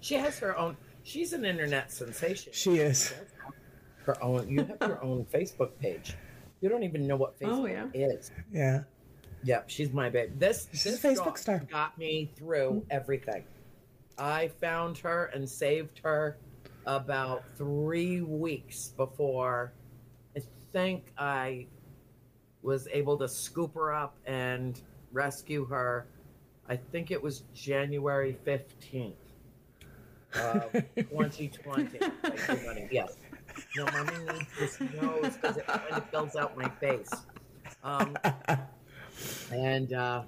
[0.00, 0.76] She has her own.
[1.04, 2.52] She's an internet sensation.
[2.54, 3.12] she is.
[4.04, 4.48] Her own.
[4.48, 6.16] You have your own Facebook page.
[6.60, 7.86] You don't even know what Facebook Oh, yeah.
[7.94, 8.30] is.
[8.52, 8.82] Yeah.
[9.44, 10.32] Yep, she's my baby.
[10.38, 11.58] This She's this a Facebook dog star.
[11.70, 13.42] got me through everything.
[14.18, 16.38] I found her and saved her
[16.86, 19.72] about three weeks before
[20.36, 20.40] I
[20.72, 21.66] think I
[22.62, 24.80] was able to scoop her up and
[25.12, 26.06] rescue her.
[26.68, 29.16] I think it was January fifteenth,
[30.34, 31.98] of 2020.
[31.98, 32.88] Thank you, honey.
[32.90, 33.16] Yes.
[33.76, 37.10] No, mommy needs this nose because it kind of fills out my face.
[37.84, 38.16] Um,
[39.52, 40.22] and uh,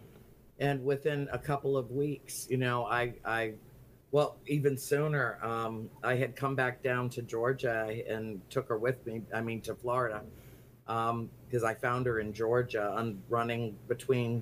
[0.58, 3.54] and within a couple of weeks, you know, I I
[4.14, 9.04] well even sooner, um, I had come back down to Georgia and took her with
[9.04, 9.22] me.
[9.34, 10.22] I mean to Florida
[10.86, 14.40] because I found her in Georgia, on running between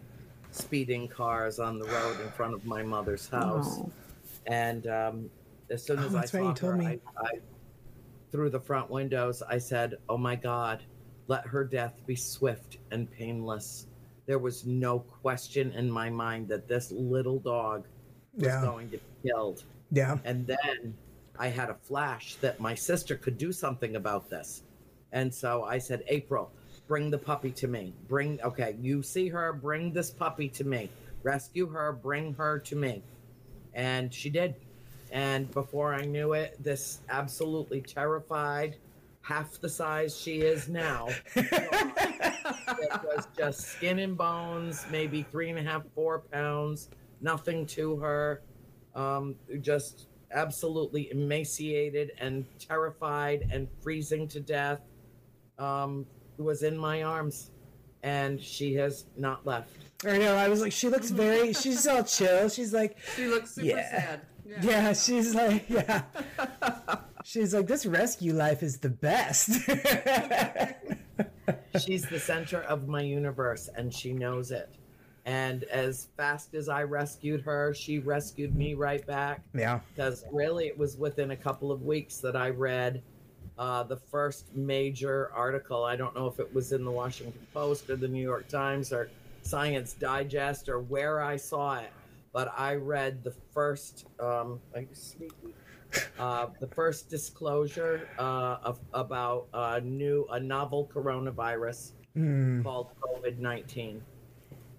[0.51, 3.79] speeding cars on the road in front of my mother's house.
[3.79, 3.91] Oh.
[4.47, 5.31] And um,
[5.71, 6.87] as soon Oh, as I that's right, saw her, me.
[6.87, 7.31] I, I
[8.31, 10.83] through the front windows, I said, "Oh my God,
[11.29, 13.87] let her death be swift and painless."
[14.27, 17.87] There was no question in my mind that this little dog
[18.35, 18.61] was Yeah.
[18.61, 19.65] going to be killed.
[19.91, 20.19] Yeah.
[20.25, 20.95] And then
[21.39, 24.63] I had a flash that my sister could do something about this.
[25.13, 26.51] And so I said, April,
[26.89, 27.95] bring the puppy to me.
[28.09, 30.91] Bring, okay, you see her, bring this puppy to me.
[31.23, 33.03] Rescue her, bring her to me.
[33.75, 34.55] And she did.
[35.13, 38.77] And before I knew it, this absolutely terrified,
[39.21, 45.59] half the size she is now, it was just skin and bones, maybe three and
[45.59, 46.89] a half, four pounds,
[47.21, 48.43] nothing to her,
[48.95, 54.81] um, just absolutely emaciated and terrified and freezing to death,
[55.59, 56.07] um,
[56.39, 57.51] was in my arms,
[58.03, 59.77] and she has not left.
[60.05, 60.35] I know.
[60.35, 61.53] I was like, she looks very.
[61.53, 62.49] She's all chill.
[62.49, 63.91] She's like, She looks super Yeah.
[63.91, 64.21] sad.
[64.63, 64.93] yeah.
[64.95, 66.03] She's like, yeah.
[67.25, 69.51] She's like, this rescue life is the best.
[71.79, 74.75] She's the center of my universe, and she knows it.
[75.25, 79.43] And as fast as I rescued her, she rescued me right back.
[79.55, 79.81] yeah.
[79.95, 83.03] because really it was within a couple of weeks that I read
[83.59, 85.85] uh, the first major article.
[85.85, 88.93] I don't know if it was in the Washington Post or the New York Times
[88.93, 89.11] or
[89.43, 91.91] Science Digest or where I saw it,
[92.33, 94.07] but I read the first.
[94.19, 95.55] Um, are you sneaky?
[96.19, 102.63] Uh, the first disclosure uh, of about a new a novel coronavirus Mm.
[102.63, 104.03] called COVID nineteen,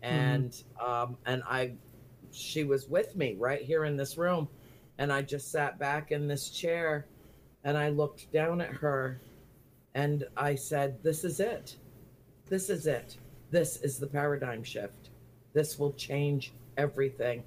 [0.04, 1.74] and um, and I,
[2.32, 4.48] she was with me right here in this room,
[4.98, 7.08] and I just sat back in this chair,
[7.64, 9.22] and I looked down at her,
[9.96, 11.78] and I said, "This is it,
[12.48, 13.18] this is it,
[13.50, 15.10] this is the paradigm shift.
[15.54, 17.44] This will change everything,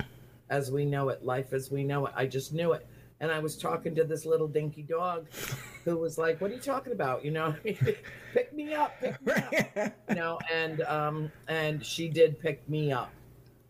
[0.49, 2.13] as we know it, life as we know it.
[2.17, 2.87] I just knew it."
[3.21, 5.27] And I was talking to this little dinky dog,
[5.85, 7.25] who was like, "What are you talking about?
[7.25, 12.39] You know, pick me up, pick me up." you know and um and she did
[12.41, 13.11] pick me up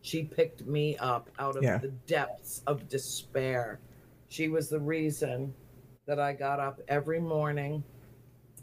[0.03, 1.79] she picked me up out of Yeah.
[1.79, 3.81] the depths of despair
[4.29, 5.53] she was the reason
[6.07, 7.83] that i got up every morning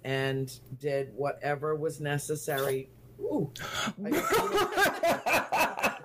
[0.06, 2.90] and did whatever was necessary
[3.20, 3.52] Ooh,
[4.06, 4.34] I just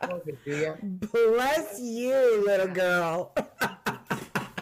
[0.02, 0.74] COVID, do you?
[1.12, 3.34] Bless you, little girl.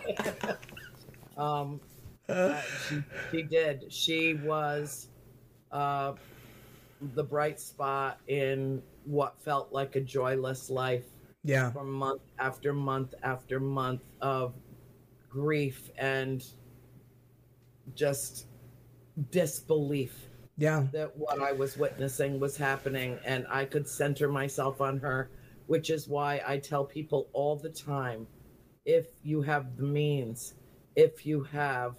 [1.37, 1.81] um
[2.29, 5.09] uh, she, she did she was
[5.73, 6.13] uh
[7.15, 11.05] the bright spot in what felt like a joyless life
[11.45, 11.71] Yeah.
[11.73, 14.55] for month after month after month of
[15.29, 16.45] grief and
[17.95, 18.47] just
[19.31, 20.87] disbelief Yeah.
[20.93, 25.31] that what I was witnessing was happening and I could center myself on her,
[25.67, 28.27] which is why I tell people all the time
[28.87, 30.55] if you have the means,
[30.95, 31.97] if you have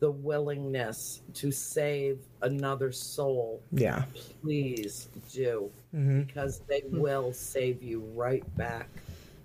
[0.00, 4.02] the willingness to save another soul, Yeah.
[4.42, 8.88] please do hmm because they will save you right back.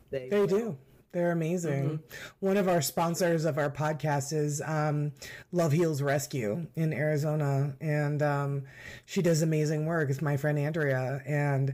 [0.10, 0.48] They, They will.
[0.48, 0.78] do.
[1.14, 2.00] They're amazing.
[2.42, 5.14] One of our sponsors of our podcast is um,
[5.52, 8.64] Love Heals Rescue in Arizona, and um,
[9.06, 10.10] she does amazing work.
[10.10, 11.74] It's my friend Andrea, and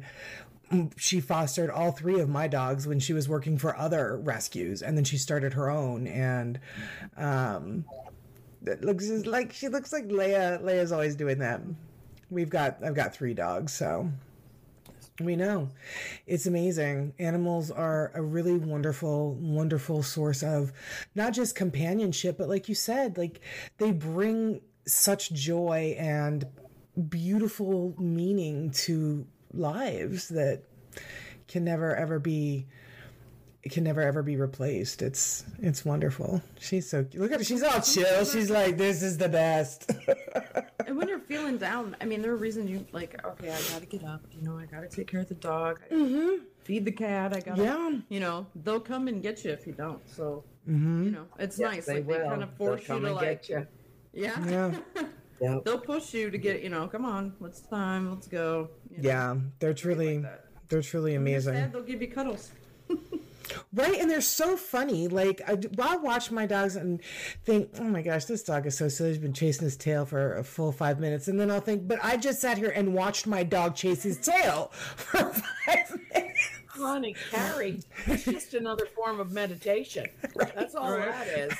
[0.97, 4.97] she fostered all three of my dogs when she was working for other rescues, and
[4.97, 6.07] then she started her own.
[6.07, 6.59] And
[7.17, 7.85] um,
[8.65, 10.61] it looks like she looks like Leia.
[10.61, 11.61] Leia's always doing that.
[12.29, 14.09] We've got I've got three dogs, so
[15.19, 15.69] we know.
[16.25, 17.13] It's amazing.
[17.19, 20.73] Animals are a really wonderful, wonderful source of
[21.15, 23.41] not just companionship, but like you said, like
[23.77, 26.45] they bring such joy and
[27.09, 30.63] beautiful meaning to lives that
[31.47, 32.65] can never ever be
[33.69, 35.01] can never ever be replaced.
[35.01, 36.41] It's it's wonderful.
[36.59, 37.43] She's so look at her.
[37.45, 38.25] She's all chill.
[38.25, 39.91] She's like, this is the best.
[40.85, 43.15] And when you're feeling down, I mean, there are reasons you like.
[43.25, 44.21] Okay, I gotta get up.
[44.33, 45.79] You know, I gotta take care of the dog.
[45.89, 47.33] I gotta Feed the cat.
[47.35, 47.63] I gotta.
[47.63, 47.99] Yeah.
[48.09, 50.01] You know, they'll come and get you if you don't.
[50.09, 50.43] So.
[50.69, 51.03] Mm-hmm.
[51.05, 51.85] You know, it's Yes, nice.
[51.85, 52.17] they like will.
[52.19, 53.25] they kind of They'll force you to and like.
[53.25, 53.67] get you.
[54.13, 54.45] Yeah.
[54.47, 55.03] yeah,
[55.43, 55.65] Yep.
[55.65, 56.63] They'll push you to get.
[56.63, 58.09] You know, come on, let's time.
[58.09, 58.69] Let's go.
[58.89, 59.35] you know, yeah.
[59.59, 60.45] They're truly, that.
[60.69, 61.53] they're truly amazing.
[61.53, 62.51] sad, they'll give you cuddles.
[63.73, 65.07] Right, and they're so funny.
[65.07, 67.01] Like I, I watch my dogs and
[67.43, 69.09] think, "Oh my gosh, this dog is so silly.
[69.09, 71.99] He's been chasing his tail for a full five minutes," and then I'll think, "But
[72.03, 77.15] I just sat here and watched my dog chase his tail for five minutes." Honey,
[77.29, 80.07] Carrie, it's just another form of meditation.
[80.35, 81.11] That's all Right.
[81.11, 81.53] that is.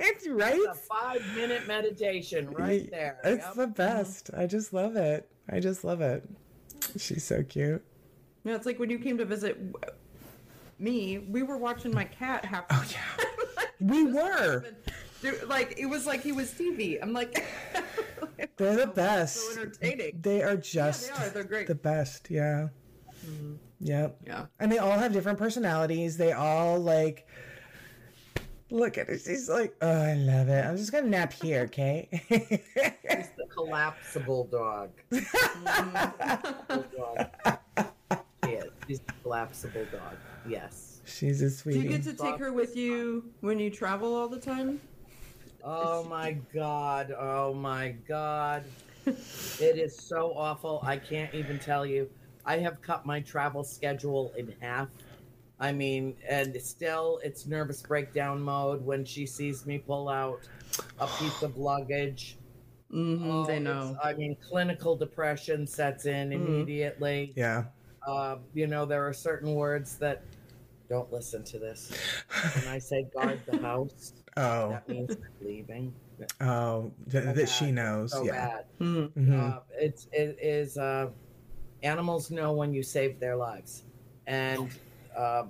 [0.00, 0.54] it's right.
[0.56, 3.18] It's a five minute meditation right there.
[3.24, 3.54] It's Yep.
[3.54, 3.72] the mm-hmm.
[3.72, 4.30] best.
[4.36, 5.28] I just love it.
[5.50, 6.24] I just love it.
[6.96, 7.84] She's so cute.
[8.44, 9.58] Yeah, it's like when you came to visit
[10.78, 11.18] me.
[11.18, 12.64] We were watching my cat half.
[12.70, 14.64] Oh yeah, we were.
[15.46, 16.98] Like it was like he was TV.
[17.02, 17.44] I'm like,
[18.56, 19.56] They're the oh, so best.
[19.56, 20.18] entertaining.
[20.20, 21.28] They are just are.
[21.30, 21.66] They're great.
[21.66, 22.28] the best.
[22.30, 22.68] Yeah.
[23.26, 23.54] Mm-hmm.
[23.80, 24.18] Yep.
[24.26, 24.46] Yeah.
[24.58, 26.16] And they all have different personalities.
[26.16, 27.26] They all like
[28.70, 29.18] look at her.
[29.18, 30.64] She's like, oh, I love it.
[30.64, 32.08] I'm just gonna nap here, okay?
[32.28, 34.90] He's the collapsible dog.
[36.96, 37.26] dog.
[38.44, 38.70] She is.
[38.86, 40.16] She's the collapsible dog.
[40.48, 41.00] Yes.
[41.04, 41.80] She's a sweetie.
[41.80, 44.80] Do you get to take her with you when you travel all the time?
[45.62, 47.14] Oh my god.
[47.16, 48.64] Oh my god.
[49.06, 50.80] It is so awful.
[50.82, 52.08] I can't even tell you.
[52.46, 54.88] I have cut my travel schedule in half.
[55.58, 60.40] I mean, and still it's nervous breakdown mode when she sees me pull out
[61.00, 62.36] a piece of luggage.
[62.92, 63.96] Mm-hmm, Oh, they know.
[64.02, 66.34] I mean, clinical depression sets in Mhm.
[66.34, 67.32] immediately.
[67.36, 67.64] yeah.
[68.06, 70.22] Uh, you know, there are certain words that
[70.88, 71.90] don't listen to this.
[72.54, 74.68] When I say guard the house, Oh.
[74.68, 75.92] that means leaving.
[76.40, 76.92] Oh.
[77.10, 78.12] th- So that she knows.
[78.12, 78.32] So yeah.
[78.32, 78.64] bad.
[78.80, 79.10] Mm.
[79.14, 79.52] Mhm.
[79.56, 81.08] Uh, it's it is uh,
[81.82, 83.84] animals know when you save their lives,
[84.26, 84.70] and
[85.16, 85.44] uh,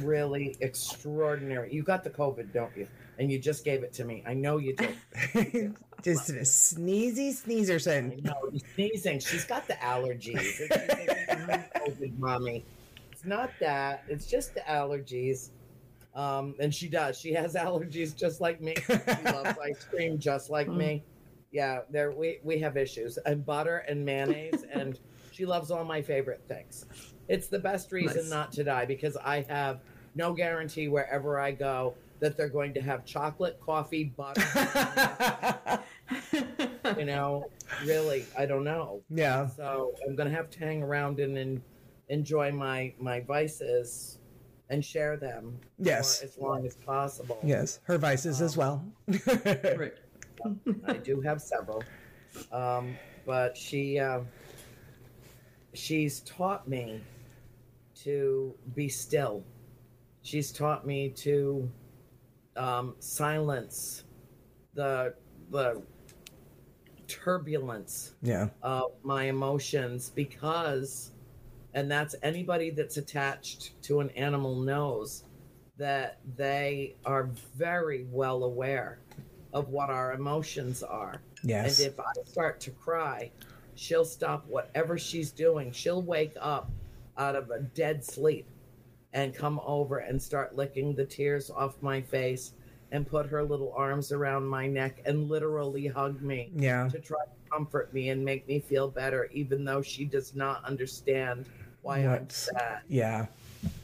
[0.00, 1.72] really extraordinary.
[1.72, 2.86] You got the COVID, don't you?
[3.18, 4.22] And you just gave it to me.
[4.26, 4.94] I know you did.
[6.02, 8.22] just a sneezy sneezerson.
[8.22, 9.18] know sneezing.
[9.18, 10.60] She's got the allergies.
[10.60, 12.64] It's, it's COVID, mommy.
[13.10, 14.04] It's not that.
[14.08, 15.50] It's just the allergies.
[16.14, 17.18] Um, and she does.
[17.18, 18.74] She has allergies just like me.
[18.86, 18.92] She
[19.24, 21.02] loves ice cream just like me.
[21.50, 23.18] Yeah, there we we have issues.
[23.18, 24.98] And butter and mayonnaise, and
[25.38, 26.84] she loves all my favorite things.
[27.28, 28.30] It's the best reason Nice.
[28.30, 29.82] not to die because I have
[30.16, 34.42] no guarantee wherever I go that they're going to have chocolate, coffee, butter.
[36.98, 37.44] you know,
[37.84, 39.00] really, I don't know.
[39.10, 39.46] yeah.
[39.46, 41.62] So I'm gonna have to hang around and, and
[42.08, 44.18] enjoy my my vices
[44.70, 46.18] and share them Yes.
[46.18, 47.38] for as long as possible.
[47.44, 47.78] Yes.
[47.84, 48.84] Her vices as well.
[49.06, 49.94] Right.
[50.88, 51.84] I do have several,
[52.52, 52.96] um,
[53.26, 54.20] but she uh,
[55.78, 57.00] she's taught me
[58.02, 59.44] to be still.
[60.22, 61.70] She's taught me to
[62.56, 64.04] um, silence
[64.74, 65.14] the
[65.50, 65.82] the
[67.06, 68.48] turbulence yeah.
[68.62, 71.12] of my emotions because
[71.72, 75.24] and that's anybody that's attached to an animal knows
[75.78, 78.98] that they are very well aware
[79.54, 81.78] of what our emotions are Yes.
[81.78, 83.30] and if i start to cry
[83.78, 86.70] she'll stop whatever she's doing she'll wake up
[87.16, 88.46] out of a dead sleep
[89.12, 92.52] and come over and start licking the tears off my face
[92.92, 96.88] and put her little arms around my neck and literally hug me yeah.
[96.88, 100.64] to try to comfort me and make me feel better, even though she does not
[100.64, 101.46] understand
[101.82, 102.82] why I'm sad.
[102.88, 103.26] Yeah.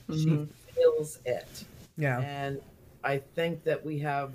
[0.09, 0.49] Mhm.
[0.67, 1.65] She feels it.
[1.97, 2.21] Yeah.
[2.21, 2.61] And
[3.03, 4.33] I think that we have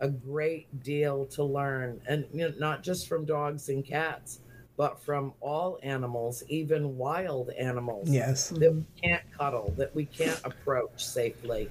[0.00, 4.40] a great deal to learn, and you know, not just from dogs and cats,
[4.76, 8.48] but from all animals, even wild animals Yes.
[8.50, 11.70] that we can't cuddle, that we can't approach safely.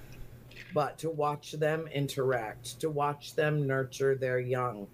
[0.74, 4.88] But to watch them interact, to watch them nurture their young,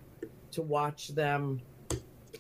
[0.52, 1.62] to watch them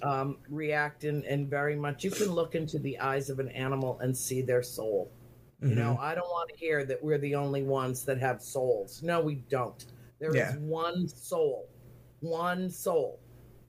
[0.01, 3.99] um, react in, in very much, you can look into the eyes of an animal
[3.99, 5.11] and see their soul.
[5.61, 6.01] You know, Mm-hmm.
[6.03, 9.03] I don't want to hear that we're the only ones that have souls.
[9.03, 9.85] No, we don't.
[10.19, 10.55] There is Yeah.
[10.57, 11.67] one soul,
[12.21, 13.19] one soul.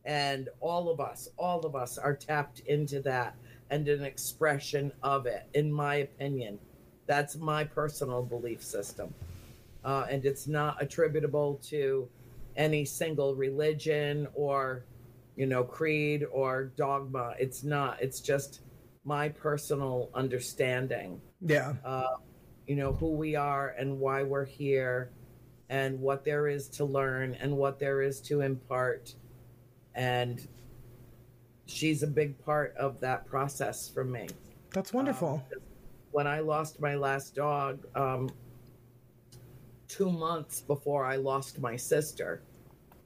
[0.04, 3.34] And all of us, all of us are tapped into that
[3.70, 6.58] and an expression of it, in my opinion.
[7.06, 9.12] That's my personal belief system.
[9.84, 12.08] Uh, and it's not attributable to
[12.56, 14.84] any single religion or,
[15.36, 17.34] you know, creed or dogma.
[17.38, 18.00] It's not.
[18.02, 18.60] It's just
[19.04, 21.74] my personal understanding Yeah.
[21.84, 22.16] uh,
[22.66, 25.10] you know, who we are and why we're here
[25.70, 29.14] and what there is to learn and what there is to impart.
[29.94, 30.46] And
[31.66, 34.28] she's a big part of that process for me.
[34.72, 35.42] That's wonderful.
[36.12, 38.30] When I lost my last dog, um,
[39.88, 42.42] two months before I lost my sister,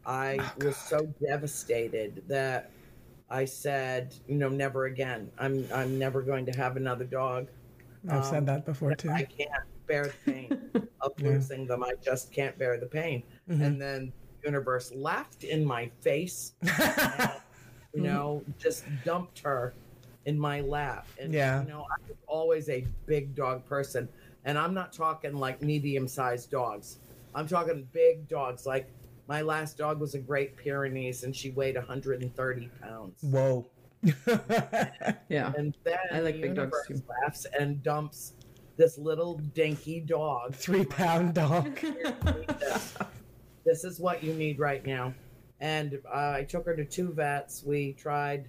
[0.06, 2.70] I Oh, was so devastated that
[3.30, 5.30] I said, you know, never again.
[5.38, 7.48] I'm I'm never going to have another dog.
[8.08, 9.10] I've um, said that before too.
[9.10, 9.50] I can't
[9.86, 10.70] bear the pain
[11.00, 11.30] of Yeah.
[11.30, 11.82] losing them.
[11.82, 13.22] I just can't bear the pain.
[13.48, 13.64] Mhm.
[13.64, 17.30] And then the universe laughed in my face, and,
[17.94, 19.74] you know, just dumped her
[20.26, 21.06] in my lap.
[21.20, 21.62] And Yeah.
[21.62, 24.08] you know, I was always a big dog person.
[24.46, 26.98] And I'm not talking like medium sized dogs.
[27.34, 28.66] I'm talking big dogs.
[28.66, 28.90] Like
[29.28, 33.22] my last dog was a Great Pyrenees and she weighed 130 pounds.
[33.22, 33.66] Whoa.
[35.28, 35.52] Yeah.
[35.56, 37.02] And then I like the big dogs, universe too.
[37.22, 38.34] laughs and dumps
[38.76, 40.54] this little dinky dog.
[40.64, 41.78] Three pound dog.
[43.64, 43.84] This.
[43.84, 45.14] Is what you need right now.
[45.60, 47.62] And uh, I took her to two vets.
[47.64, 48.46] We tried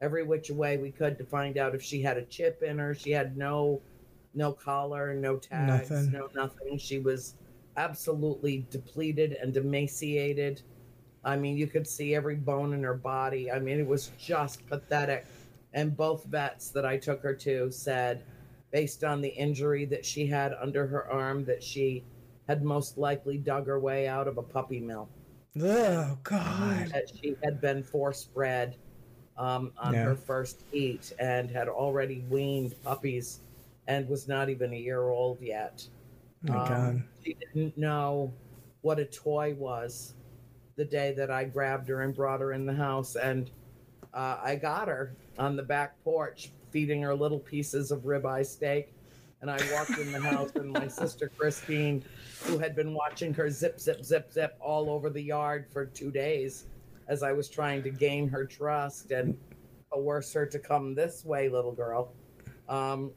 [0.00, 2.94] every which way we could to find out if she had a chip in her.
[2.94, 3.80] She had no,
[4.34, 6.12] no collar, no tags, Nothing.
[6.12, 6.78] no nothing.
[6.78, 7.34] She was
[7.76, 10.62] absolutely depleted and emaciated.
[11.24, 13.50] I mean, you could see every bone in her body.
[13.50, 15.26] I mean, it was just pathetic.
[15.72, 18.24] And both vets that I took her to said,
[18.72, 22.04] based on the injury that she had under her arm, that she
[22.50, 25.08] had most likely dug her way out of a puppy mill,
[25.56, 26.88] Oh God.
[26.92, 28.74] that she had been force bred
[29.38, 33.38] um, on her first heat and had already weaned puppies
[33.86, 35.86] and was not even a year old yet.
[36.48, 37.02] Oh my Um, God.
[37.24, 38.32] She didn't know
[38.80, 40.14] what a toy was
[40.74, 43.14] the day that I grabbed her and brought her in the house.
[43.14, 43.48] And
[44.12, 48.92] uh, I got her on the back porch feeding her little pieces of ribeye steak.
[49.40, 52.04] And I walked in the house, and my sister Christine,
[52.44, 56.10] who had been watching her zip, zip, zip, zip all over the yard for two
[56.10, 56.66] days
[57.08, 59.36] as I was trying to gain her trust and
[59.90, 62.12] coerce her to come this way, little girl.
[62.68, 63.12] Um,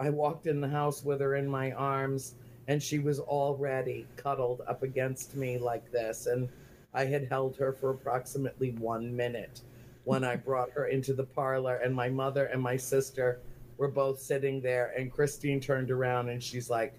[0.00, 2.34] I walked in the house with her in my arms,
[2.66, 6.26] and she was already cuddled up against me like this.
[6.26, 6.48] And
[6.94, 9.60] I had held her for approximately one minute
[10.04, 13.40] when I brought her into the parlor, and my mother and my sister
[13.78, 14.92] were both sitting there.
[14.96, 16.94] And Christine turned around and she's like,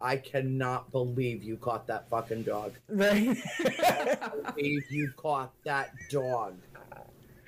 [0.00, 2.74] I cannot believe you caught that fucking dog.
[2.88, 3.36] Right.
[4.54, 6.56] believe you caught that dog.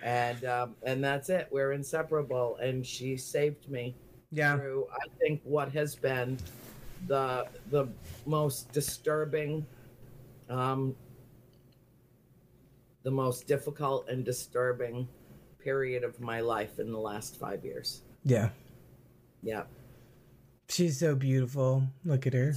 [0.03, 1.49] And um, and that's it.
[1.53, 2.57] We're inseparable.
[2.57, 3.95] And she saved me
[4.33, 4.57] yeah.
[4.57, 6.39] through I think what has been
[7.07, 7.87] the the
[8.27, 9.67] most disturbing
[10.49, 10.95] um
[13.03, 15.09] the most difficult and disturbing
[15.59, 18.03] period of my life in the last five years.
[18.25, 18.51] Yeah.
[19.43, 19.63] Yeah.
[20.69, 21.85] She's so beautiful.
[22.05, 22.55] Look at her.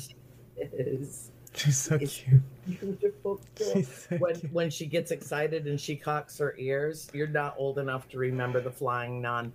[0.57, 2.41] It is She's so It's- cute.
[2.79, 3.39] beautiful.
[3.55, 4.51] so when cute.
[4.53, 8.59] when she gets excited and she cocks her ears, you're not old enough to remember
[8.59, 9.53] the flying nun.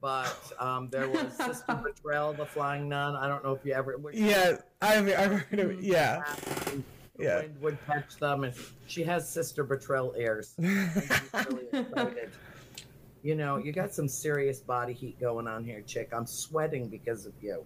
[0.00, 3.14] But um, there was Sister Bertrille, the flying nun.
[3.16, 3.96] I don't know if you ever.
[4.12, 5.80] Yeah, I've, I've heard of it.
[5.80, 6.24] Yeah.
[6.70, 6.82] and
[7.16, 7.36] the Yeah.
[7.42, 8.54] wind would catch them, and
[8.86, 10.54] she has Sister Bertrille ears.
[10.58, 12.30] And she's really excited.
[13.22, 16.10] You know, you got some serious body heat going on here, chick.
[16.12, 17.64] I'm sweating because of you.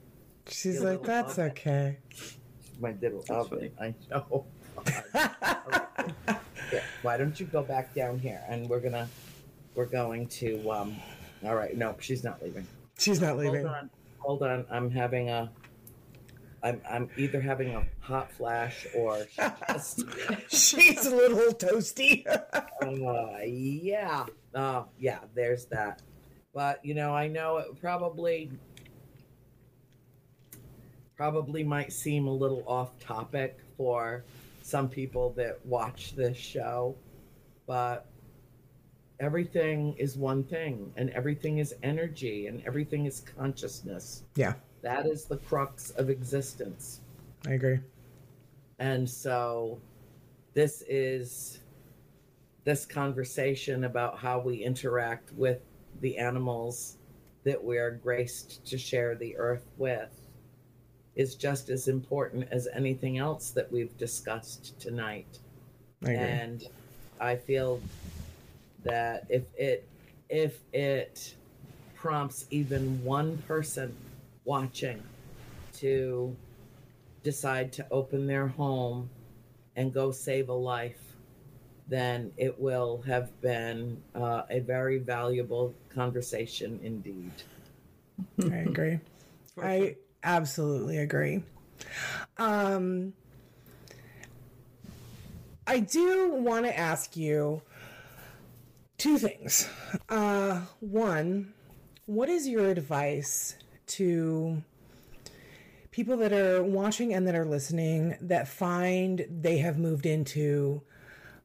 [0.48, 1.50] She's Your like, that's oven.
[1.52, 1.98] okay.
[2.80, 3.70] My little oven.
[3.80, 4.44] I know.
[6.72, 9.08] Yeah, why don't you go back down here and we're gonna
[9.76, 10.96] we're going to um
[11.44, 12.66] all right no she's not leaving
[12.98, 13.64] She's not leaving.
[13.64, 15.48] hold on hold on i'm having a
[16.66, 19.26] i'm i'm either having a hot flash or
[19.72, 20.04] just
[20.48, 22.26] She's a little toasty.
[22.82, 26.02] uh yeah uh yeah there's that
[26.54, 28.50] but you know i know it probably
[31.16, 34.24] probably might seem a little off topic for
[34.62, 36.94] some people that watch this show,
[37.66, 38.06] but
[39.18, 44.24] everything is one thing and everything is energy and everything is consciousness.
[44.34, 47.00] Yeah, That is the crux of existence.
[47.46, 47.80] I agree.
[48.78, 49.78] And so
[50.54, 51.60] this is
[52.64, 55.60] this conversation about how we interact with
[56.00, 56.96] the animals
[57.44, 60.10] that we are graced to share the earth with
[61.14, 65.38] is just as important as anything else that we've discussed tonight.
[66.04, 66.16] I agree.
[66.16, 66.64] And
[67.20, 67.80] I feel
[68.84, 69.88] that if it
[70.28, 71.34] if it
[71.94, 73.94] prompts even one person
[74.46, 75.02] watching
[75.74, 76.34] to
[77.22, 79.10] decide to open their home
[79.74, 81.16] and go save a life,
[81.88, 87.32] then it will have been uh, a very valuable conversation indeed.
[88.50, 89.00] I agree.
[89.60, 91.42] I absolutely agree.
[92.38, 93.12] Um,
[95.66, 97.62] I do want to ask you
[98.98, 99.68] two things.
[100.08, 101.52] Uh, one,
[102.06, 103.56] what is your advice
[103.86, 104.62] to
[105.90, 110.82] people that are watching and that are listening that find they have moved into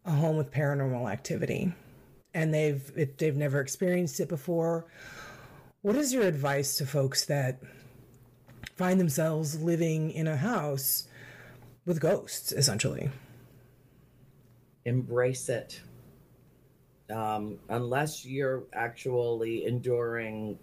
[0.05, 1.73] a home with paranormal activity
[2.33, 4.85] and they've it, they've never experienced it before?
[5.81, 7.61] What is your advice to folks that
[8.75, 11.07] find themselves living in a house
[11.85, 13.09] with ghosts, essentially?
[14.85, 15.81] Embrace it.
[17.11, 20.57] Um, unless you're actually enduring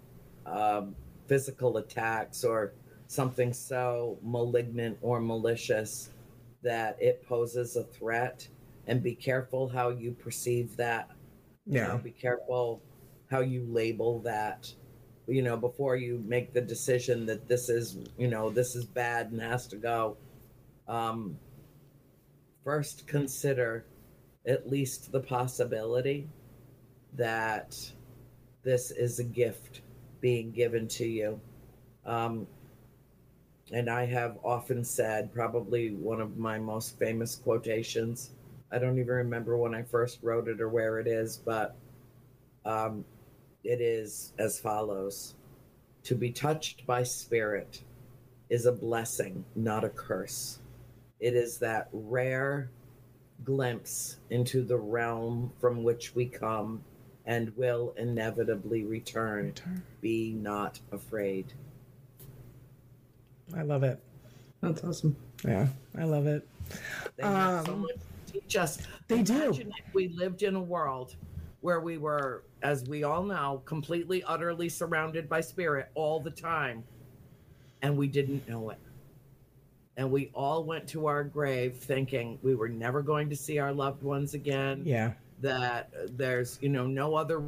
[0.45, 0.95] um,
[1.29, 2.73] physical attacks or
[3.07, 6.09] something so malignant or malicious
[6.61, 8.47] that it poses a threat,
[8.87, 11.09] and be careful how you perceive that.
[11.65, 11.87] You Yeah.
[11.87, 12.81] know, be careful
[13.29, 14.73] how you label that.
[15.27, 19.31] You know, before you make the decision that this is, you know, this is bad
[19.31, 20.17] and has to go.
[20.87, 21.37] Um,
[22.63, 23.85] first, consider
[24.45, 26.27] at least the possibility
[27.13, 27.77] that
[28.63, 29.81] this is a gift
[30.21, 31.39] being given to you.
[32.05, 32.47] Um,
[33.71, 38.31] and I have often said, probably one of my most famous quotations.
[38.71, 41.75] I don't even remember when I first wrote it or where it is, but
[42.65, 43.05] um,
[43.63, 45.35] it is as follows
[46.03, 47.83] To be touched by spirit
[48.49, 50.59] is a blessing, not a curse.
[51.19, 52.71] It is that rare
[53.43, 56.83] glimpse into the realm from which we come
[57.29, 59.45] and will inevitably return.
[59.45, 59.83] Return.
[60.01, 61.53] Be not afraid.
[63.55, 63.99] I love it.
[64.61, 65.15] That's awesome.
[65.45, 66.45] Yeah, I love it.
[67.17, 67.91] They have so Um, much
[68.25, 68.79] to teach us.
[69.07, 69.43] they do.
[69.43, 71.15] Imagine if we lived in a world
[71.61, 76.83] where we were, as we all know, completely, utterly surrounded by spirit all the time,
[77.83, 78.79] and we didn't know it.
[79.97, 83.71] And we all went to our grave thinking we were never going to see our
[83.73, 84.81] loved ones again.
[84.83, 85.11] Yeah,
[85.41, 87.43] that there's you know no other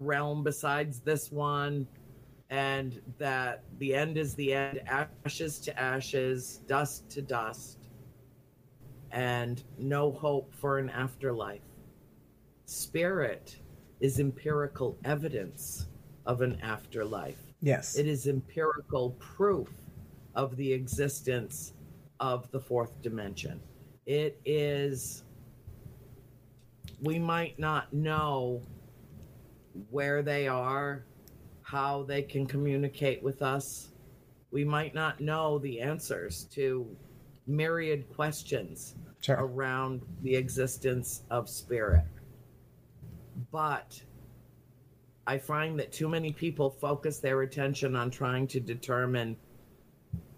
[0.00, 1.86] realm besides this one
[2.50, 7.88] and that the end is the end ashes to ashes dust to dust
[9.12, 11.62] and no hope for an afterlife.
[12.66, 13.56] Spirit
[14.00, 15.86] is empirical evidence
[16.26, 17.40] of an afterlife.
[17.62, 19.70] Yes, it is empirical proof
[20.34, 21.72] of the existence
[22.20, 23.60] of the fourth dimension.
[24.04, 25.24] It is,
[27.00, 28.62] we might not know
[29.90, 31.04] where they are,
[31.62, 33.88] how they can communicate with us.
[34.50, 36.86] We might not know the answers to
[37.46, 39.36] myriad questions sure.
[39.38, 42.04] around the existence of spirit.
[43.52, 44.00] But
[45.26, 49.36] I find that too many people focus their attention on trying to determine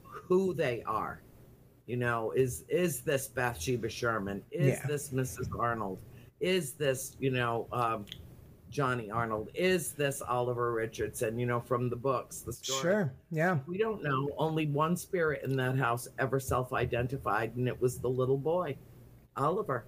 [0.03, 1.23] who they are.
[1.87, 4.43] You know, is is this Bathsheba Sherman?
[4.51, 4.87] Is Yeah.
[4.87, 5.49] this Mrs.
[5.59, 6.03] Arnold?
[6.41, 8.07] Is this, you know, um,
[8.71, 9.51] Johnny Arnold?
[9.55, 11.39] Is this Oliver Richardson?
[11.39, 12.81] You know, from the books, the story.
[12.81, 13.13] Sure.
[13.31, 13.59] Yeah.
[13.67, 14.31] We don't know.
[14.37, 18.77] Only one spirit in that house ever self identified, and it was the little boy,
[19.37, 19.85] Oliver,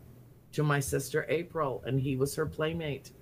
[0.52, 3.12] to my sister April, and he was her playmate.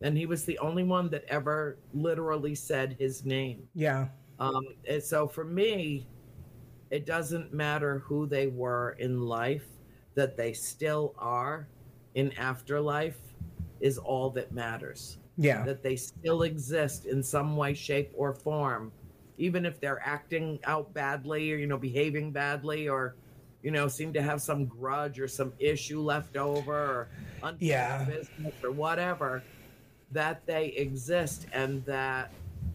[0.00, 3.68] And he was the only one that ever literally said his name.
[3.74, 4.08] Yeah.
[4.38, 6.06] Um, and so for me,
[6.90, 9.66] it doesn't matter who they were in life,
[10.14, 11.68] that they still are
[12.18, 13.20] in afterlife
[13.80, 15.64] is all that matters Yeah.
[15.64, 18.92] that they still exist in some way, shape, or form,
[19.36, 23.14] even if they're acting out badly or, you know, behaving badly or,
[23.62, 28.04] you know, seem to have some grudge or some issue left over or Yeah.
[28.04, 29.44] business or whatever,
[30.10, 32.32] that they exist and that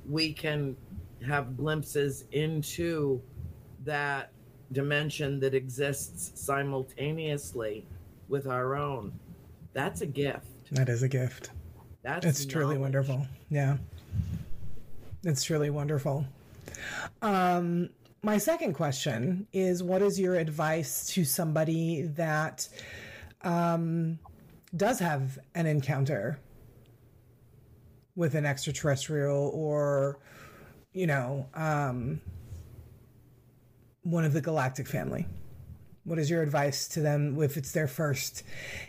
[0.08, 0.78] we can
[1.28, 3.22] have glimpses into
[3.84, 4.32] that
[4.72, 7.86] dimension that exists simultaneously
[8.30, 9.12] with our own.
[9.74, 10.48] That's a gift.
[10.72, 11.52] That is a gift.
[12.04, 13.28] That's It's truly wonderful.
[13.50, 13.78] Yeah.
[15.24, 16.26] It's truly wonderful.
[17.22, 17.90] Um,
[18.22, 22.68] my second question is what is your advice to somebody that
[23.42, 24.20] um,
[24.76, 26.40] does have an encounter
[28.16, 30.20] with an extraterrestrial or,
[30.94, 32.22] you know, um,
[34.04, 35.26] one of the galactic family?
[36.06, 38.44] What is your advice to them if it's their first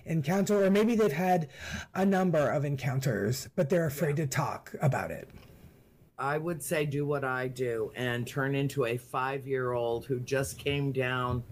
[0.05, 1.49] encounter, or maybe they've had
[1.95, 5.29] a number of encounters, but they're afraid to talk about it?
[6.19, 10.21] I would say do what I do and turn into a five year old who
[10.21, 11.43] just came down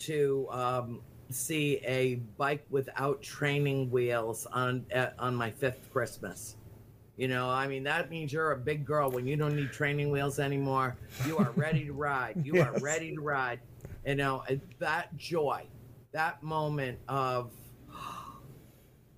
[0.00, 1.00] to um,
[1.30, 6.56] see a bike without training wheels on uh, on my fifth Christmas.
[7.16, 10.10] You know, I mean that means you're a big girl when you don't need training
[10.10, 10.96] wheels anymore.
[11.26, 12.40] You are ready to ride.
[12.44, 13.60] You are ready to ride.
[14.06, 14.44] You know
[14.78, 15.66] that joy,
[16.12, 17.52] that moment of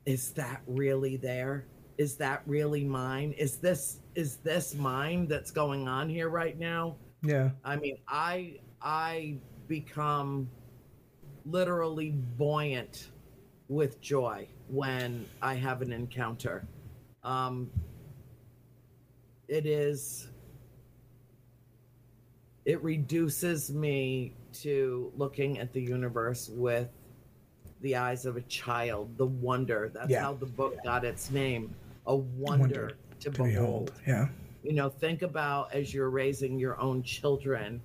[0.06, 1.66] is that really there?
[1.98, 3.32] Is that really mine?
[3.32, 6.96] Is this is this mine that's going on here right now?
[7.22, 7.50] Yeah.
[7.64, 10.48] I mean, I I become
[11.44, 13.10] literally buoyant
[13.68, 16.66] with joy when I have an encounter.
[17.24, 17.70] Um,
[19.48, 20.28] it is
[22.64, 26.88] it reduces me to looking at the universe with
[27.80, 29.90] the eyes of a child, the wonder.
[29.92, 30.22] That's Yeah.
[30.22, 31.74] how the book got its name.
[32.06, 32.88] A wonder, Wonder
[33.20, 33.92] to, To behold behold.
[34.06, 34.28] Yeah.
[34.62, 37.80] you know think about as you're raising your own children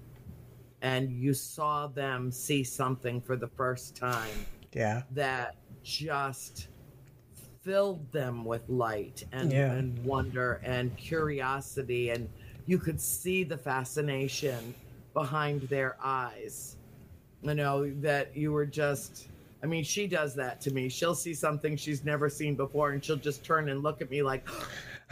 [0.82, 4.30] and you saw them see something for the first time
[4.74, 5.04] Yeah.
[5.12, 6.68] that just
[7.62, 9.74] filled them with light and, Yeah.
[9.74, 12.30] and wonder and curiosity and
[12.66, 14.74] you could see the fascination
[15.14, 16.78] behind their eyes.
[17.42, 19.28] You know that you were just
[19.64, 20.90] i mean she does that to me.
[20.90, 24.22] She'll see something she's never seen before and she'll just turn and look at me
[24.22, 24.48] like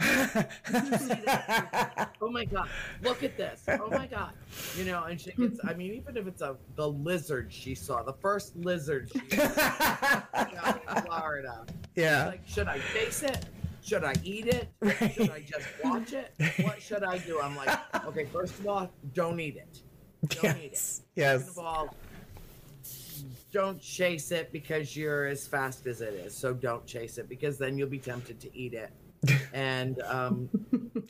[2.22, 2.68] oh my god
[3.02, 3.64] look at this.
[3.68, 4.32] Oh my god.
[4.76, 8.02] You know and she gets i mean even if it's a the lizard she saw
[8.02, 10.22] the first lizard she saw
[10.96, 11.66] in florida.
[11.96, 12.28] Yeah.
[12.28, 13.44] like should i face it?
[13.82, 14.68] Should i eat it?
[15.14, 16.32] Should i just watch it?
[16.62, 17.40] What should i do?
[17.40, 19.82] I'm like okay first of all don't eat it
[20.28, 20.80] don't eat it Yes.
[20.80, 21.48] Second Yes.
[21.48, 21.94] of all
[23.52, 27.58] don't chase it because you're as fast as it is so don't chase it because
[27.58, 28.90] then you'll be tempted to eat it
[29.52, 30.48] and um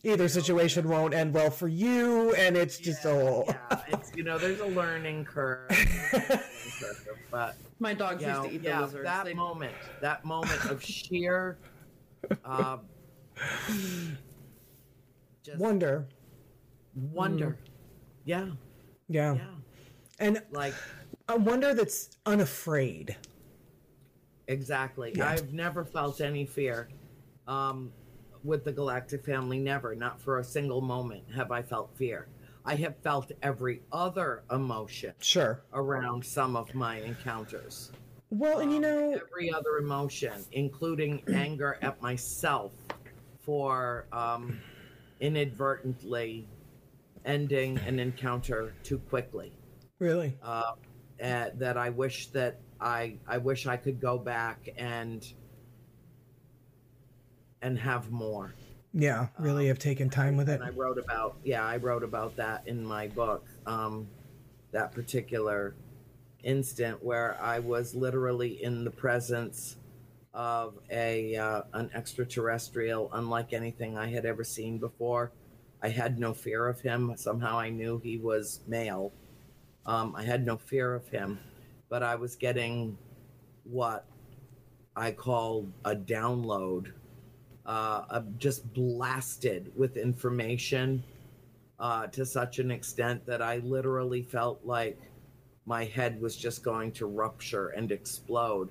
[0.02, 3.44] Either situation won't end well for you, and it's just a whole.
[3.46, 6.34] yeah, it's you know, there's a learning curve, a learning
[6.80, 9.04] curve, but My dogs used know, to eat the lizards.
[9.04, 11.58] that They- moment, that moment of sheer,
[12.46, 12.78] uh,
[15.42, 16.06] just Wonder.
[16.94, 17.58] wonder,
[18.24, 18.48] yeah,
[19.10, 19.34] Yeah.
[19.34, 19.40] yeah,
[20.20, 20.74] And like
[21.28, 23.16] a wonder that's unafraid.
[24.46, 25.12] exactly.
[25.16, 25.28] Yeah.
[25.30, 26.88] I've never felt any fear,
[27.48, 27.92] um,
[28.44, 29.58] with the Galactic family.
[29.58, 32.28] Never, not for a single moment, have I felt fear.
[32.64, 35.60] I have felt every other emotion Sure.
[35.72, 37.90] around some of my encounters.
[38.30, 42.72] Well, and you um, know, every other emotion, including anger at myself
[43.40, 44.60] for um,
[45.20, 46.46] inadvertently
[47.24, 49.52] ending an encounter too quickly.
[49.98, 50.36] really.
[50.42, 50.72] Uh,
[51.22, 55.26] uh, that I wish that I I wish I could go back and
[57.62, 58.54] and have more.
[58.92, 59.28] Yeah.
[59.38, 60.54] Really have taken time with it.
[60.54, 63.46] And I wrote about yeah, I wrote about that in my book.
[63.66, 64.08] Um,
[64.72, 65.74] that particular
[66.42, 69.76] instant where I was literally in the presence
[70.32, 75.32] of a uh, an extraterrestrial, unlike anything I had ever seen before.
[75.82, 77.14] I had no fear of him.
[77.16, 79.12] Somehow I knew he was male.
[79.86, 81.38] Um, I had no fear of him,
[81.88, 82.98] but I was getting
[83.64, 84.06] what
[84.94, 86.92] I call a download
[87.66, 91.02] uh, uh, just blasted with information
[91.78, 94.98] uh, to such an extent that I literally felt like
[95.66, 98.70] my head was just going to rupture and explode.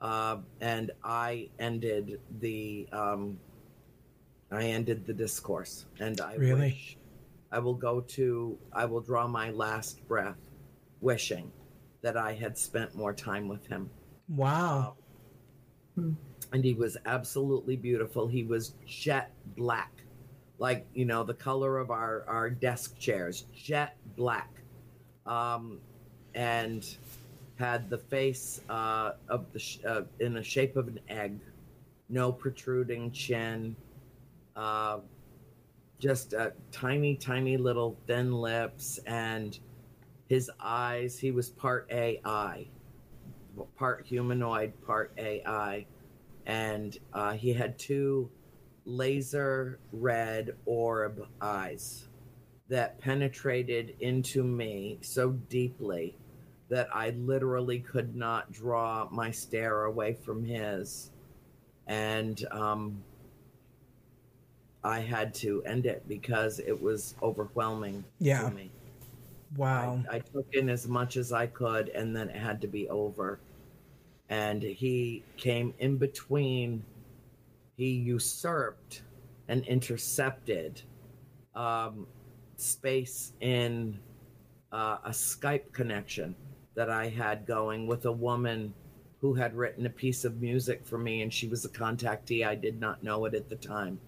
[0.00, 3.38] Uh, and I ended the um,
[4.50, 6.60] I ended the discourse, and I Really?
[6.70, 6.98] wish
[7.50, 10.38] I will go to I will draw my last breath,
[11.00, 11.52] wishing
[12.02, 13.90] that I had spent more time with him
[14.28, 14.96] Wow.
[15.96, 18.26] and he was absolutely beautiful.
[18.28, 19.92] He was jet black,
[20.58, 24.50] like you know the color of our our desk chairs, jet black,
[25.26, 25.80] um,
[26.34, 26.86] and
[27.56, 31.40] had the face uh, of the sh- uh, in the shape of an egg,
[32.08, 33.74] no protruding chin,
[34.58, 34.98] uh,
[36.00, 39.58] just uh, tiny, tiny little thin lips, and
[40.28, 42.66] his eyes, he was part AI,
[43.76, 45.86] part humanoid, part AI.
[46.46, 48.30] And uh, he had two
[48.84, 52.08] laser red orb eyes
[52.68, 56.16] that penetrated into me so deeply
[56.68, 61.10] that I literally could not draw my stare away from his.
[61.86, 63.02] And um,
[64.84, 68.48] I had to end it because it was overwhelming Yeah.
[68.48, 68.70] to me.
[69.56, 70.02] Wow.
[70.10, 72.88] I, I took in as much as I could, and then it had to be
[72.88, 73.40] over.
[74.28, 76.84] And he came in between.
[77.76, 79.02] He usurped
[79.48, 80.82] and intercepted
[81.54, 82.06] um,
[82.56, 83.98] space in
[84.72, 86.34] uh, a Skype connection
[86.74, 88.74] that I had going with a woman
[89.20, 92.46] who had written a piece of music for me, and she was a contactee.
[92.46, 93.98] I did not know it at the time.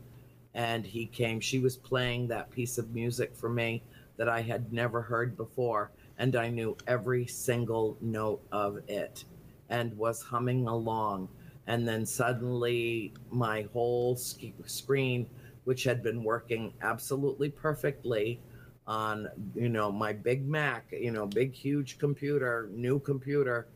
[0.55, 3.83] And he came, she was playing that piece of music for me
[4.17, 9.25] that I had never heard before, and I knew every single note of it
[9.69, 11.29] and was humming along.
[11.67, 15.27] And then suddenly, my whole screen,
[15.65, 18.41] which had been working absolutely perfectly
[18.87, 23.69] on, you know, my big Mac, you know, big, huge computer, new computer,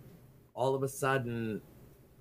[0.54, 1.60] all of a sudden,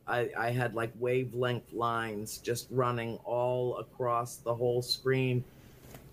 [0.07, 5.43] I, I had like wavelength lines just running all across the whole screen.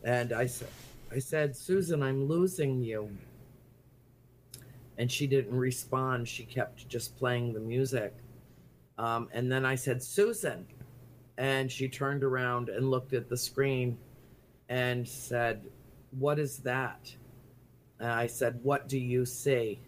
[0.04, 0.68] And I said,
[1.12, 3.10] I said, Susan, I'm losing you.
[4.96, 6.28] And she didn't respond.
[6.28, 8.14] She kept just playing the music.
[8.98, 10.66] Um, and then I said, Susan.
[11.36, 13.96] And she turned around and looked at the screen
[14.68, 15.62] and said,
[16.12, 17.12] What is that?
[17.98, 19.80] And I said, What do you see?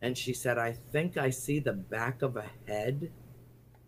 [0.00, 3.10] And she said, I think I see the back of a head.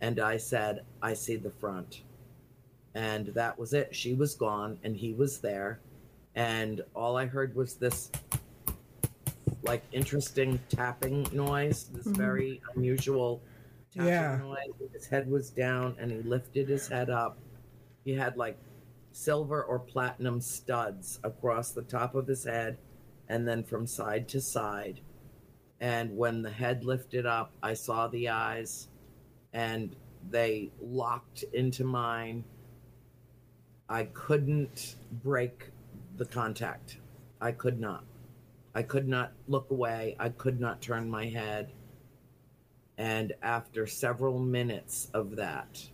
[0.01, 2.03] And I said, I see the front.
[2.95, 3.95] And that was it.
[3.95, 5.81] She was gone and he was there
[6.35, 8.11] and all I heard was this
[9.63, 12.17] like interesting tapping noise, this Mhm.
[12.17, 13.43] very unusual
[13.93, 14.39] tapping Yeah.
[14.39, 14.91] noise.
[14.93, 17.39] His head was down and he lifted his head up.
[18.05, 18.57] He had like
[19.13, 22.79] silver or platinum studs across the top of his head
[23.29, 25.01] and then from side to side.
[25.81, 28.89] And when the head lifted up, I saw the eyes
[29.53, 29.95] and
[30.31, 32.45] they locked into mine.
[33.89, 35.71] I couldn't break
[36.17, 36.99] the contact.
[37.41, 38.05] I could not.
[38.75, 40.17] I could not look away.
[40.19, 41.73] I could not turn my head.
[42.99, 45.89] And after several minutes of that,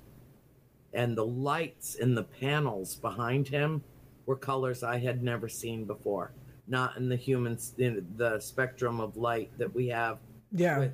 [0.92, 3.82] and the lights in the panels behind him
[4.26, 6.32] were colors I had never seen before,
[6.66, 10.18] not in the human, in the spectrum of light that we have
[10.52, 10.78] Yeah.
[10.78, 10.92] with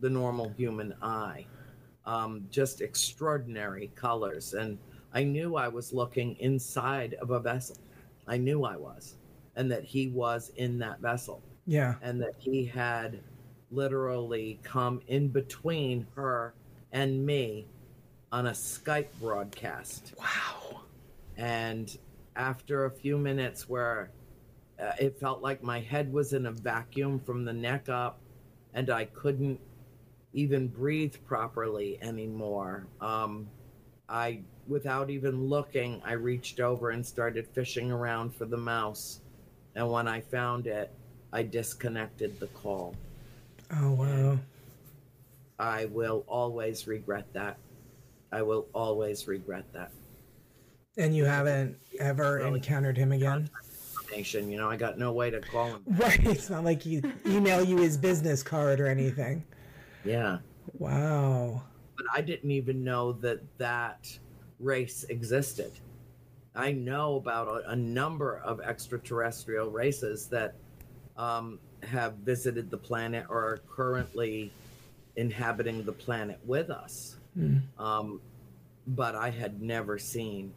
[0.00, 1.46] the normal human eye.
[2.04, 4.54] Um, just extraordinary colors.
[4.54, 4.78] And
[5.12, 7.76] I knew I was looking inside of a vessel.
[8.26, 9.14] I knew I was.
[9.56, 11.42] And that he was in that vessel.
[11.66, 11.94] Yeah.
[12.02, 13.20] And that he had
[13.70, 16.54] literally come in between her
[16.92, 17.66] and me
[18.32, 20.14] on a Skype broadcast.
[20.18, 20.82] Wow.
[21.36, 21.96] And
[22.36, 24.10] after a few minutes, where
[24.80, 28.20] uh, it felt like my head was in a vacuum from the neck up,
[28.74, 29.60] and I couldn't
[30.32, 32.86] even breathe properly anymore.
[33.00, 33.48] Um,
[34.08, 39.20] I, without even looking, I reached over and started fishing around for the mouse.
[39.74, 40.90] And when I found it,
[41.32, 42.94] I disconnected the call.
[43.74, 44.38] Oh wow.
[45.58, 47.56] I will always regret that.
[48.32, 49.90] I will always regret that.
[50.98, 52.58] And you haven't ever Really?
[52.58, 53.48] encountered him again?
[54.14, 55.82] You know, I got no way to call him.
[55.86, 56.22] Right.
[56.26, 59.42] It's not like he email you his business card or anything.
[60.04, 60.38] Yeah.
[60.78, 61.62] Wow.
[61.96, 64.18] but I didn't even know that that
[64.58, 65.72] race existed.
[66.54, 70.54] I know about a, a number of extraterrestrial races that
[71.16, 74.52] um, have visited the planet or are currently
[75.16, 77.16] inhabiting the planet with us.
[77.34, 77.58] Hmm.
[77.78, 78.20] Um,
[78.86, 80.52] but I had never seen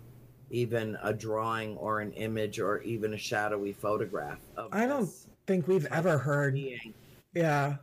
[0.49, 5.09] even a drawing or an image or even a shadowy photograph of I don't
[5.47, 6.53] think we've ever heard.
[6.53, 6.93] being
[7.33, 7.77] Yeah.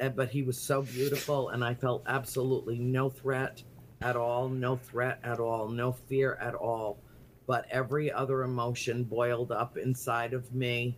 [0.00, 3.62] Uh, but he was so beautiful and i felt absolutely no threat
[4.02, 6.98] at all no threat at all no fear at all.
[7.46, 10.96] But every other emotion boiled up inside of me.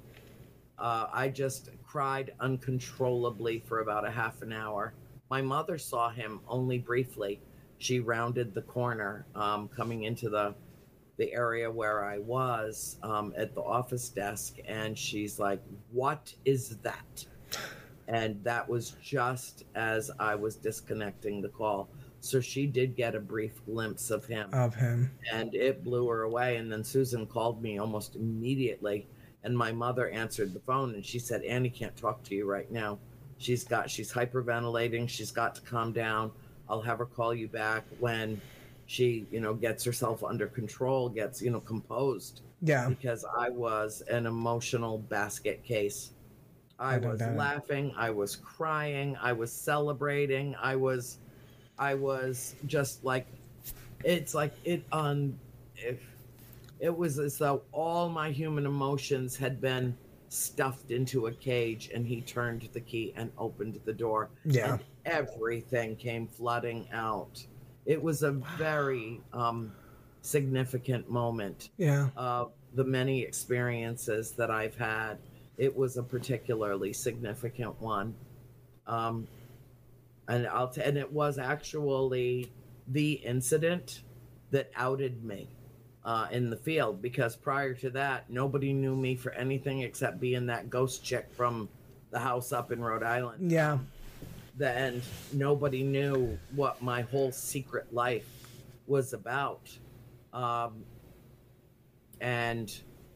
[0.79, 4.95] Uh, i just cried uncontrollably for about a half an hour.
[5.31, 7.41] My mother saw him only briefly.
[7.79, 10.55] She rounded the corner um, coming into the
[11.19, 16.79] the area where i was um, at the office desk and she's like what is
[16.79, 17.27] that
[18.13, 21.89] and that was just as I was disconnecting the call.
[22.21, 25.11] So she did get a brief glimpse of him, Of him.
[25.33, 26.57] and it blew her away.
[26.57, 29.09] And then Susan called me almost immediately
[29.45, 32.71] and my mother answered the phone and she said, Annie can't talk to you right
[32.71, 32.99] now.
[33.39, 35.09] She's got, she's hyperventilating.
[35.09, 36.31] She's got to calm down.
[36.69, 38.41] I'll have her call you back when
[38.87, 42.43] she, you know, gets herself under control, gets, you know, composed.
[42.61, 42.89] Yeah.
[42.89, 46.13] Because I was an emotional basket case.
[46.83, 47.95] I, I was laughing.
[47.97, 49.17] I was crying.
[49.21, 50.55] I was celebrating.
[50.61, 51.19] I was,
[51.79, 53.27] I was just like,
[54.05, 55.39] it's like it on,
[55.77, 56.01] if
[56.81, 59.97] it was as though all my human emotions had been
[60.29, 64.73] stuffed into a cage and he turned the key and opened the door Yeah.
[64.73, 67.45] and everything came flooding out
[67.85, 69.73] it was a very um,
[70.23, 72.09] significant moment Yeah.
[72.17, 75.19] of the many experiences that i've had
[75.63, 78.15] it was a particularly significant one
[78.87, 79.27] um,
[80.29, 82.51] and i'll t- and it was actually
[82.89, 84.03] the incident
[84.51, 85.49] that outed me
[86.05, 90.47] uh, in the field because prior to that, nobody knew me for anything except being
[90.47, 91.69] that ghost chick from
[92.11, 93.51] the house up in Rhode Island.
[93.53, 93.79] Yeah.
[94.59, 95.03] The- And
[95.33, 98.27] nobody knew what my whole secret life
[98.89, 99.71] was about.
[100.33, 100.85] Um,
[102.21, 102.69] and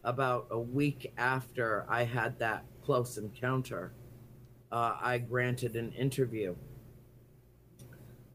[0.06, 3.92] about a week after I had that close encounter,
[4.70, 6.54] uh, I granted an interview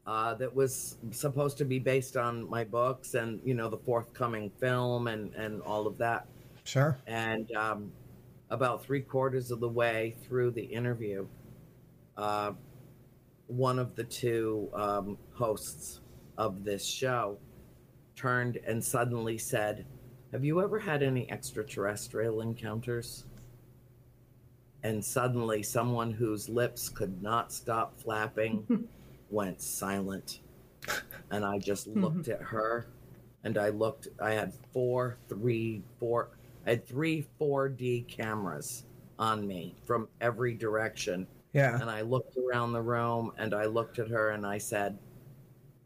[0.06, 4.50] uh, that was supposed to be based on my books and you know the forthcoming
[4.60, 6.26] film and and all of that
[6.64, 6.96] Sure.
[7.06, 7.92] and um,
[8.50, 11.26] about three quarters of the way through the interview
[12.16, 12.52] uh,
[13.46, 16.00] one of the two um, hosts
[16.36, 17.38] of this show
[18.16, 19.86] turned and suddenly said
[20.32, 23.24] have you ever had any extraterrestrial encounters?
[24.82, 28.88] And suddenly someone whose lips could not stop flapping
[29.30, 30.40] went silent.
[31.30, 32.02] And i just mm-hmm.
[32.02, 32.88] looked at her
[33.44, 36.30] and i looked i had four three four
[36.66, 38.84] i had three 4d cameras
[39.18, 41.26] on me from every direction.
[41.52, 41.78] Yeah.
[41.80, 44.98] and i looked around the room and i looked at her and i said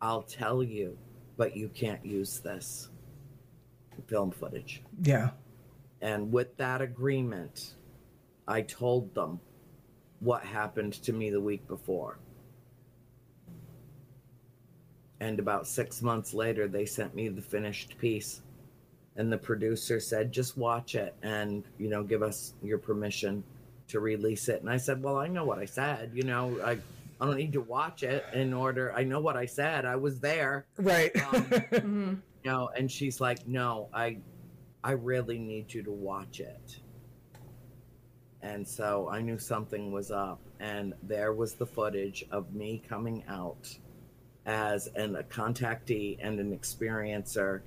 [0.00, 0.96] i'll tell you
[1.36, 2.88] but you can't use this
[4.06, 5.30] film footage Yeah.
[6.00, 7.74] and with that agreement,
[8.48, 9.40] I told them
[10.20, 12.18] what happened to me the week before.
[15.20, 18.42] And about six months later, they sent me the finished piece.
[19.16, 23.42] And the producer said, just watch it and, you know, give us your permission
[23.88, 24.60] to release it.
[24.60, 26.10] And I said, well, I know what I said.
[26.12, 26.72] You know, I,
[27.18, 28.92] I don't need to watch it in order.
[28.94, 29.86] I know what I said.
[29.86, 31.10] I was there Right.
[31.72, 34.18] Um, Know and she's like no i
[34.84, 36.78] i really need you to watch it.
[38.40, 43.24] And so i knew something was up and there was the footage of me coming
[43.26, 43.76] out
[44.46, 47.62] as an, a contactee and an experiencer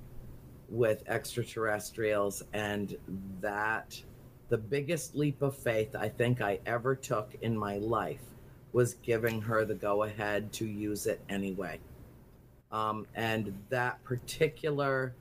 [0.69, 2.95] with extraterrestrials and
[3.41, 4.01] that
[4.47, 8.23] the biggest leap of faith i think i ever took in my life
[8.71, 11.77] was giving her the go ahead to use it anyway
[12.71, 15.13] um, and that particular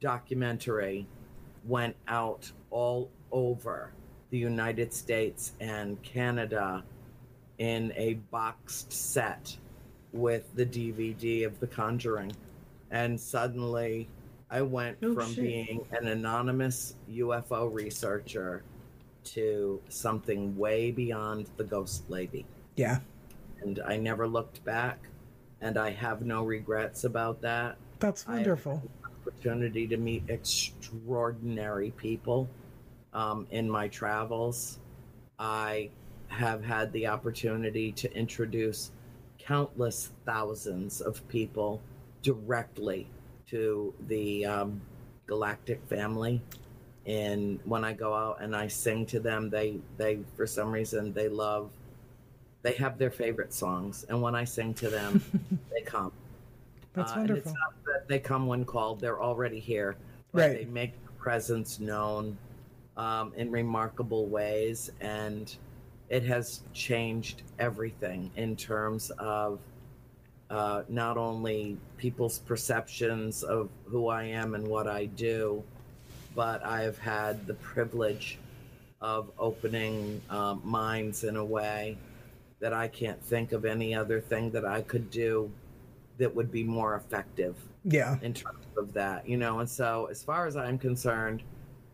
[0.00, 1.06] documentary
[1.64, 3.92] went out all over
[4.30, 6.82] the United States and Canada
[7.58, 9.56] in a boxed set
[10.12, 12.32] with the DVD of The Conjuring.
[12.90, 14.08] And suddenly
[14.50, 15.44] I went Oh, from shit.
[15.44, 18.62] being an anonymous UFO researcher
[19.24, 22.46] to something way beyond the ghost lady
[22.76, 23.00] yeah.
[23.60, 25.00] and I never looked back,
[25.60, 27.76] and I have no regrets about that.
[27.98, 28.82] That's wonderful.
[29.04, 32.48] Opportunity to meet extraordinary people
[33.12, 34.78] um, in my travels.
[35.38, 35.90] I
[36.28, 38.90] have had the opportunity to introduce
[39.38, 41.80] countless thousands of people
[42.22, 43.06] directly
[43.48, 44.80] to the um,
[45.26, 46.40] galactic family
[47.06, 51.12] and when i go out and i sing to them they they for some reason
[51.12, 51.70] they love
[52.66, 55.22] they have their favorite songs and when i sing to them
[55.72, 56.10] they come
[56.94, 57.52] That's Uh, and it's wonderful.
[57.52, 59.94] not that they come when called they're already here
[60.32, 60.58] Right.
[60.58, 62.36] they make their presence known
[62.96, 65.54] um, in remarkable ways and
[66.08, 69.60] it has changed everything in terms of
[70.50, 75.62] uh, not only people's perceptions of who I am and what I do,
[76.36, 78.38] but I've had the privilege
[79.00, 81.96] of opening um, minds in a way
[82.60, 85.50] that I can't think of any other thing that I could do
[86.18, 87.54] that would be more effective
[87.84, 88.18] Yeah.
[88.22, 89.58] in terms of that, you know.
[89.60, 91.42] And so, as far as I'm concerned,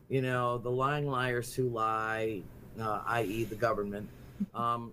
[0.09, 2.43] you know, the lying liars who lie,
[2.81, 4.09] uh, i.e., the government,
[4.55, 4.93] um,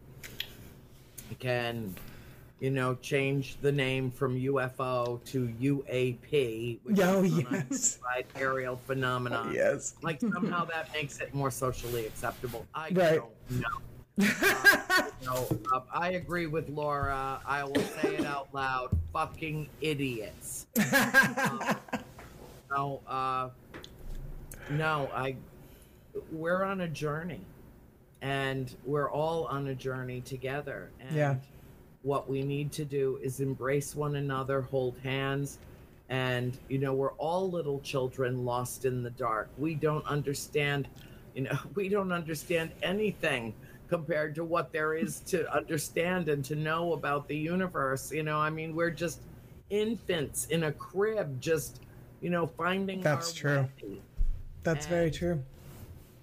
[1.40, 1.94] can
[2.60, 8.00] you know, change the name from UFO to UAP, which Oh, is yes.
[8.36, 9.54] aerial phenomenon.
[9.54, 9.96] Yes.
[10.02, 12.66] Like somehow that makes it more socially acceptable.
[12.76, 12.96] I Right.
[13.22, 13.68] don't know.
[15.26, 17.42] No, uh, I agree with Laura.
[17.46, 18.90] I will say it out loud.
[19.14, 20.68] Fucking idiots.
[22.72, 23.50] No, uh,
[24.70, 25.36] no, I.
[26.32, 27.42] We're on a journey,
[28.22, 30.92] and we're all on a journey together.
[31.00, 31.36] And Yeah.
[32.04, 35.58] What we need to do is embrace one another, hold hands,
[36.10, 39.50] and you know we're all little children lost in the dark.
[39.58, 40.88] We don't understand,
[41.34, 43.54] you know, we don't understand anything
[43.90, 48.12] compared to what there is to understand and to know about the universe.
[48.12, 49.22] You know, I mean, we're just
[49.70, 51.82] infants in a crib, just
[52.22, 53.02] you know, finding.
[53.02, 53.68] That's true.
[53.82, 54.02] way,
[54.64, 55.44] That's very true.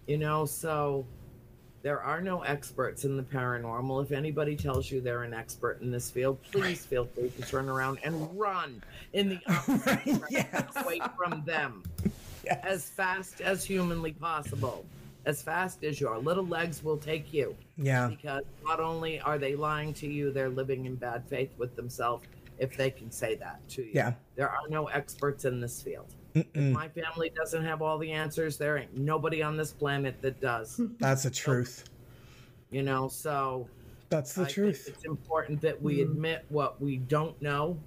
[0.07, 1.05] You know, so
[1.83, 4.05] there are no experts in the paranormal.
[4.05, 7.69] If anybody tells you they're an expert in this field, please feel free to turn
[7.69, 8.83] around and run
[9.13, 10.65] in the opposite yes.
[10.77, 11.83] away from them
[12.45, 12.61] Yes.
[12.65, 14.85] as fast as humanly possible.
[15.27, 17.57] As fast as your little legs will take you.
[17.77, 18.09] Yeah.
[18.09, 22.25] Because not only are they lying to you, they're living in bad faith with themselves
[22.59, 23.91] if they can say that to you.
[23.93, 24.15] Yeah.
[24.37, 26.15] There are no experts in this field.
[26.35, 30.41] If my family doesn't have all the answers, there ain't nobody on this planet that
[30.41, 30.81] does.
[30.99, 31.85] That's the truth.
[32.71, 33.69] You know, so
[34.11, 34.85] That's the I think truth.
[34.89, 36.13] it's important that we mm-hmm.
[36.13, 37.79] admit what we don't know,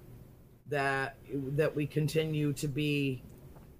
[0.68, 3.22] that that we continue to be,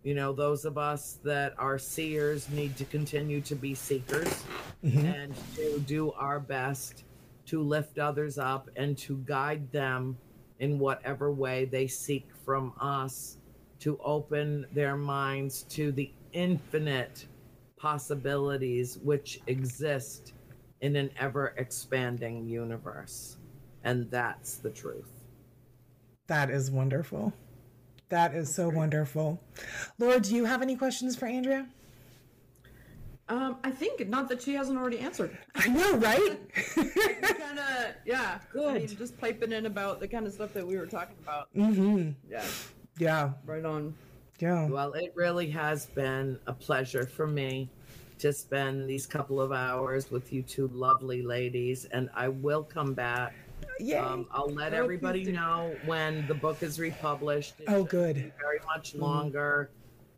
[0.03, 4.45] you know, those of us that are seers need to continue to be seekers
[4.83, 5.05] Mhm.
[5.05, 7.05] and to do our best
[7.47, 10.17] to lift others up and to guide them
[10.59, 13.39] in whatever way they seek from us
[13.81, 17.27] to open their minds to the infinite
[17.77, 20.35] possibilities which exist
[20.81, 23.37] in an ever expanding universe.
[23.85, 25.11] And that's the truth.
[26.27, 27.33] That is wonderful.
[28.11, 29.41] That is so wonderful.
[29.99, 31.67] Laura, do you have any questions for Andrea?
[33.29, 35.39] Um, I think not that she hasn't already answered.
[35.55, 36.39] I know, right?
[36.75, 38.41] kind of, yeah.
[38.61, 41.55] I mean, just piping in about the kind of stuff that we were talking about.
[41.55, 42.11] mm-hmm.
[42.29, 42.45] Yeah,
[42.99, 43.31] Yeah.
[43.47, 43.95] right on.
[44.41, 44.67] Yeah.
[44.69, 47.71] Well, it really has been a pleasure for me
[48.19, 52.95] to spend these couple of hours with you two lovely ladies, and I will come
[52.95, 53.35] back.
[53.81, 53.97] Yay.
[53.97, 57.61] Um, I'll let everybody know when the book is republished.
[57.61, 58.33] It Oh, good.
[58.41, 59.71] Very much longer.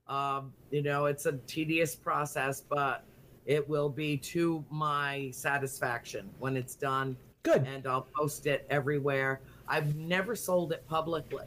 [0.08, 3.04] Um, you know, it's a tedious process, but
[3.46, 7.16] it will be to my satisfaction when it's done.
[7.44, 7.66] Good.
[7.66, 9.40] and I'll post it everywhere.
[9.66, 11.46] I've never sold it publicly.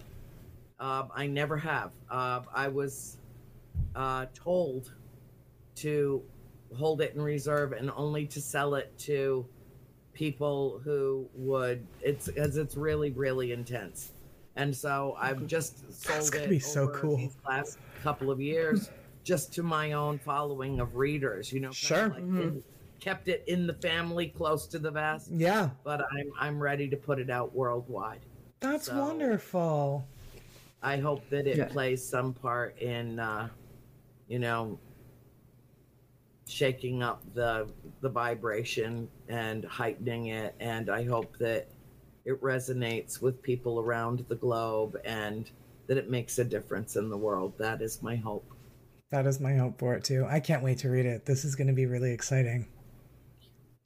[0.78, 1.92] Um, I never have.
[2.10, 3.18] Uh, I was
[3.96, 4.92] uh, told
[5.76, 6.22] to
[6.78, 9.46] hold it in reserve and only to sell it to
[10.16, 11.86] people who would.
[12.02, 14.14] It's because it's really, really intense.
[14.56, 17.18] And so I've just sold gonna it be so over cool.
[17.18, 18.90] these last couple of years,
[19.24, 21.52] just to my own following of readers.
[21.54, 22.08] You know, Sure.
[22.08, 22.64] like Mhm.
[23.00, 25.70] kept it in the family, close to the vest Yeah.
[25.84, 28.22] but I'm I'm ready to put it out worldwide.
[28.62, 30.08] That's So- wonderful.
[30.82, 31.66] I hope that it Yeah.
[31.66, 33.50] plays some part in, uh,
[34.28, 34.80] you know,
[36.48, 37.68] shaking up the
[38.02, 41.68] the vibration and heightening it, and I hope that
[42.26, 45.50] it resonates with people around the globe and
[45.88, 47.54] that it makes a difference in the world.
[47.60, 48.52] That is my hope.
[49.12, 50.26] That is my hope for it too.
[50.28, 51.26] I can't wait to read it.
[51.26, 52.68] This is going to be really exciting.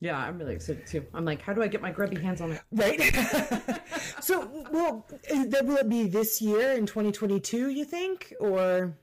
[0.02, 1.06] Yeah, I'm really excited too.
[1.14, 2.62] I'm like, how do I get my grubby hands on it?
[2.72, 3.82] Right?
[4.22, 8.34] so, well, is that- will it be this year in 2022, you think?
[8.40, 8.96] Or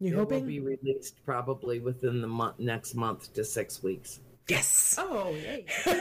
[0.00, 0.40] you it hoping?
[0.40, 4.20] will be released probably within the month, next month to six weeks.
[4.48, 4.96] Yes.
[4.98, 5.66] Oh, yay!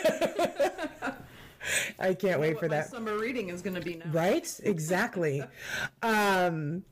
[2.00, 2.90] I can't wait what for my that.
[2.90, 4.06] summer reading is going to be now.
[4.12, 4.60] Right?
[4.64, 5.44] Exactly.
[6.02, 6.84] um,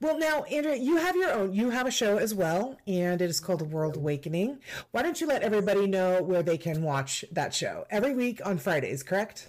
[0.00, 1.52] well, now, Andrea, you have your own.
[1.52, 4.58] You have a show as well, and it is called The World Awakening.
[4.90, 7.84] Why don't you let everybody know where they can watch that show?
[7.90, 9.48] Every week on Fridays, correct?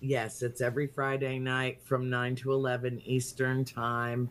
[0.00, 4.30] Yes, it's every Friday night from nine to eleven Eastern time.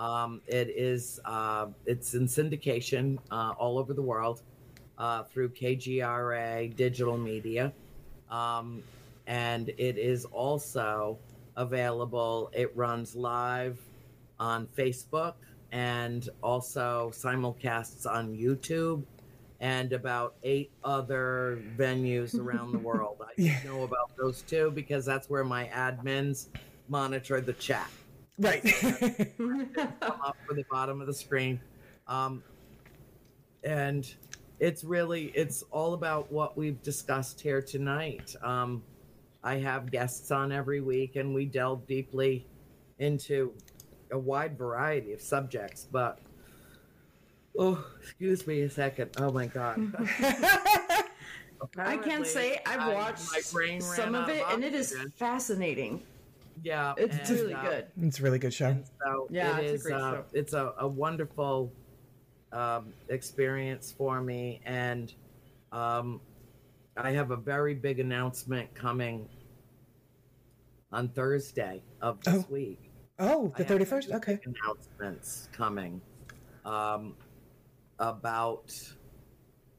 [0.00, 4.40] Um, it is uh, it's in syndication uh, all over the world
[4.96, 7.70] uh, through KGRA digital media,
[8.30, 8.82] um,
[9.26, 11.18] and it is also
[11.56, 12.50] available.
[12.54, 13.78] It runs live
[14.38, 15.34] on Facebook
[15.70, 19.04] and also simulcasts on YouTube
[19.60, 23.18] and about eight other venues around the world.
[23.20, 23.58] I Yeah.
[23.66, 26.46] know about those two because that's where my admins
[26.88, 27.90] monitor the chat.
[28.40, 28.62] Right.
[29.36, 31.60] Come up for the bottom of the screen.
[32.08, 32.42] Um,
[33.62, 34.12] and
[34.58, 38.34] it's really it's all about what we've discussed here tonight.
[38.42, 38.82] Um,
[39.44, 42.46] I have guests on every week, and we delve deeply
[42.98, 43.52] into
[44.10, 45.86] a wide variety of subjects.
[45.90, 46.18] But
[47.58, 49.10] oh, excuse me a second.
[49.18, 49.92] Oh my god.
[51.76, 56.02] I can't say I've watched my brain some of it, and it is fascinating.
[56.62, 57.86] Yeah, It's and, really uh, good.
[58.02, 58.68] It's a really good show.
[58.68, 60.24] And so Yeah, it it's a great uh, show.
[60.32, 61.72] It's a, a wonderful
[62.52, 65.12] um, experience for me, and
[65.72, 66.20] um,
[66.96, 69.28] I have a very big announcement coming
[70.92, 72.46] on Thursday of this Oh.
[72.50, 72.90] week.
[73.18, 74.08] Oh, the I thirty first.
[74.08, 74.36] two Okay.
[74.44, 76.00] big Announcements coming
[76.64, 77.14] um,
[77.98, 78.72] about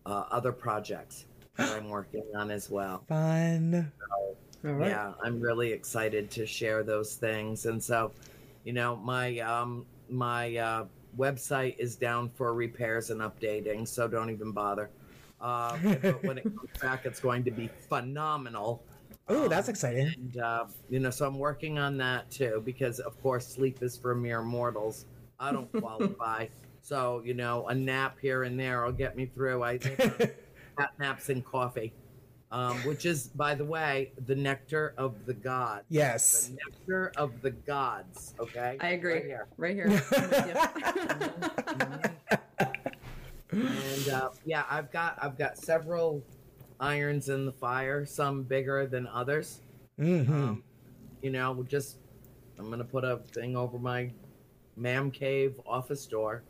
[0.05, 1.25] uh, other projects
[1.57, 3.03] that I'm working on as well.
[3.09, 3.91] Fun.
[4.13, 4.99] All right.
[4.99, 7.65] Yeah, I'm really excited to share those things.
[7.65, 8.13] And so,
[8.63, 10.85] you know, my um my uh
[11.17, 14.91] website is down for repairs and updating, so don't even bother.
[15.39, 18.85] Uh, but when it comes back, it's going to be phenomenal.
[19.27, 20.13] Oh, that's Um, exciting.
[20.15, 23.97] And uh, you know, so I'm working on that too because, of course, sleep is
[23.97, 25.05] for mere mortals.
[25.39, 26.47] I don't qualify,
[26.81, 29.63] so you know, a nap here and there will get me through.
[29.63, 29.99] I think
[30.77, 31.93] cat naps and coffee,
[32.51, 35.85] um, which is, by the way, the nectar of the gods.
[35.89, 36.47] Yes.
[36.47, 38.33] The nectar of the gods.
[38.39, 39.13] Okay, I agree.
[39.13, 39.47] Right here.
[39.57, 39.85] Right here.
[39.85, 40.45] I'm with
[43.51, 43.59] you.
[43.61, 46.23] and uh, yeah, I've got I've got several
[46.79, 49.61] irons in the fire, some bigger than others.
[49.97, 50.63] hmm Um,
[51.21, 51.97] you know, just
[52.59, 54.11] I'm gonna put a thing over my
[54.75, 56.43] Mam Cave office door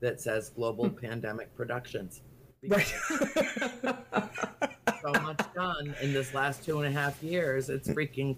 [0.00, 2.22] that says Global Pandemic Productions.
[2.68, 2.92] right.
[5.14, 7.68] so much done in this last two and a half years.
[7.68, 8.36] It's freaking,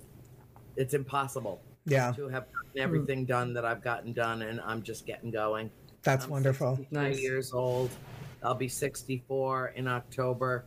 [0.76, 5.06] it's impossible yeah, to have gotten everything done that I've gotten done, and I'm just
[5.06, 5.70] getting going.
[6.02, 6.76] that's I'm wonderful.
[6.76, 7.20] 63 Nice.
[7.20, 7.90] years old.
[8.42, 10.64] I'll be 64 in October,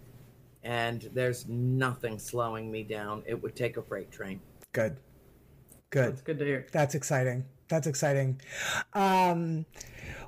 [0.64, 3.24] and there's nothing slowing me down.
[3.26, 4.40] It would take a freight train.
[4.72, 4.98] Good.
[5.90, 6.14] Good.
[6.14, 6.68] That's good to hear.
[6.72, 7.46] That's exciting.
[7.70, 8.40] That's exciting.
[8.94, 9.66] Um,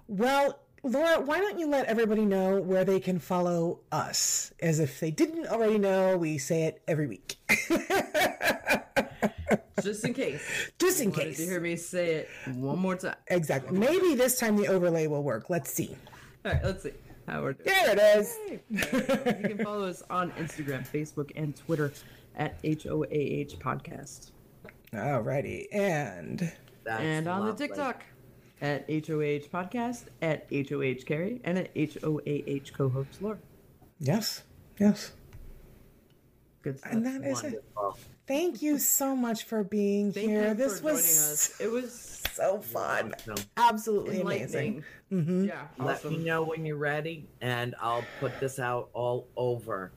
[0.07, 4.53] well, Laura, why don't you let everybody know where they can follow us?
[4.59, 7.37] As if they didn't already know, we say it every week.
[9.81, 10.41] Just in case.
[10.79, 11.37] Just in Wanted case.
[11.37, 13.15] to hear me say it one more time.
[13.27, 13.77] Exactly.
[13.77, 15.49] Maybe this time the overlay will work.
[15.49, 15.97] Let's see.
[16.45, 16.91] All right, let's see
[17.27, 17.65] how we're doing.
[17.65, 18.37] There it is.
[18.69, 21.91] you can follow us on Instagram, Facebook, and Twitter
[22.35, 24.31] at HOAH Podcast.
[24.93, 25.65] Alrighty.
[25.71, 26.51] And
[26.83, 27.53] That's and on lovely.
[27.53, 28.03] the TikTok
[28.61, 33.37] at HOH Podcast, at HOH Carrie, and at HOAH co host Laura.
[33.99, 34.43] yes,
[34.79, 35.11] yes.
[36.61, 36.91] Good stuff.
[36.93, 37.63] And that is it.
[38.27, 40.47] Thank you so much for being Thank here.
[40.47, 41.61] you this for was joining us.
[41.61, 43.13] It was so fun.
[43.23, 44.83] So Absolutely amazing.
[45.11, 45.47] enlightening.
[45.47, 49.91] Yeah, let me know when you're ready, and I'll put this out all over.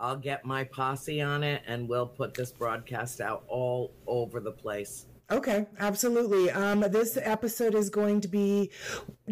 [0.00, 4.50] I'll get my posse on it, and we'll put this broadcast out all over the
[4.52, 5.06] place.
[5.34, 6.48] Okay, absolutely.
[6.52, 8.70] Um, this episode is going to be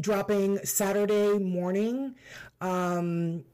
[0.01, 2.17] dropping Saturday morning,
[2.61, 3.45] um,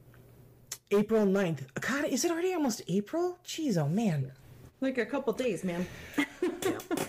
[0.90, 1.66] April 9th.
[1.78, 3.38] God, is it already almost April?
[3.44, 4.32] Jeez, oh man.
[4.80, 5.86] Like a couple days, man.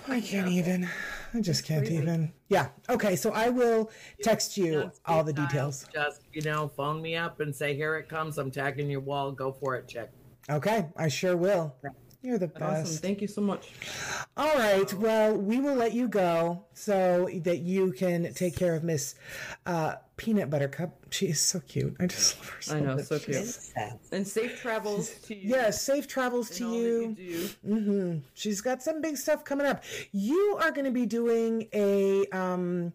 [0.09, 0.89] I can't even.
[1.33, 2.33] I just can't even.
[2.49, 2.67] Yeah.
[2.89, 3.91] Okay, so I will
[4.21, 5.85] text you all the details.
[5.93, 9.31] Just you know, phone me up and say, "Here it comes." I'm tagging your wall.
[9.31, 10.09] Go for it, chick.
[10.49, 11.75] Okay, I sure will.
[12.21, 12.83] You're the Awesome.
[12.83, 13.01] best.
[13.01, 13.71] Thank you so much.
[14.35, 14.93] All right.
[14.93, 19.15] Well, we will let you go so that you can take care of Miss
[19.65, 20.97] uh, Peanut Buttercup.
[21.11, 21.95] She is so cute.
[21.97, 23.05] I just love her so I know, much.
[23.05, 23.57] so cute.
[24.11, 25.49] And safe travels to you.
[25.49, 27.15] Yes, safe travels to all you.
[27.15, 27.73] That you do.
[27.73, 29.83] hmm She's got some big stuff coming up.
[30.11, 32.91] You are going to be doing a um,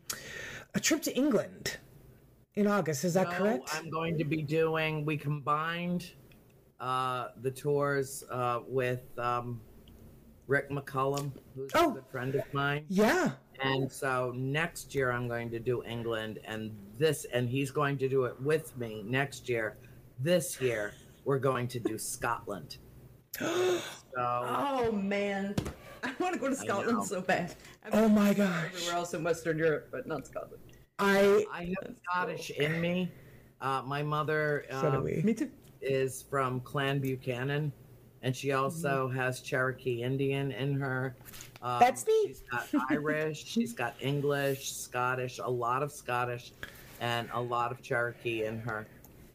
[0.75, 1.79] a trip to England
[2.57, 3.05] in August.
[3.05, 3.71] Is that No, correct?
[3.73, 5.07] I'm going to be doing.
[5.07, 6.13] We combined
[6.81, 9.61] uh, the tours uh, with um,
[10.47, 11.91] Rick McCullum, who's Oh.
[11.93, 12.85] a good friend of mine.
[12.89, 13.31] Yeah.
[13.63, 18.09] And so next year I'm going to do England, and this, and he's going to
[18.09, 19.77] do it with me next year.
[20.19, 20.93] This year
[21.25, 22.79] we're going to do Scotland.
[23.41, 25.57] So Oh man,
[26.05, 26.55] I want to go to.
[26.55, 27.57] Scotland so bad.
[27.85, 28.67] I've Oh my gosh.
[28.67, 30.63] everywhere else in Western Europe, but not Scotland.
[31.01, 33.11] I I have Scottish in me.
[33.61, 35.23] Uh, my mother so do uh, we.
[35.25, 35.51] Me too.
[35.85, 37.73] Is from Clan Buchanan,
[38.23, 41.15] and she also has Cherokee Indian in her.
[41.63, 42.27] Um, That's me.
[42.29, 46.53] She's got Irish, she's got English, Scottish, a lot of Scottish,
[47.01, 48.87] and a lot of Cherokee in her.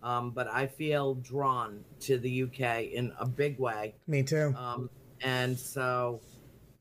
[0.01, 3.93] Um, but I feel drawn to the UK in a big way.
[4.07, 4.53] Me too.
[4.57, 4.89] Um,
[5.21, 6.21] and so,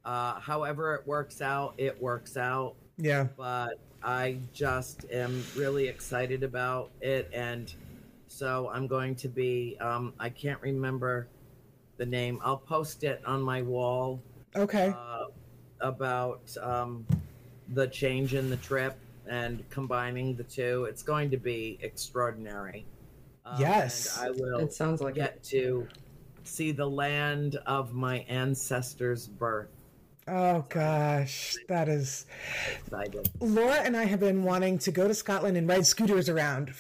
[0.04, 3.26] uh, however it works out, it works out Yeah.
[3.36, 7.28] but I just am really excited about it.
[7.32, 7.74] And
[8.38, 11.26] so I'm going to be, um, I can't remember
[11.96, 12.38] the name.
[12.44, 14.22] I'll post it on my wall
[14.54, 14.94] Okay.
[14.96, 15.24] uh,
[15.80, 17.04] about um,
[17.74, 18.96] the change in the trip
[19.28, 20.86] and combining the two.
[20.88, 22.86] It's going to be extraordinary.
[23.44, 24.16] Um, Yes.
[24.16, 25.88] and I will It sounds like get to
[26.44, 29.68] see the land of my ancestors' birth.
[30.28, 32.26] oh gosh, that is.
[32.86, 33.28] Excited.
[33.40, 36.74] Laura and I have been wanting to go to Scotland and ride scooters around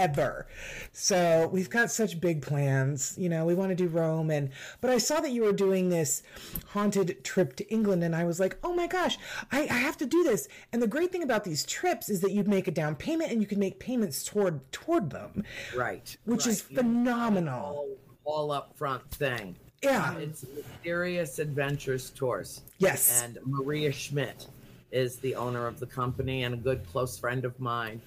[0.00, 0.46] forever.
[0.92, 3.14] So we've got such big plans.
[3.18, 4.50] You know, we want to do Rome and
[4.80, 6.22] but I saw that you were doing this
[6.68, 9.18] haunted trip to England and I was like, oh my gosh,
[9.52, 10.48] I, I have to do this.
[10.72, 13.40] And the great thing about these trips is that you make a down payment and
[13.40, 15.44] you can make payments toward toward them.
[15.76, 16.16] Right.
[16.24, 16.76] Which is right.
[16.76, 17.64] Know, phenomenal.
[17.64, 17.88] All,
[18.24, 19.56] all up front thing.
[19.82, 20.16] Yeah.
[20.18, 22.62] It's Mysterious Adventures Tours.
[22.78, 23.22] Yes.
[23.22, 24.46] And Maria Schmidt
[24.92, 28.00] is the owner of the company and a good close friend of mine.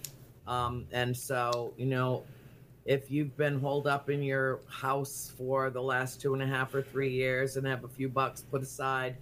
[0.48, 2.24] Um, and so, you know,
[2.86, 6.76] if you've been holed up in your house for the last two and a half
[6.76, 9.16] or three years and have a few bucks put aside,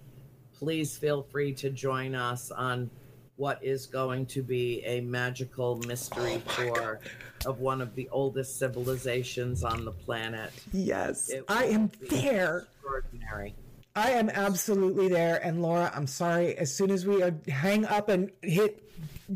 [0.52, 2.90] please feel free to join us on
[3.36, 7.00] what is going to be a magical mystery tour
[7.46, 10.52] of one of the oldest civilizations on the planet.
[10.72, 11.30] Yes.
[11.48, 12.66] I am there.
[12.74, 13.54] Extraordinary.
[13.94, 15.40] I am absolutely there.
[15.44, 16.56] And Laura, I'm sorry.
[16.56, 18.82] As soon as we uh, hang up and hit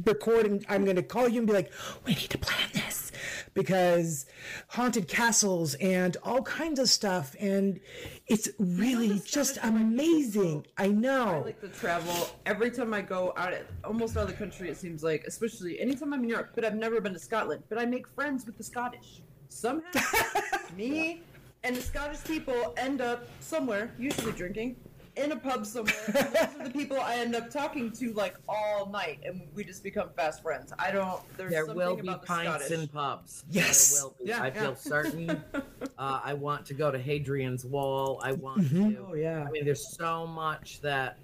[0.04, 1.72] record, and I'm going to call you and be like,
[2.04, 3.12] we need to plan this
[3.54, 4.26] because
[4.68, 7.34] haunted castles and all kinds of stuff.
[7.38, 7.80] And
[8.26, 10.66] it's really just amazing.
[10.78, 11.28] I know.
[11.28, 12.28] I like to travel.
[12.46, 13.54] Every time I go out,
[13.84, 16.74] almost out of the country, it seems like, especially anytime I'm in Europe, but I've
[16.74, 17.62] never been to Scotland.
[17.68, 19.20] But I make friends with the Scottish.
[19.48, 20.00] Somehow,
[20.76, 21.22] me
[21.66, 24.76] and the Scottish people end up somewhere, usually drinking,
[25.16, 25.94] in a pub somewhere.
[26.06, 29.64] And those are the people I end up talking to like all night, and we
[29.64, 30.72] just become fast friends.
[30.78, 31.20] I don't.
[31.36, 32.70] There's There something will be about the pints Scottish.
[32.78, 33.44] in pubs.
[33.50, 33.94] Yes.
[33.94, 34.28] There will be.
[34.30, 34.52] Yeah, I yeah.
[34.60, 35.30] feel certain.
[35.98, 38.20] uh, I want to go to Hadrian's Wall.
[38.22, 38.90] I want Mm-hmm.
[38.90, 39.06] to.
[39.10, 39.44] Oh yeah.
[39.46, 41.18] I mean, there's so much that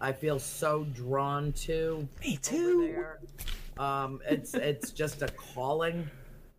[0.00, 2.06] I feel so drawn to.
[2.20, 2.92] Me over too.
[2.92, 3.18] there.
[3.84, 6.08] Um, it's it's just a calling,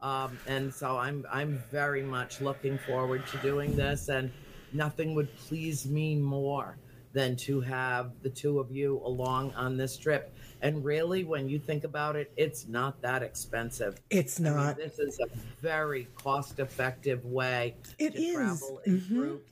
[0.02, 4.32] um, and so I'm I'm very much looking forward to doing this, and
[4.74, 6.78] nothing would please me more
[7.12, 10.32] than to have the two of you along on this trip.
[10.62, 14.00] And really, when you think about it, it's not that expensive.
[14.10, 14.78] It's I mean, not.
[14.78, 15.26] this is a
[15.62, 18.36] very cost-effective way It to is.
[18.36, 19.08] travel in Mhm.
[19.08, 19.52] groups,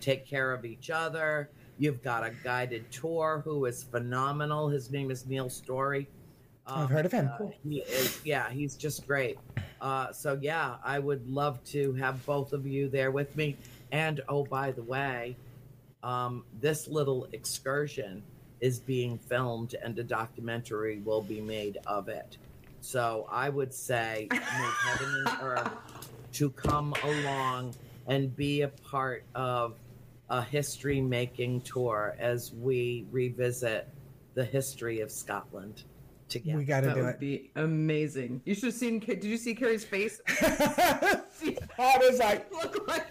[0.00, 1.48] take care of each other.
[1.78, 4.68] You've got a guided tour who is phenomenal.
[4.68, 6.08] His name is Neil Story.
[6.66, 7.30] I've heard of him.
[7.40, 9.38] uh, he is, yeah, he's just great.
[9.80, 13.56] Uh, so yeah, I would love to have both of you there with me.
[13.92, 15.36] And oh, by the way,
[16.02, 18.22] um, this little excursion
[18.60, 22.38] is being filmed, and a documentary will be made of it.
[22.80, 25.70] So I would say, move heaven and earth
[26.34, 27.74] to come along
[28.06, 29.74] and be a part of
[30.30, 33.88] a history making tour as we revisit
[34.34, 35.84] the history of Scotland
[36.28, 36.58] together.
[36.58, 37.20] We got to That do would it.
[37.20, 38.42] be amazing.
[38.44, 38.98] You should have seen.
[39.00, 40.20] Did you see Carrie's face?
[41.38, 43.06] She I was like, look like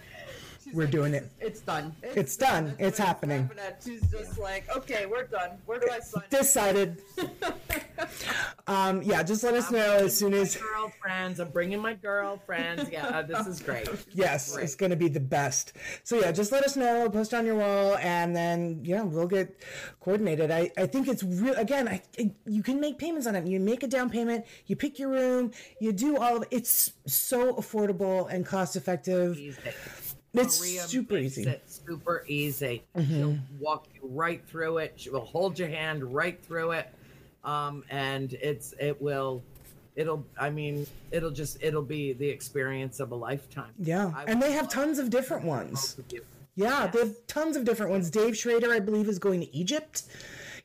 [0.66, 1.32] she's We're like, doing it.
[1.40, 1.54] it.
[1.54, 1.96] is- done.
[2.04, 2.66] It's done.
[2.66, 5.52] That's It's what happening." at." She's just like, okay, we're done.
[5.66, 6.24] Where do I sign?
[6.30, 7.02] decided.
[8.68, 10.56] um, yeah, just let us know as soon as.
[10.58, 11.40] girlfriends.
[11.40, 12.90] I'm bringing my girlfriends.
[12.92, 13.88] Yeah, uh, this is great.
[14.14, 14.64] Yes, Great.
[14.64, 15.74] it's going to be the best.
[16.04, 19.62] So yeah, just let us know, post on your wall, and then yeah, we'll get
[20.00, 20.52] coordinated.
[20.52, 21.54] I, I think it's real.
[21.56, 22.02] Again, I
[22.46, 23.46] you can make payments on it.
[23.46, 26.48] You make a down payment, you pick your room, you do all of it.
[26.52, 29.38] It's so affordable and cost effective.
[29.38, 29.58] Easy.
[30.38, 31.44] It's Maria super easy.
[31.44, 32.84] It super easy.
[32.96, 33.16] Mm-hmm.
[33.16, 34.94] She'll walk you right through it.
[34.96, 36.94] She will hold your hand right through it,
[37.44, 39.44] um, and it's it will.
[39.96, 40.26] It'll.
[40.40, 41.62] I mean, it'll just.
[41.62, 43.72] It'll be the experience of a lifetime.
[43.80, 45.96] Yeah, I and they have tons of different ones.
[45.96, 46.26] both of you.
[46.56, 48.10] Yeah, they have tons of different ones.
[48.10, 50.04] Dave Schrader, I believe, is going to Egypt.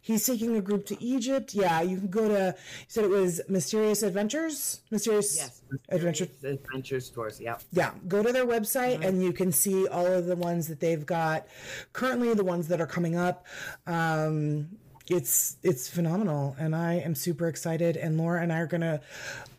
[0.03, 1.55] He's taking a group to Egypt.
[1.55, 2.55] Yeah, you can go to.
[2.57, 4.81] You said it was Mysterious Adventures.
[4.91, 5.63] Mysterious Yes.
[5.91, 6.25] Adventure.
[6.27, 7.41] Mysterious Adventures tours.
[7.41, 7.63] Yep.
[7.73, 11.05] Yeah, go to their website and you can see all of the ones that they've
[11.05, 11.47] got
[11.93, 13.47] currently, the ones that are coming up.
[13.87, 14.69] Um,
[15.09, 17.97] it's it's phenomenal, and I am super excited.
[17.97, 19.01] And Laura and I are gonna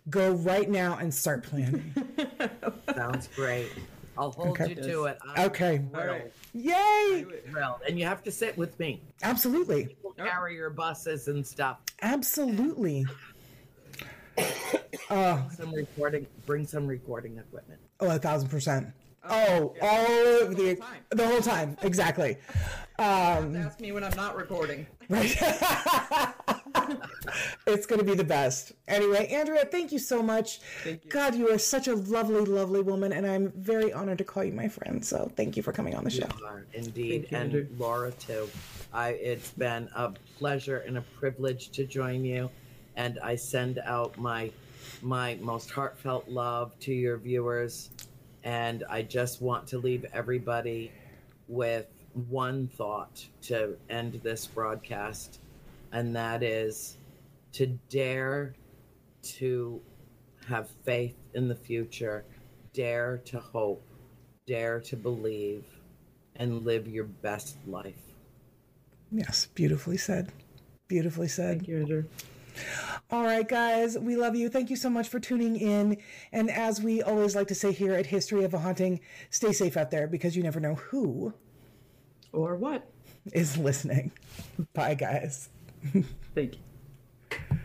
[0.09, 1.93] go right now and start planning.
[2.95, 3.67] Sounds great.
[4.17, 4.69] I'll hold Okay.
[4.69, 5.17] you to it.
[5.35, 5.81] I'm Okay.
[6.53, 7.25] Yay!
[7.87, 9.01] And you have to sit with me.
[9.23, 11.77] Absolutely, We'll carry your buses and stuff.
[12.01, 13.05] absolutely.
[15.09, 16.25] Some recording.
[16.45, 17.79] Bring some recording equipment.
[17.99, 18.87] Oh, a thousand percent.
[19.29, 21.03] Oh, all of the time.
[21.11, 22.37] the whole time, exactly.
[22.97, 24.87] Um, Ask me when I'm not recording.
[25.09, 25.35] right.
[27.67, 28.73] it's going to be the best.
[28.87, 30.59] Anyway, Andrea, thank you so much.
[30.83, 31.11] Thank you.
[31.11, 34.53] God, you are such a lovely, lovely woman, and I'm very honored to call you
[34.53, 35.03] my friend.
[35.03, 36.27] So thank you for coming on the show.
[36.45, 37.67] Are indeed, you, and Andrew.
[37.77, 38.49] Laura too.
[38.93, 42.49] I it's been a pleasure and a privilege to join you,
[42.95, 44.51] and I send out my
[45.01, 47.89] my most heartfelt love to your viewers,
[48.43, 50.91] and I just want to leave everybody
[51.47, 51.87] with
[52.29, 55.39] one thought to end this broadcast,
[55.91, 56.97] and that is
[57.53, 58.53] to dare
[59.23, 59.81] to
[60.47, 62.23] have faith in the future,
[62.73, 63.83] dare to hope,
[64.47, 65.65] dare to believe,
[66.37, 67.93] and live your best life.
[69.11, 70.31] Yes, beautifully said.
[70.87, 71.57] Beautifully said.
[71.59, 72.03] Thank you, Andrea.
[73.09, 74.49] All right, guys, we love you.
[74.49, 75.97] Thank you so much for tuning in.
[76.31, 79.75] And as we always like to say here at History of a Haunting, stay safe
[79.77, 81.33] out there because you never know who
[82.31, 82.87] Or what?
[83.33, 84.11] is listening.
[84.73, 85.49] Bye, guys.
[86.35, 87.57] Thank you.